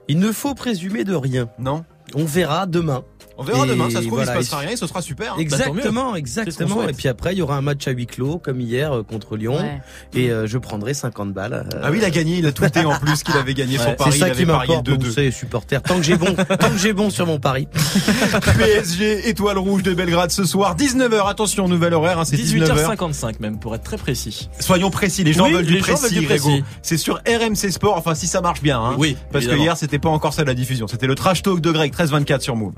Il 0.07 0.19
ne 0.19 0.31
faut 0.31 0.53
présumer 0.53 1.03
de 1.03 1.15
rien. 1.15 1.49
Non 1.57 1.83
On 2.15 2.25
verra 2.25 2.65
demain. 2.65 3.03
On 3.39 3.43
verra 3.43 3.65
Et 3.67 3.69
demain, 3.69 3.87
ça 3.91 3.99
se 4.01 4.07
trouve, 4.07 4.17
voilà, 4.17 4.31
il 4.31 4.33
se 4.33 4.49
passera 4.49 4.63
et- 4.63 4.65
rien 4.65 4.73
et 4.73 4.77
ce 4.77 4.87
sera 4.87 4.99
super. 5.03 5.33
hein. 5.33 5.37
Exactement, 5.37 6.09
qu'on 6.09 6.15
exactement. 6.15 6.75
souhaite. 6.77 6.89
Et 6.89 6.93
puis 6.93 7.07
après, 7.07 7.33
il 7.35 7.37
y 7.37 7.41
aura 7.43 7.55
un 7.55 7.61
match 7.61 7.87
à 7.87 7.91
huis 7.91 8.07
clos, 8.07 8.39
comme 8.39 8.59
hier 8.59 8.91
euh, 8.91 9.03
contre 9.03 9.37
Lyon. 9.37 9.57
Ouais. 9.57 9.79
Et 10.15 10.31
euh, 10.31 10.47
je 10.47 10.57
prendrai 10.57 10.95
50 10.95 11.33
balles. 11.33 11.53
euh, 11.71 11.79
Ah 11.83 11.91
oui, 11.91 11.99
il 11.99 12.03
a 12.05 12.09
gagné, 12.09 12.37
il 12.39 12.45
a 12.47 12.51
tweeté 12.51 12.83
en 12.83 12.97
plus 12.97 13.21
qu'il 13.21 13.35
avait 13.37 13.53
gagné 13.53 13.77
son 13.77 13.83
c'est 13.89 13.95
pari, 13.95 14.11
il 14.15 14.19
ça 14.19 14.29
qui 14.31 14.43
m'importe, 14.43 14.89
vous 14.89 14.95
2-2. 14.97 15.11
savez, 15.11 15.29
supporter. 15.31 15.83
Tant 15.83 15.97
que 15.97 16.01
j'ai 16.03 16.17
bon, 16.17 16.33
tant 16.59 16.69
que 16.71 16.77
j'ai 16.79 16.93
bon 16.93 17.11
sur 17.11 17.27
mon 17.27 17.39
pari. 17.39 17.67
PSG, 18.57 19.29
étoile 19.29 19.57
rouge 19.57 19.83
de 19.83 19.93
Belgrade 19.93 20.31
ce 20.31 20.43
soir, 20.45 20.75
19h, 20.75 21.27
attention, 21.29 21.67
nouvel 21.67 21.93
horaire, 21.93 22.19
hein, 22.19 22.25
c'est 22.25 22.37
19h. 22.37 22.95
18h55 22.97 23.35
même, 23.39 23.59
pour 23.59 23.75
être 23.75 23.83
très 23.83 23.97
précis. 23.97 24.49
Soyons 24.59 24.89
précis, 24.89 25.23
les 25.23 25.33
gens 25.33 25.45
Oui, 25.45 25.53
veulent 25.53 25.65
du 25.65 25.73
les 25.73 25.79
gens 25.79 25.93
précis, 25.95 26.15
veulent 26.15 26.21
du 26.21 26.25
Grégo. 26.27 26.47
précis. 26.49 26.63
C'est 26.81 26.97
sur 26.97 27.17
RMC 27.27 27.71
Sport, 27.71 27.95
enfin 27.97 28.15
si 28.15 28.27
ça 28.27 28.41
marche 28.41 28.61
bien. 28.61 28.79
Hein. 28.81 28.95
Oui, 28.97 29.15
Parce 29.31 29.45
que 29.45 29.55
hier, 29.55 29.77
c'était 29.77 29.99
pas 29.99 30.09
encore 30.09 30.33
ça 30.33 30.43
la 30.43 30.53
diffusion. 30.53 30.87
C'était 30.87 31.07
le 31.07 31.15
trash 31.15 31.41
talk 31.43 31.61
de 31.61 31.71
Greg, 31.71 31.91
13-24 31.97 32.41
sur 32.41 32.55
Move. 32.55 32.73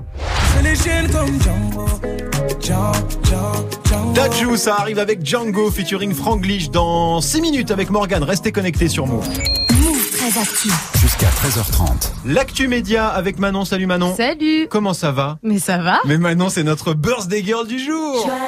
Dajou, 4.14 4.56
ça 4.56 4.76
arrive 4.76 4.98
avec 4.98 5.24
Django 5.26 5.70
featuring 5.70 6.14
Franglish 6.14 6.70
dans 6.70 7.20
6 7.20 7.42
minutes 7.42 7.70
avec 7.70 7.90
Morgan. 7.90 8.22
Restez 8.22 8.50
connectés 8.50 8.88
sur 8.88 9.06
Move. 9.06 9.28
Move 9.28 10.10
très 10.16 10.40
actif. 10.40 10.72
Jusqu'à 11.00 11.26
13h30. 11.26 12.12
L'actu 12.24 12.66
média 12.66 13.08
avec 13.08 13.38
Manon. 13.38 13.66
Salut 13.66 13.86
Manon. 13.86 14.14
Salut 14.16 14.68
Comment 14.70 14.94
ça 14.94 15.12
va? 15.12 15.38
Mais 15.42 15.58
ça 15.58 15.76
va 15.78 16.00
Mais 16.06 16.16
Manon, 16.16 16.48
c'est 16.48 16.64
notre 16.64 16.94
birthday 16.94 17.44
girl 17.44 17.66
du 17.66 17.78
jour. 17.78 18.26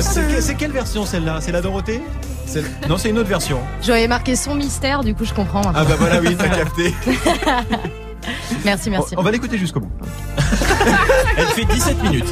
C'est 0.00 0.40
c'est 0.40 0.54
quelle 0.54 0.70
version 0.72 1.04
celle-là? 1.04 1.38
C'est 1.40 1.52
la 1.52 1.60
Dorothée? 1.60 2.00
Non, 2.88 2.96
c'est 2.98 3.10
une 3.10 3.18
autre 3.18 3.28
version. 3.28 3.58
J'aurais 3.82 4.08
marqué 4.08 4.36
son 4.36 4.54
mystère, 4.54 5.04
du 5.04 5.14
coup 5.14 5.24
je 5.24 5.34
comprends. 5.34 5.62
Ah 5.74 5.84
bah 5.84 5.96
voilà, 5.98 6.20
oui, 6.20 6.36
t'as 6.36 6.48
capté. 6.48 6.94
Merci, 8.64 8.90
merci. 8.90 9.14
On 9.16 9.22
va 9.22 9.30
l'écouter 9.30 9.56
jusqu'au 9.56 9.80
bout. 9.80 9.90
Elle 11.36 11.46
fait 11.46 11.64
17 11.64 12.02
minutes. 12.02 12.26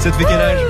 Ça 0.00 0.10
te 0.10 0.16
fait 0.16 0.24
quel 0.24 0.40
âge? 0.40 0.60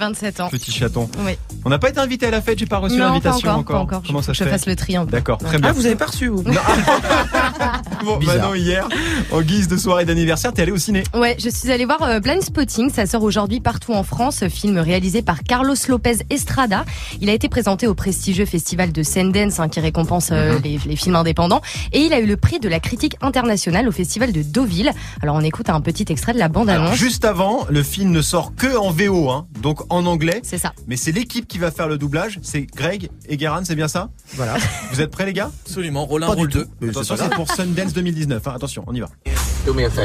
27 0.00 0.40
ans. 0.40 0.48
Petit 0.48 0.72
chaton. 0.72 1.08
Oui. 1.20 1.32
On 1.64 1.68
n'a 1.70 1.78
pas 1.78 1.90
été 1.90 2.00
invité 2.00 2.26
à 2.26 2.30
la 2.30 2.40
fête, 2.40 2.58
j'ai 2.58 2.66
pas 2.66 2.78
reçu 2.78 2.98
l'invitation 2.98 3.50
encore, 3.50 3.64
pas 3.76 3.82
encore. 3.82 4.02
Comment 4.06 4.20
Faut 4.22 4.32
ça 4.32 4.32
je 4.32 4.44
fasse 4.50 4.66
le 4.66 4.74
tri. 4.74 4.96
D'accord, 5.08 5.38
très 5.38 5.58
bien. 5.58 5.68
Ah, 5.70 5.72
vous 5.72 5.84
avez 5.86 5.94
pas 5.94 6.06
reçu, 6.06 6.28
vous 6.28 6.42
Bon, 8.04 8.16
Bizarre. 8.16 8.36
Manon, 8.36 8.54
hier, 8.54 8.88
en 9.30 9.42
guise 9.42 9.68
de 9.68 9.76
soirée 9.76 10.04
d'anniversaire, 10.06 10.52
t'es 10.54 10.62
allé 10.62 10.72
au 10.72 10.78
ciné. 10.78 11.02
Ouais, 11.14 11.36
je 11.38 11.50
suis 11.50 11.70
allée 11.70 11.84
voir 11.84 12.02
euh, 12.02 12.18
Blind 12.20 12.42
Spotting, 12.42 12.90
ça 12.90 13.04
sort 13.06 13.22
aujourd'hui 13.22 13.60
partout 13.60 13.92
en 13.92 14.02
France, 14.02 14.42
film 14.48 14.78
réalisé 14.78 15.20
par 15.22 15.42
Carlos 15.42 15.74
Lopez 15.88 16.16
Estrada. 16.30 16.84
Il 17.20 17.28
a 17.28 17.34
été 17.34 17.48
présenté 17.50 17.86
au 17.86 17.94
prestigieux 17.94 18.46
festival 18.46 18.90
de 18.92 19.02
Sundance 19.02 19.60
hein, 19.60 19.68
qui 19.68 19.80
récompense 19.80 20.30
euh, 20.32 20.54
Mhm. 20.54 20.60
les, 20.64 20.80
les 20.86 20.96
films 20.96 21.16
indépendants 21.16 21.60
et 21.92 22.00
il 22.00 22.12
a 22.14 22.20
eu 22.20 22.26
le 22.26 22.36
prix 22.36 22.58
de 22.58 22.68
la 22.68 22.80
critique 22.80 23.16
internationale 23.20 23.86
au 23.86 23.92
festival 23.92 24.32
de 24.32 24.42
Deauville. 24.42 24.92
Alors 25.22 25.36
on 25.36 25.40
écoute 25.42 25.68
un 25.68 25.80
petit 25.82 26.06
extrait 26.08 26.32
de 26.32 26.38
la 26.38 26.48
bande-annonce. 26.48 26.94
juste 26.96 27.24
avant, 27.26 27.66
le 27.68 27.82
film 27.82 28.10
ne 28.10 28.22
sort 28.22 28.54
que 28.56 28.76
en 28.78 28.90
VO, 28.90 29.28
hein, 29.30 29.46
donc 29.62 29.80
en 29.90 30.06
anglais. 30.06 30.40
C'est 30.44 30.58
ça. 30.58 30.72
Mais 30.86 30.96
c'est 30.96 31.12
l'équipe 31.12 31.46
qui 31.46 31.58
va 31.58 31.70
faire 31.70 31.88
le 31.88 31.98
doublage. 31.98 32.38
C'est 32.42 32.62
Greg 32.62 33.10
et 33.28 33.36
Guérin, 33.36 33.62
c'est 33.64 33.74
bien 33.74 33.88
ça 33.88 34.08
Voilà. 34.34 34.56
Vous 34.92 35.00
êtes 35.00 35.10
prêts, 35.10 35.26
les 35.26 35.32
gars? 35.32 35.50
Absolument, 35.66 36.06
rôle 36.06 36.24
1, 36.24 36.26
Pas 36.28 36.34
du 36.34 36.38
rôle 36.40 36.48
tout. 36.50 36.58
2. 36.58 36.66
Mais 36.80 36.88
Attention, 36.90 37.16
c'est 37.18 37.34
pour 37.34 37.50
Sundance 37.52 37.92
2019. 37.92 38.46
hein. 38.46 38.52
Attention, 38.56 38.84
on 38.86 38.94
y 38.94 39.00
va. 39.00 39.08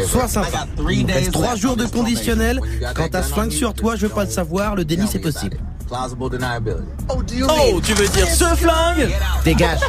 Sois 0.08 0.28
sympa. 0.28 0.68
Il 0.92 1.02
nous 1.06 1.14
reste 1.14 1.32
trois 1.32 1.56
jours 1.56 1.78
de 1.78 1.86
conditionnel. 1.86 2.60
Quand 2.96 3.08
t'as 3.10 3.24
ce 3.24 3.34
flingue 3.34 3.52
sur 3.52 3.74
toi, 3.74 3.96
je 3.96 4.08
veux 4.08 4.14
pas 4.14 4.26
le 4.26 4.30
savoir, 4.30 4.76
le 4.76 4.84
déni 4.84 5.08
c'est 5.10 5.20
possible. 5.20 5.58
Oh, 7.10 7.80
tu 7.82 7.94
veux 7.94 8.08
dire 8.10 8.28
ce 8.28 8.44
flingue 8.56 9.10
Dégage. 9.46 9.80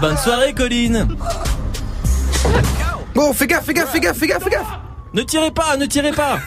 Bonne 0.00 0.16
soirée, 0.18 0.52
Colline. 0.52 1.08
Bon, 3.14 3.32
fais 3.32 3.46
gaffe, 3.46 3.64
fais 3.64 3.74
gaffe, 3.74 3.90
fais 3.90 4.00
gaffe, 4.00 4.16
fais 4.18 4.26
gaffe, 4.28 4.44
fais 4.44 4.50
gaffe. 4.50 4.66
Ne 5.14 5.22
tirez 5.22 5.50
pas, 5.50 5.76
ne 5.76 5.86
tirez 5.86 6.12
pas. 6.12 6.38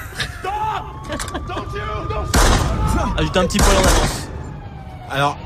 Ajoute 3.17 3.38
un 3.38 3.45
petit 3.45 3.58
poil 3.58 3.75
en 3.75 3.79
avance. 3.79 4.29
Alors, 5.10 5.38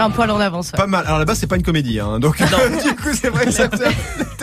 Un 0.00 0.10
poil 0.10 0.30
en 0.30 0.40
avance. 0.40 0.66
ouais. 0.72 0.78
pas 0.78 0.86
mal. 0.86 1.04
Alors 1.06 1.18
là-bas, 1.18 1.34
c'est 1.34 1.46
pas 1.46 1.56
une 1.56 1.62
comédie, 1.62 2.00
hein, 2.00 2.18
donc 2.18 2.36
du 2.38 2.94
coup, 2.96 3.08
c'est 3.12 3.28
vrai 3.30 3.46
que 3.46 3.50
ça. 3.52 3.68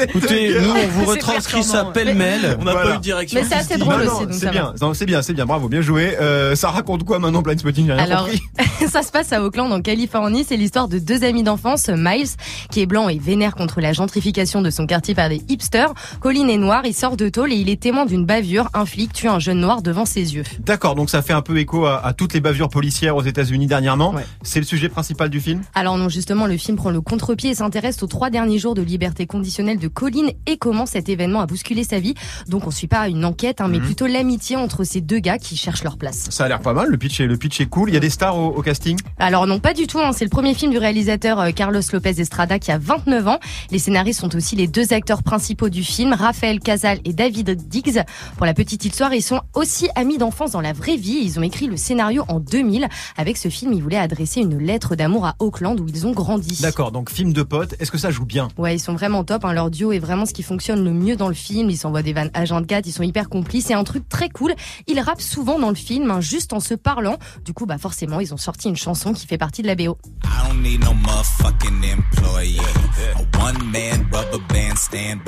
Écoutez, 0.01 0.55
nous 0.59 0.69
on 0.69 0.87
vous 0.87 1.05
C'est 1.05 1.11
retranscrit 1.11 1.63
ça 1.63 1.85
pêle-mêle. 1.85 2.57
On 2.59 2.63
n'a 2.63 2.71
Voilà. 2.71 2.89
pas 2.89 2.95
eu 2.95 2.97
de 2.97 3.01
direction. 3.03 3.39
Mais 3.41 3.47
c'est 3.47 3.55
assez 3.55 3.77
drôle 3.77 4.01
aussi, 4.01 4.25
c'est 4.39 4.49
bien, 4.51 4.73
c'est 4.93 5.05
bien, 5.05 5.21
c'est 5.21 5.33
bien, 5.33 5.45
bravo, 5.45 5.67
bien 5.69 5.81
joué. 5.81 6.15
Euh, 6.19 6.55
ça 6.55 6.69
raconte 6.69 7.03
quoi 7.03 7.19
maintenant, 7.19 7.41
Blind 7.41 7.59
Spotting 7.59 7.91
rien 7.91 7.97
Alors, 8.03 8.25
compris. 8.25 8.41
ça 8.89 9.03
se 9.03 9.11
passe 9.11 9.31
à 9.33 9.43
Auckland, 9.43 9.71
en 9.71 9.81
Californie. 9.81 10.45
C'est 10.47 10.57
l'histoire 10.57 10.87
de 10.87 10.97
deux 10.99 11.23
amis 11.23 11.43
d'enfance, 11.43 11.89
Miles, 11.89 12.27
qui 12.71 12.81
est 12.81 12.85
blanc 12.85 13.09
et 13.09 13.19
vénère 13.19 13.55
contre 13.55 13.81
la 13.81 13.93
gentrification 13.93 14.61
de 14.61 14.69
son 14.69 14.87
quartier 14.87 15.13
par 15.15 15.29
des 15.29 15.41
hipsters. 15.49 15.93
Colin 16.21 16.47
est 16.47 16.57
noir, 16.57 16.81
il 16.85 16.93
sort 16.93 17.17
de 17.17 17.29
tôle 17.29 17.51
et 17.51 17.55
il 17.57 17.69
est 17.69 17.79
témoin 17.81 18.05
d'une 18.05 18.25
bavure. 18.25 18.69
Un 18.73 18.85
flic 18.85 19.11
tue 19.13 19.27
un 19.27 19.39
jeune 19.39 19.59
noir 19.59 19.81
devant 19.81 20.05
ses 20.05 20.33
yeux. 20.35 20.43
D'accord, 20.59 20.95
donc 20.95 21.09
ça 21.09 21.21
fait 21.21 21.33
un 21.33 21.41
peu 21.41 21.57
écho 21.57 21.85
à, 21.85 22.05
à 22.05 22.13
toutes 22.13 22.33
les 22.33 22.41
bavures 22.41 22.69
policières 22.69 23.15
aux 23.15 23.23
États-Unis 23.23 23.67
dernièrement. 23.67 24.13
Ouais. 24.13 24.25
C'est 24.43 24.59
le 24.59 24.65
sujet 24.65 24.89
principal 24.89 25.29
du 25.29 25.40
film. 25.41 25.62
Alors 25.75 25.97
non, 25.97 26.08
justement, 26.10 26.47
le 26.47 26.56
film 26.58 26.77
prend 26.77 26.91
le 26.91 27.01
contre-pied 27.01 27.49
et 27.51 27.56
s'intéresse 27.56 28.01
aux 28.04 28.08
trois 28.08 28.30
derniers 28.30 28.60
jours 28.60 28.75
de 28.75 28.82
liberté 28.82 29.25
conditionnelle 29.25 29.80
de 29.80 29.88
Colin 29.88 30.27
et 30.47 30.58
comment 30.58 30.86
cet 30.86 31.10
événement 31.10 31.41
a 31.41 31.45
bousculé 31.45 31.84
sa 31.84 31.99
vie. 31.99 32.13
Donc 32.47 32.67
on 32.67 32.71
suit 32.71 32.88
pas 32.88 33.08
une 33.10 33.25
enquête, 33.25 33.60
hein, 33.62 33.67
mais 33.67 33.80
Mhm. 33.80 33.86
plutôt 33.86 34.08
l'amitié 34.08 34.56
entre 34.56 34.84
ces 34.84 35.01
deux 35.01 35.19
gars 35.19 35.38
qui 35.38 35.56
cherchent 35.58 35.84
leur 35.84 35.97
place. 35.97 36.27
Ça 36.30 36.45
a 36.45 36.47
l'air 36.47 36.60
pas 36.62 36.73
mal. 36.73 36.88
Le 36.89 36.97
pitch 36.97 37.19
est, 37.19 37.27
le 37.27 37.38
pitch 37.38 37.60
est 37.62 37.65
cool. 37.65 37.89
Il 37.89 37.93
y 37.93 37.97
a 37.97 37.99
des 37.99 38.10
stars 38.10 38.38
au, 38.38 38.47
au 38.47 38.62
casting. 38.62 38.97
Alors 39.19 39.47
non, 39.47 39.60
pas 39.60 39.73
du 39.73 39.88
tout. 39.88 39.99
hein. 39.99 40.12
C'est 40.13 40.25
le 40.25 40.30
premier 40.30 40.54
film 40.54 40.71
du 40.71 40.77
réalisateur 40.77 41.39
euh, 41.39 41.51
Carlos 41.51 41.82
Lopez 41.91 42.19
Estrada 42.21 42.60
qui 42.60 42.71
a 42.71 42.77
29 42.77 43.27
ans. 43.27 43.39
Les 43.71 43.80
scénaristes 43.80 44.19
sont 44.19 44.36
aussi 44.36 44.56
les 44.56 44.67
deux 44.67 44.93
acteurs 44.93 45.23
principaux 45.23 45.69
du 45.69 45.84
film, 45.84 46.13
Raphaël 46.13 46.60
Casal 46.60 46.99
et 47.06 47.13
David 47.13 47.67
Diggs. 47.67 48.01
Pour 48.38 48.45
la 48.45 48.54
petite 48.54 48.86
histoire, 48.86 49.13
ils 49.13 49.21
sont 49.21 49.41
aussi 49.56 49.89
amis 49.95 50.17
d'enfance 50.17 50.51
dans 50.51 50.62
la 50.62 50.73
vraie 50.73 50.97
vie. 50.97 51.19
Ils 51.23 51.39
ont 51.39 51.43
écrit 51.43 51.67
le 51.67 51.77
scénario 51.77 52.23
en 52.27 52.39
2000. 52.39 52.88
Avec 53.17 53.38
ce 53.38 53.49
film, 53.49 53.73
ils 53.73 53.82
voulaient 53.82 53.97
adresser 53.97 54.41
une 54.41 54.58
lettre 54.60 54.95
d'amour 54.95 55.25
à 55.25 55.31
Auckland 55.39 55.80
où 55.80 55.88
ils 55.88 56.08
ont 56.08 56.12
grandi. 56.12 56.62
D'accord, 56.62 56.91
donc 56.91 57.10
film 57.10 57.34
de 57.34 57.44
potes, 57.44 57.76
est-ce 57.80 57.91
que 57.91 57.98
ça 57.98 58.12
joue 58.12 58.26
bien? 58.26 58.48
Ouais, 58.58 58.76
ils 58.76 58.80
sont 58.80 58.94
vraiment 58.94 59.24
top, 59.24 59.46
hein. 59.46 59.54
leur 59.54 59.72
duo 59.72 59.91
est 59.91 60.00
vraiment 60.00 60.26
ce 60.26 60.34
qui 60.34 60.44
fonctionne 60.44 60.84
le 60.84 60.91
mieux 60.91 61.15
dans 61.15 61.28
le 61.28 61.34
film, 61.34 61.70
ils 61.70 61.78
s'envoient 61.78 62.02
des 62.02 62.13
vannes 62.13 62.32
agent 62.34 62.62
de 62.62 62.65
4, 62.65 62.86
ils 62.88 62.91
sont 62.91 63.04
hyper 63.04 63.30
complices 63.30 63.70
et 63.70 63.74
un 63.74 63.84
truc 63.84 64.08
très 64.10 64.30
cool, 64.30 64.54
ils 64.88 65.00
rappent 65.00 65.22
souvent 65.22 65.60
dans 65.60 65.70
le 65.70 65.76
film 65.76 66.12
hein, 66.12 66.22
juste 66.22 66.54
en 66.54 66.60
se 66.60 66.74
parlant. 66.74 67.17
Du 67.46 67.54
coup, 67.54 67.65
bah 67.65 67.78
forcément, 67.78 68.20
ils 68.20 68.34
ont 68.34 68.38
sorti 68.38 68.70
une 68.70 68.76
chanson 68.76 69.13
qui 69.13 69.28
fait 69.28 69.38
partie 69.38 69.62
de 69.62 69.67
la 69.67 69.76
BO. 69.76 69.98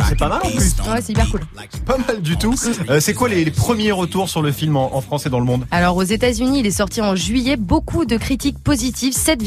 C'est 0.07 0.17
pas 0.17 0.29
mal 0.29 0.41
en 0.43 0.49
plus. 0.49 0.75
Ouais, 0.89 1.01
c'est 1.01 1.11
hyper 1.11 1.29
cool. 1.29 1.41
Pas 1.85 1.97
mal 1.97 2.21
du 2.21 2.37
tout. 2.37 2.55
Euh, 2.89 2.99
c'est 2.99 3.13
quoi 3.13 3.29
les, 3.29 3.49
premiers 3.51 3.91
retours 3.91 4.29
sur 4.29 4.41
le 4.41 4.51
film 4.51 4.77
en, 4.77 4.95
en 4.95 5.01
France 5.01 5.25
et 5.25 5.29
dans 5.29 5.39
le 5.39 5.45
monde? 5.45 5.65
Alors 5.71 5.97
aux 5.97 6.03
États-Unis, 6.03 6.59
il 6.59 6.65
est 6.65 6.71
sorti 6.71 7.01
en 7.01 7.15
juillet, 7.15 7.57
beaucoup 7.57 8.05
de 8.05 8.17
critiques 8.17 8.59
positives, 8.59 9.13
7, 9.13 9.41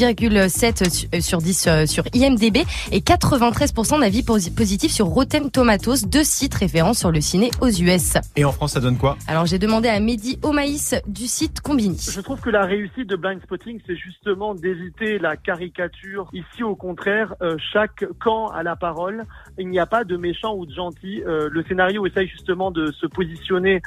7 0.47 0.81
euh, 0.81 1.17
euh, 1.17 1.21
sur 1.21 1.39
10 1.39 1.67
euh, 1.67 1.85
sur 1.85 2.03
IMDB 2.13 2.57
et 2.91 2.99
93% 2.99 3.99
d'avis 3.99 4.23
positifs 4.23 4.91
sur 4.91 5.07
Rotten 5.07 5.51
Tomatoes, 5.51 6.07
deux 6.07 6.23
sites 6.23 6.55
référents 6.55 6.93
sur 6.93 7.11
le 7.11 7.21
ciné 7.21 7.51
aux 7.61 7.69
US. 7.69 8.17
Et 8.35 8.45
en 8.45 8.51
France, 8.51 8.73
ça 8.73 8.79
donne 8.79 8.97
quoi? 8.97 9.17
Alors 9.27 9.45
j'ai 9.45 9.59
demandé 9.59 9.89
à 9.89 9.99
Mehdi 9.99 10.39
Omaïs 10.43 10.95
du 11.07 11.27
site 11.27 11.61
Combini. 11.61 11.99
Je 12.11 12.21
trouve 12.21 12.39
que 12.39 12.49
la 12.49 12.65
réussite 12.65 13.07
de 13.07 13.15
Blind 13.15 13.41
Spotting, 13.41 13.79
c'est 13.85 13.95
justement 13.95 14.55
d'éviter 14.55 15.19
la 15.19 15.37
caricature. 15.37 16.29
Ici, 16.33 16.63
au 16.63 16.75
contraire, 16.75 17.35
chaque 17.71 18.05
camp 18.19 18.47
a 18.47 18.63
la 18.63 18.75
parole. 18.75 19.25
Il 19.57 19.69
n'y 19.69 19.79
a 19.79 19.85
pas 19.85 20.03
de 20.03 20.17
méchant 20.17 20.55
ou 20.55 20.65
de 20.65 20.73
gentil. 20.73 21.21
Le 21.25 21.63
scénario 21.67 22.05
essaye 22.05 22.27
justement 22.27 22.71
de 22.71 22.91
se 22.91 23.05
positionner 23.05 23.81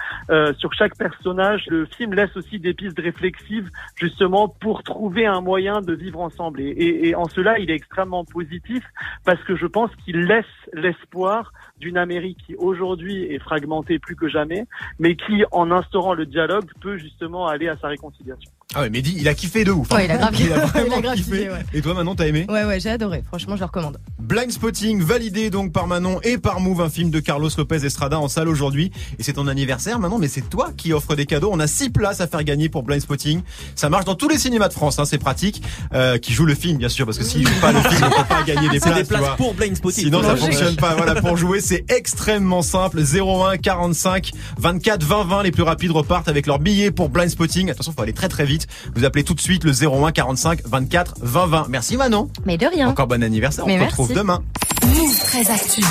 sur 0.59 0.73
chaque 0.75 0.97
personnage. 0.97 1.65
Le 1.69 1.87
film 1.87 2.15
laisse 2.15 2.37
aussi 2.37 2.59
des 2.59 2.75
pistes 2.75 2.99
réflexives 2.99 3.71
justement 3.95 4.49
pour 4.49 4.83
trouver 4.83 5.27
un 5.27 5.41
moyen 5.41 5.81
de 5.81 5.95
vivre 5.95 6.21
ensemble. 6.21 6.50
Et, 6.59 7.15
en 7.15 7.29
cela, 7.29 7.59
il 7.59 7.71
est 7.71 7.75
extrêmement 7.75 8.25
positif 8.25 8.85
parce 9.25 9.43
que 9.45 9.57
je 9.57 9.67
pense 9.67 9.91
qu'il 10.05 10.25
laisse 10.25 10.45
l'espoir 10.75 11.53
d'une 11.79 11.97
Amérique 11.97 12.37
qui 12.47 12.55
aujourd'hui 12.57 13.25
est 13.25 13.39
fragmentée 13.39 13.99
plus 13.99 14.15
que 14.15 14.29
jamais, 14.29 14.67
mais 14.99 15.17
qui, 15.17 15.45
en 15.51 15.71
instaurant 15.71 16.13
le 16.15 16.27
dialogue, 16.27 16.67
peut 16.83 16.99
justement 16.99 17.47
aller 17.47 17.69
à 17.69 17.77
sa 17.81 17.89
réconciliation. 17.89 18.51
Ah 18.75 18.83
ouais, 18.83 18.91
Mehdi, 18.91 19.17
il 19.19 19.27
a 19.27 19.35
kiffé 19.35 19.65
de 19.65 19.73
ouf. 19.73 19.91
hein. 19.91 19.97
Ouais, 19.97 20.05
il 20.05 20.11
a 20.13 20.17
grave- 20.19 20.35
il 20.39 20.53
a 20.53 20.59
vraiment 20.67 20.87
il 20.97 20.99
a 20.99 21.01
grave 21.01 21.17
kiffé. 21.17 21.31
kiffé, 21.39 21.51
ouais. 21.51 21.65
Et 21.73 21.81
toi, 21.83 21.95
Manon, 21.95 22.15
t'as 22.15 22.27
aimé? 22.29 22.47
Ouais 22.49 22.65
ouais, 22.65 22.79
j'ai 22.79 22.91
adoré. 22.91 23.23
Franchement, 23.27 23.57
je 23.57 23.61
le 23.61 23.67
recommande. 23.67 23.99
Blind 24.21 24.51
Spotting, 24.53 25.03
validé 25.03 25.51
donc 25.51 25.73
par 25.73 25.87
Manon 25.89 26.21
et 26.23 26.39
par 26.39 26.61
Move, 26.61 26.81
un 26.83 26.91
film 26.91 27.11
de 27.11 27.19
Carlos 27.19 27.49
Lopez 27.59 27.85
Estrada 27.85 28.21
en 28.21 28.29
salle 28.29 28.47
aujourd'hui. 28.49 28.93
Et 29.19 29.23
c'est 29.25 29.33
ton 29.33 29.49
anniversaire, 29.49 29.99
Manon, 29.99 30.19
mais 30.19 30.29
c'est 30.29 30.49
toi 30.49 30.71
qui 30.77 30.93
offre 30.93 31.17
des 31.17 31.27
cadeaux. 31.27 31.51
On 31.53 31.59
a 31.61 31.67
six 31.67 31.91
places 31.91 32.21
à 32.21 32.29
faire 32.29 32.45
gagner 32.45 32.69
pour 32.69 32.83
Blind 32.85 33.01
Spotting. 33.01 33.41
Ça 33.75 33.89
marche 33.89 34.05
dans 34.05 34.15
tous 34.15 34.29
les 34.29 34.39
cinémas 34.39 34.69
de 34.69 34.75
France, 34.75 34.99
hein, 35.01 35.05
c'est 35.07 35.19
pratique. 35.19 35.63
Euh, 35.95 36.19
qui 36.19 36.33
joue 36.35 36.45
le 36.45 36.55
film, 36.55 36.77
bien 36.79 36.89
sûr, 36.91 37.07
parce 37.07 37.19
que 37.19 37.25
s'il 37.25 37.45
joue 37.49 37.61
pas 37.61 37.73
le 37.73 37.81
film, 37.81 38.05
on 38.07 38.21
peut 38.23 38.29
pas 38.29 38.43
gagner 38.45 38.69
des 38.69 38.79
C'est 38.79 38.91
places. 38.91 38.99
des 38.99 39.03
tu 39.03 39.09
places 39.21 39.37
pour 39.37 39.55
Blind 39.55 39.75
Spotting. 39.77 40.05
Sinon, 40.05 40.23
ça 40.23 40.35
Logique. 40.35 40.53
Fonctionne 40.61 40.77
pas. 40.77 40.95
Voilà, 40.95 41.21
pour 41.21 41.37
jouer, 41.37 41.61
c'est 41.61 41.85
extrêmement 41.91 42.63
simple. 42.63 43.01
01 43.01 43.57
45 43.59 44.33
24 44.59 45.03
20 45.03 45.25
20. 45.25 45.43
Les 45.43 45.51
plus 45.51 45.63
rapides 45.63 45.91
repartent 45.91 46.29
avec 46.29 46.47
leur 46.47 46.59
billet 46.59 46.91
pour 46.91 47.09
Blind 47.09 47.29
Spotting. 47.29 47.71
Attention, 47.71 47.93
faut 47.93 48.03
aller 48.03 48.13
très 48.13 48.29
très 48.29 48.45
vite. 48.45 48.67
Vous 48.95 49.05
appelez 49.05 49.25
tout 49.25 49.35
de 49.35 49.41
suite 49.41 49.65
le 49.65 49.73
01 49.73 50.13
45 50.13 50.61
24 50.67 51.15
20 51.21 51.47
20. 51.47 51.67
Merci 51.69 51.97
Manon. 51.97 52.31
Mais 52.45 52.57
de 52.57 52.67
rien. 52.67 52.89
Encore 52.89 53.07
bon 53.07 53.23
anniversaire. 53.23 53.67
Mais 53.67 53.77
on 53.77 53.81
se 53.81 53.87
retrouve 53.87 54.13
demain. 54.13 54.43
Move 54.87 55.19
très 55.21 55.51
actu. 55.51 55.83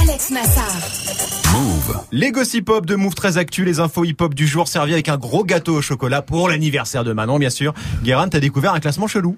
Alex 0.00 0.30
Nassar. 0.30 0.64
Move. 1.52 2.00
Les 2.10 2.32
gossip 2.32 2.68
hop 2.70 2.86
de 2.86 2.94
Move 2.94 3.14
très 3.14 3.36
actu, 3.36 3.64
les 3.64 3.78
infos 3.78 4.04
hip 4.04 4.16
hop 4.20 4.34
du 4.34 4.46
jour 4.46 4.68
servis 4.68 4.94
avec 4.94 5.08
un 5.08 5.18
gros 5.18 5.44
gâteau 5.44 5.76
au 5.76 5.82
chocolat 5.82 6.22
pour 6.22 6.48
l'anniversaire 6.48 7.04
de 7.04 7.12
Manon, 7.12 7.38
bien 7.38 7.50
sûr. 7.50 7.74
Guérin, 8.02 8.28
t'as 8.28 8.40
découvert 8.40 8.74
un 8.74 8.80
classement 8.80 9.06
chelou. 9.06 9.36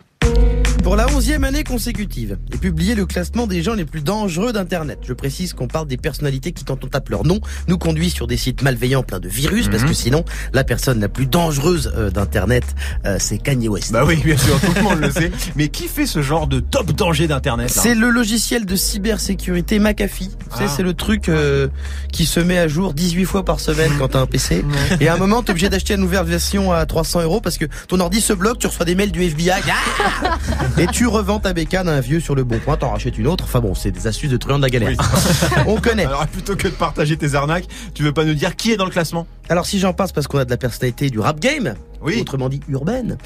Pour 0.85 0.97
la 0.97 1.09
onzième 1.15 1.45
année 1.45 1.65
consécutive, 1.65 2.37
est 2.53 2.59
publié 2.59 2.95
le 2.95 3.07
classement 3.07 3.47
des 3.47 3.63
gens 3.63 3.73
les 3.73 3.87
plus 3.87 4.03
dangereux 4.03 4.53
d'Internet. 4.53 4.99
Je 5.09 5.15
précise 5.15 5.55
qu'on 5.55 5.67
parle 5.67 5.89
des 5.89 5.97
personnalités 5.97 6.53
qui, 6.53 6.63
quand 6.65 6.85
on 6.85 6.89
tape 6.89 7.09
leur 7.09 7.25
nom, 7.25 7.41
nous 7.69 7.79
conduisent 7.79 8.13
sur 8.13 8.27
des 8.27 8.37
sites 8.37 8.61
malveillants 8.61 9.03
pleins 9.03 9.19
de 9.19 9.27
virus, 9.29 9.69
parce 9.69 9.83
Mhm. 9.85 9.89
que 9.89 9.95
sinon, 9.95 10.25
la 10.53 10.63
personne 10.63 11.01
la 11.01 11.09
plus 11.09 11.25
dangereuse 11.25 11.91
euh, 11.97 12.11
d'Internet, 12.11 12.65
euh, 13.07 13.17
c'est 13.19 13.39
Kanye 13.39 13.69
West. 13.69 13.93
Bah 13.93 14.05
oui, 14.07 14.17
bien 14.23 14.37
sûr, 14.37 14.61
tout 14.61 14.73
le 14.77 14.83
monde 14.83 15.01
le 15.01 15.11
sait. 15.11 15.33
Mais 15.57 15.69
qui 15.69 15.89
fait 15.89 16.05
ce 16.07 16.21
genre 16.21 16.47
de 16.47 16.61
top 16.61 16.93
danger 16.93 17.29
d'Internet 17.29 17.71
C'est 17.71 17.95
le 17.95 18.11
logiciel 18.11 18.67
de 18.67 18.77
cybersécurité 18.77 19.79
McAfee. 19.79 20.29
Tu 20.53 20.59
sais, 20.59 20.65
Ah. 20.67 20.73
C'est 20.77 20.83
le 20.83 20.93
truc 20.93 21.31
euh, 21.31 21.69
qui 22.13 22.27
se 22.27 22.41
met 22.41 22.59
à 22.59 22.69
jour 22.69 22.93
18 22.93 23.25
fois 23.25 23.43
par 23.45 23.59
semaine 23.59 23.91
quand 23.99 24.09
t'as 24.09 24.21
un 24.21 24.27
PC. 24.27 24.63
Et 25.01 25.09
à 25.09 25.15
un 25.15 25.17
moment, 25.17 25.43
t'es 25.43 25.53
obligé 25.53 25.71
d'acheter 25.71 25.95
une 25.95 26.01
nouvelle 26.01 26.25
version 26.27 26.73
à 26.73 26.85
300 26.85 27.23
euros 27.23 27.41
parce 27.41 27.57
que 27.57 27.65
ton 27.89 28.01
ordi 28.01 28.21
se 28.21 28.35
bloque, 28.35 28.59
tu 28.59 28.67
reçois 28.67 28.85
des 28.85 28.95
mails 28.95 29.13
du 29.13 29.23
FBI. 29.23 29.51
Ah 29.51 30.74
et 30.79 30.87
tu 30.87 31.07
revends 31.07 31.41
ta 31.41 31.53
bécane 31.53 31.89
à 31.89 31.93
un 31.93 32.01
vieux 32.01 32.21
sur 32.21 32.35
le 32.35 32.45
bon 32.45 32.59
coin, 32.59 32.77
t'en 32.77 32.91
rachètes 32.91 33.19
une 33.19 33.27
autre. 33.27 33.45
Enfin 33.45 33.61
bon, 33.61 33.75
c'est 33.75 33.91
des 33.91 34.07
astuces 34.07 34.31
de 34.31 34.37
truand 34.37 34.59
de 34.59 34.63
la 34.63 34.71
galère. 34.71 34.91
On 35.67 35.81
connaît. 35.81 36.07
Alors 36.07 36.27
plutôt 36.27 36.57
que 36.57 36.69
de 36.69 36.73
partager 36.73 37.17
tes 37.17 37.35
arnaques, 37.35 37.67
tu 37.95 38.03
veux 38.03 38.13
pas 38.13 38.25
nous 38.25 38.35
dire 38.35 38.57
qui 38.57 38.73
est 38.73 38.77
dans 38.77 38.85
le 38.85 38.91
classement? 38.91 39.27
Alors 39.49 39.67
si 39.67 39.79
j'en 39.79 39.93
passe 39.93 40.13
parce 40.13 40.27
qu'on 40.27 40.39
a 40.39 40.45
de 40.45 40.51
la 40.51 40.57
personnalité 40.57 41.11
du 41.11 41.19
rap 41.21 41.39
game, 41.39 41.75
Oui. 42.01 42.19
autrement 42.21 42.49
dit 42.49 42.61
urbaine. 42.69 43.19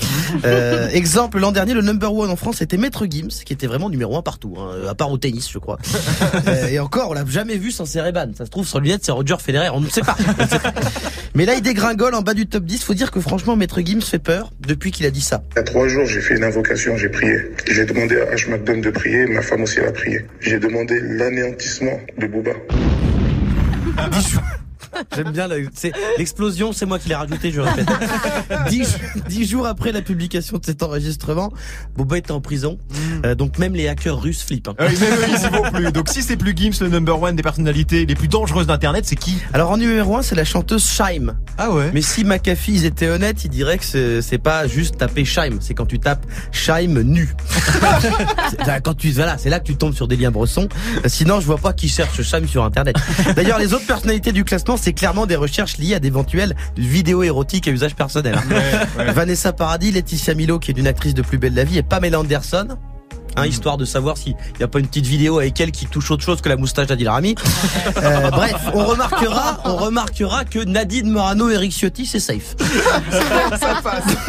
Euh, 0.45 0.89
exemple, 0.91 1.39
l'an 1.39 1.53
dernier, 1.53 1.75
le 1.75 1.83
number 1.83 2.13
one 2.13 2.29
en 2.31 2.35
France 2.37 2.61
était 2.61 2.77
Maître 2.77 3.07
Gims, 3.09 3.29
qui 3.45 3.53
était 3.53 3.67
vraiment 3.69 3.89
numéro 3.89 4.17
un 4.17 4.23
partout, 4.23 4.55
hein, 4.59 4.89
à 4.89 4.95
part 4.95 5.11
au 5.13 5.19
tennis, 5.19 5.49
je 5.51 5.59
crois. 5.59 5.79
Euh, 6.47 6.69
et 6.69 6.79
encore, 6.79 7.11
on 7.11 7.15
l'a 7.15 7.25
jamais 7.27 7.57
vu 7.57 7.71
sans 7.71 7.85
ses 7.85 8.01
Ray-Ban. 8.01 8.31
Ça 8.37 8.45
se 8.45 8.51
trouve, 8.51 8.67
sans 8.67 8.79
lunettes, 8.81 9.05
c'est 9.05 9.13
Roger 9.13 9.37
Federer, 9.39 9.71
on 9.71 9.81
ne 9.81 9.89
sait 9.89 10.03
pas. 10.03 10.17
Mais 11.35 11.45
là, 11.47 11.55
il 11.55 11.63
dégringole 11.63 12.15
en 12.15 12.23
bas 12.23 12.35
du 12.35 12.47
top 12.47 12.65
10. 12.65 12.83
Faut 12.85 12.95
dire 12.95 13.11
que 13.11 13.21
franchement, 13.21 13.57
Maître 13.57 13.81
Gims 13.81 14.01
fait 14.03 14.19
peur 14.19 14.51
depuis 14.61 14.91
qu'il 14.91 15.07
a 15.07 15.11
dit 15.11 15.21
ça. 15.21 15.43
Il 15.53 15.57
y 15.57 15.61
a 15.61 15.63
trois 15.63 15.89
jours, 15.89 16.05
j'ai 16.07 16.21
fait 16.21 16.37
une 16.37 16.45
invocation, 16.45 16.97
j'ai 16.97 17.09
prié. 17.09 17.37
J'ai 17.71 17.85
demandé 17.87 18.17
à 18.21 18.35
H. 18.35 18.51
McDonald 18.51 18.85
de 18.85 18.91
prier, 18.91 19.27
ma 19.27 19.43
femme 19.43 19.63
aussi 19.63 19.81
a 19.81 19.91
prié. 19.93 20.25
J'ai 20.41 20.59
demandé 20.59 20.99
l'anéantissement 21.01 21.99
de 22.19 22.27
Booba. 22.27 22.53
J'aime 25.15 25.31
bien, 25.33 25.49
l'explosion, 26.19 26.73
c'est 26.73 26.87
moi 26.87 26.99
qui 26.99 27.09
l'ai 27.09 27.15
rajouté, 27.15 27.51
je 27.53 27.61
répète. 27.61 27.87
dix, 28.69 28.97
dix 29.29 29.47
jours 29.49 29.67
après 29.67 29.93
la 29.93 30.03
publication 30.03 30.59
de 30.59 30.65
cet 30.65 30.83
enregistrement, 30.83 31.53
Boba 31.97 32.19
était 32.19 32.33
en 32.33 32.41
prison, 32.41 32.79
Euh, 33.25 33.35
donc 33.35 33.59
même 33.59 33.75
les 33.75 33.89
hackers 33.89 34.21
russes 34.21 34.43
flippent. 34.43 34.69
hein. 34.69 34.75
Oui, 34.79 34.97
même 35.01 35.13
eux, 35.13 35.25
ils 35.29 35.45
y 35.45 35.49
vont 35.51 35.71
plus. 35.71 35.93
Donc 35.93 36.09
si 36.09 36.23
c'est 36.23 36.37
plus 36.37 36.55
Gims, 36.57 36.73
le 36.81 36.89
number 36.89 37.21
one 37.21 37.35
des 37.37 37.43
personnalités 37.43 38.07
les 38.07 38.15
plus 38.15 38.29
dangereuses 38.29 38.67
d'Internet, 38.67 39.05
c'est 39.07 39.17
qui? 39.17 39.37
Alors 39.53 39.71
en 39.71 39.77
numéro 39.77 40.17
1, 40.17 40.23
c'est 40.23 40.35
la 40.35 40.45
chanteuse 40.45 40.85
Shaim. 40.85 41.37
Ah 41.59 41.71
ouais 41.73 41.91
Mais 41.93 42.03
si 42.03 42.25
McAfee 42.25 42.73
ils 42.75 42.85
étaient 42.85 43.09
honnêtes, 43.09 43.45
ils 43.45 43.51
diraient 43.51 43.79
que 43.79 43.85
c'est- 43.85 44.39
pas 44.39 44.69
juste 44.69 44.99
taper 44.99 45.25
Shaim, 45.25 45.57
c'est 45.61 45.75
quand 45.75 45.87
tu 45.87 45.99
tapes 45.99 46.25
Shaim 46.53 47.03
nu. 47.03 47.35
Quand 48.85 48.95
tu 48.95 49.11
voilà, 49.11 49.37
c'est 49.39 49.51
là 49.51 49.59
que 49.61 49.65
tu 49.65 49.77
tombes 49.77 49.95
sur 49.95 50.07
des 50.09 50.17
liens 50.17 50.31
bressons. 50.31 50.69
Euh, 51.05 51.09
Sinon, 51.09 51.41
je 51.41 51.47
vois 51.47 51.59
pas 51.59 51.73
qui 51.73 51.89
cherche 51.89 52.23
Shaim 52.23 52.47
sur 52.47 52.65
internet. 52.65 52.97
D'ailleurs, 53.35 53.59
les 53.59 53.73
autres 53.75 53.87
personnalités 53.87 54.31
du 54.33 54.45
classement, 54.45 54.77
c'est 54.79 54.93
clairement 54.93 55.27
des 55.27 55.37
recherches 55.37 55.79
liées 55.79 55.95
à 55.95 56.01
d'éventuelles 56.01 56.57
vidéos 56.77 57.23
érotiques 57.23 57.69
à 57.69 57.71
usage 57.71 57.95
personnel. 57.95 58.39
Vanessa 58.97 59.53
Paradis, 59.53 59.93
Laetitia 59.93 60.35
Milo 60.35 60.59
qui 60.59 60.71
est 60.71 60.75
d'une 60.75 60.87
actrice 60.87 61.15
de 61.15 61.23
Plus 61.23 61.39
belle 61.39 61.55
la 61.55 61.65
vie 61.65 61.79
et 61.79 61.83
Pamela 61.83 62.21
Anderson. 62.21 62.69
Hein, 63.37 63.47
histoire 63.47 63.77
de 63.77 63.85
savoir 63.85 64.17
s'il 64.17 64.35
n'y 64.59 64.65
a 64.65 64.69
pas 64.69 64.81
une 64.81 64.89
petite 64.89 65.07
vidéo 65.07 65.39
avec 65.39 65.61
elle 65.61 65.71
qui 65.71 65.87
touche 65.87 66.11
autre 66.11 66.25
chose 66.25 66.41
que 66.41 66.49
la 66.49 66.57
moustache 66.57 66.89
d'Adil 66.89 67.09
Rami. 67.09 67.35
Euh, 68.03 68.31
bref, 68.31 68.55
on 68.75 68.85
remarquera, 68.85 69.61
on 69.65 69.77
remarquera 69.77 70.45
que 70.45 70.61
Nadine 70.61 71.11
Morano 71.11 71.49
et 71.51 71.55
Eric 71.55 71.73
Ciotti, 71.73 72.07
c'est 72.07 72.21
safe. 72.21 72.55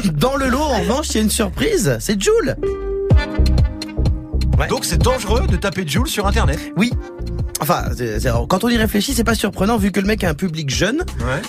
Dans 0.14 0.36
le 0.36 0.48
lot, 0.48 0.60
en 0.60 0.80
revanche, 0.80 1.10
il 1.10 1.16
y 1.16 1.18
a 1.20 1.22
une 1.22 1.30
surprise, 1.30 1.98
c'est 2.00 2.20
Jules. 2.22 2.56
Donc 4.70 4.86
c'est 4.86 4.98
dangereux 4.98 5.46
de 5.48 5.56
taper 5.56 5.88
Jules 5.88 6.08
sur 6.08 6.26
Internet 6.26 6.60
Oui. 6.78 6.92
Enfin, 7.62 7.84
quand 8.48 8.64
on 8.64 8.70
y 8.70 8.78
réfléchit, 8.78 9.14
c'est 9.14 9.24
pas 9.24 9.36
surprenant 9.36 9.78
vu 9.78 9.92
que 9.92 10.00
le 10.00 10.08
mec 10.08 10.24
a 10.24 10.30
un 10.30 10.34
public 10.34 10.70
jeune 10.70 11.04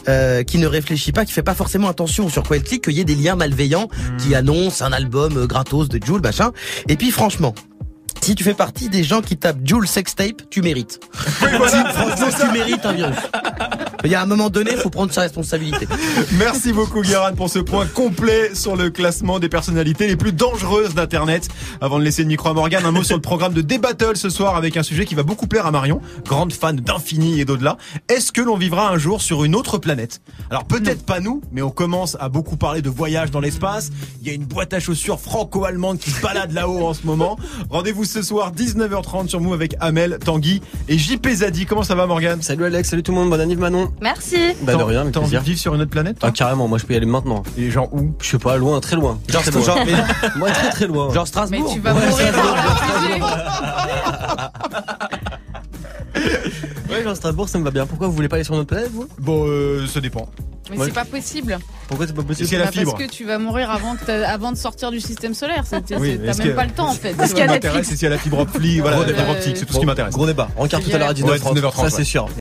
euh, 0.08 0.42
qui 0.42 0.58
ne 0.58 0.66
réfléchit 0.66 1.12
pas, 1.12 1.24
qui 1.24 1.32
fait 1.32 1.42
pas 1.42 1.54
forcément 1.54 1.88
attention 1.88 2.28
sur 2.28 2.42
quoi 2.42 2.56
il 2.56 2.62
clique, 2.62 2.84
qu'il 2.84 2.94
y 2.94 3.00
ait 3.00 3.04
des 3.04 3.14
liens 3.14 3.36
malveillants 3.36 3.88
qui 4.18 4.34
annoncent 4.34 4.84
un 4.84 4.92
album 4.92 5.36
euh, 5.36 5.46
gratos 5.46 5.88
de 5.88 6.00
Jules, 6.04 6.22
machin. 6.22 6.50
Et 6.88 6.96
puis 6.96 7.10
franchement. 7.10 7.54
Si 8.22 8.34
tu 8.34 8.44
fais 8.44 8.52
partie 8.52 8.90
des 8.90 9.02
gens 9.02 9.22
qui 9.22 9.38
tapent 9.38 9.64
Jules 9.64 9.88
sextape, 9.88 10.42
tu 10.50 10.60
mérites. 10.60 11.00
Franchement, 11.14 12.28
tu 12.38 12.52
mérites 12.52 12.84
un 12.84 12.92
virus. 12.92 13.16
Il 14.04 14.10
y 14.10 14.14
a 14.14 14.22
un 14.22 14.26
moment 14.26 14.50
donné, 14.50 14.70
il 14.72 14.78
faut 14.78 14.90
prendre 14.90 15.12
sa 15.12 15.22
responsabilité. 15.22 15.86
Merci 16.38 16.72
beaucoup 16.72 17.02
Guérin 17.02 17.32
pour 17.32 17.50
ce 17.50 17.58
point 17.58 17.86
complet 17.86 18.54
sur 18.54 18.76
le 18.76 18.90
classement 18.90 19.38
des 19.38 19.48
personnalités 19.48 20.06
les 20.06 20.16
plus 20.16 20.32
dangereuses 20.32 20.94
d'Internet. 20.94 21.48
Avant 21.80 21.98
de 21.98 22.04
laisser 22.04 22.22
le 22.22 22.28
micro 22.28 22.48
à 22.48 22.54
Morgane, 22.54 22.84
un 22.86 22.92
mot 22.92 23.02
sur 23.02 23.16
le 23.16 23.22
programme 23.22 23.52
de 23.52 23.60
Débattle 23.60 24.16
ce 24.16 24.30
soir 24.30 24.56
avec 24.56 24.76
un 24.76 24.82
sujet 24.82 25.04
qui 25.04 25.14
va 25.14 25.22
beaucoup 25.22 25.46
plaire 25.46 25.66
à 25.66 25.70
Marion, 25.70 26.00
grande 26.26 26.52
fan 26.52 26.76
d'infini 26.76 27.40
et 27.40 27.44
d'au-delà. 27.44 27.76
Est-ce 28.08 28.32
que 28.32 28.40
l'on 28.40 28.56
vivra 28.56 28.88
un 28.90 28.98
jour 28.98 29.20
sur 29.20 29.44
une 29.44 29.54
autre 29.54 29.78
planète? 29.78 30.22
Alors 30.50 30.64
peut-être 30.64 31.04
pas 31.04 31.20
nous, 31.20 31.42
mais 31.52 31.62
on 31.62 31.70
commence 31.70 32.16
à 32.20 32.28
beaucoup 32.28 32.56
parler 32.56 32.82
de 32.82 32.90
voyage 32.90 33.30
dans 33.30 33.40
l'espace. 33.40 33.90
Il 34.22 34.26
y 34.26 34.30
a 34.30 34.34
une 34.34 34.44
boîte 34.44 34.72
à 34.72 34.80
chaussures 34.80 35.20
franco-allemande 35.20 35.98
qui 35.98 36.10
se 36.10 36.20
balade 36.22 36.52
là-haut 36.52 36.86
en 36.86 36.94
ce 36.94 37.06
moment. 37.06 37.38
Rendez-vous 37.68 38.04
ce 38.04 38.22
soir 38.22 38.52
19h30 38.52 39.28
sur 39.28 39.40
Move 39.40 39.54
avec 39.54 39.76
Amel, 39.80 40.18
Tanguy 40.24 40.62
et 40.88 40.96
JP 40.96 41.28
Zadi. 41.28 41.66
Comment 41.66 41.82
ça 41.82 41.94
va 41.94 42.06
Morgane? 42.06 42.42
Salut 42.42 42.64
Alex, 42.64 42.88
salut 42.88 43.02
tout 43.02 43.12
le 43.12 43.18
monde, 43.18 43.30
bonne 43.30 43.40
année 43.40 43.56
Manon. 43.56 43.89
Merci. 44.00 44.36
Bah 44.62 44.74
de 44.76 44.82
rien, 44.82 45.02
avec 45.02 45.12
T'as 45.12 45.20
envie 45.20 45.28
de 45.28 45.36
plaisir. 45.36 45.42
vivre 45.42 45.58
sur 45.60 45.74
une 45.74 45.82
autre 45.82 45.90
planète 45.90 46.18
toi 46.18 46.28
Ah 46.30 46.32
carrément, 46.32 46.68
moi 46.68 46.78
je 46.78 46.86
peux 46.86 46.94
y 46.94 46.96
aller 46.96 47.04
maintenant. 47.06 47.42
Et 47.58 47.70
genre 47.70 47.92
où? 47.92 48.12
Je 48.20 48.28
sais 48.28 48.38
pas, 48.38 48.56
loin, 48.56 48.80
très 48.80 48.96
loin. 48.96 49.18
Genre, 49.28 49.42
très 49.42 49.50
loin. 49.50 49.62
genre, 49.62 49.78
mais- 49.84 50.30
moi 50.36 50.50
très 50.50 50.70
très 50.70 50.86
loin. 50.86 51.12
genre 51.12 51.24
Mais 51.24 51.28
Strasbourg. 51.28 51.70
tu 51.72 51.80
vas 51.80 51.92
Ouais, 51.94 52.06
mourir 52.08 52.28
Strasbourg, 52.28 52.56
dans 52.56 53.30
Ouais, 56.90 57.02
genre 57.04 57.16
Strasbourg, 57.16 57.48
ça 57.48 57.58
me 57.58 57.64
va 57.64 57.70
bien. 57.70 57.86
Pourquoi 57.86 58.08
vous 58.08 58.12
voulez 58.14 58.28
pas 58.28 58.36
aller 58.36 58.44
sur 58.44 58.54
notre 58.54 58.68
planète 58.68 58.90
vous? 58.92 59.06
Bon, 59.18 59.44
euh, 59.46 59.86
ça 59.86 60.00
dépend. 60.00 60.28
Mais 60.70 60.78
Ouais. 60.78 60.86
c'est 60.86 60.92
pas 60.94 61.04
possible. 61.04 61.58
Pourquoi 61.88 62.06
c'est 62.06 62.12
pas 62.12 62.20
Est-ce 62.20 62.28
possible? 62.28 62.48
Qu'il 62.48 62.58
y 62.58 62.60
a 62.60 62.64
la 62.64 62.66
Bah, 62.66 62.72
fibre 62.72 62.92
Parce 62.96 63.04
que 63.04 63.10
tu 63.10 63.24
vas 63.24 63.38
mourir 63.38 63.70
avant, 63.72 63.96
que 63.96 64.04
t'as- 64.04 64.28
avant 64.28 64.52
de 64.52 64.56
sortir 64.56 64.92
du 64.92 65.00
système 65.00 65.34
solaire. 65.34 65.64
C'est- 65.66 65.82
c'est- 65.88 65.96
Oui, 65.96 66.20
T'as 66.24 66.30
est-ce 66.30 66.42
même 66.42 66.54
pas 66.54 66.64
le 66.64 66.70
temps 66.70 66.88
en 66.88 66.92
fait. 66.94 67.14
Ce 67.20 67.28
tu 67.28 67.34
qui 67.34 67.42
m'intéresse, 67.44 67.88
c'est 67.88 67.96
s'il 67.96 68.04
y 68.04 68.06
a 68.06 68.10
la 68.10 68.18
fibre 68.18 68.38
optique, 68.38 68.80
voilà, 68.80 68.98
la 68.98 69.14
fibre 69.14 69.30
optique, 69.30 69.56
c'est 69.56 69.66
tout 69.66 69.72
ce 69.74 69.80
qui 69.80 69.86
m'intéresse. 69.86 70.14
Gros 70.14 70.26
débat. 70.26 70.48
On 70.56 70.62
regarde 70.62 70.84
tout 70.84 70.90
à 70.94 70.98
l'heure 70.98 71.08
à 71.08 71.10
Ouais, 71.10 71.14
19h30. 71.16 71.54
19h30, 71.54 71.90
ça 71.90 71.92
c'est 71.96 72.04
sûr. 72.04 72.26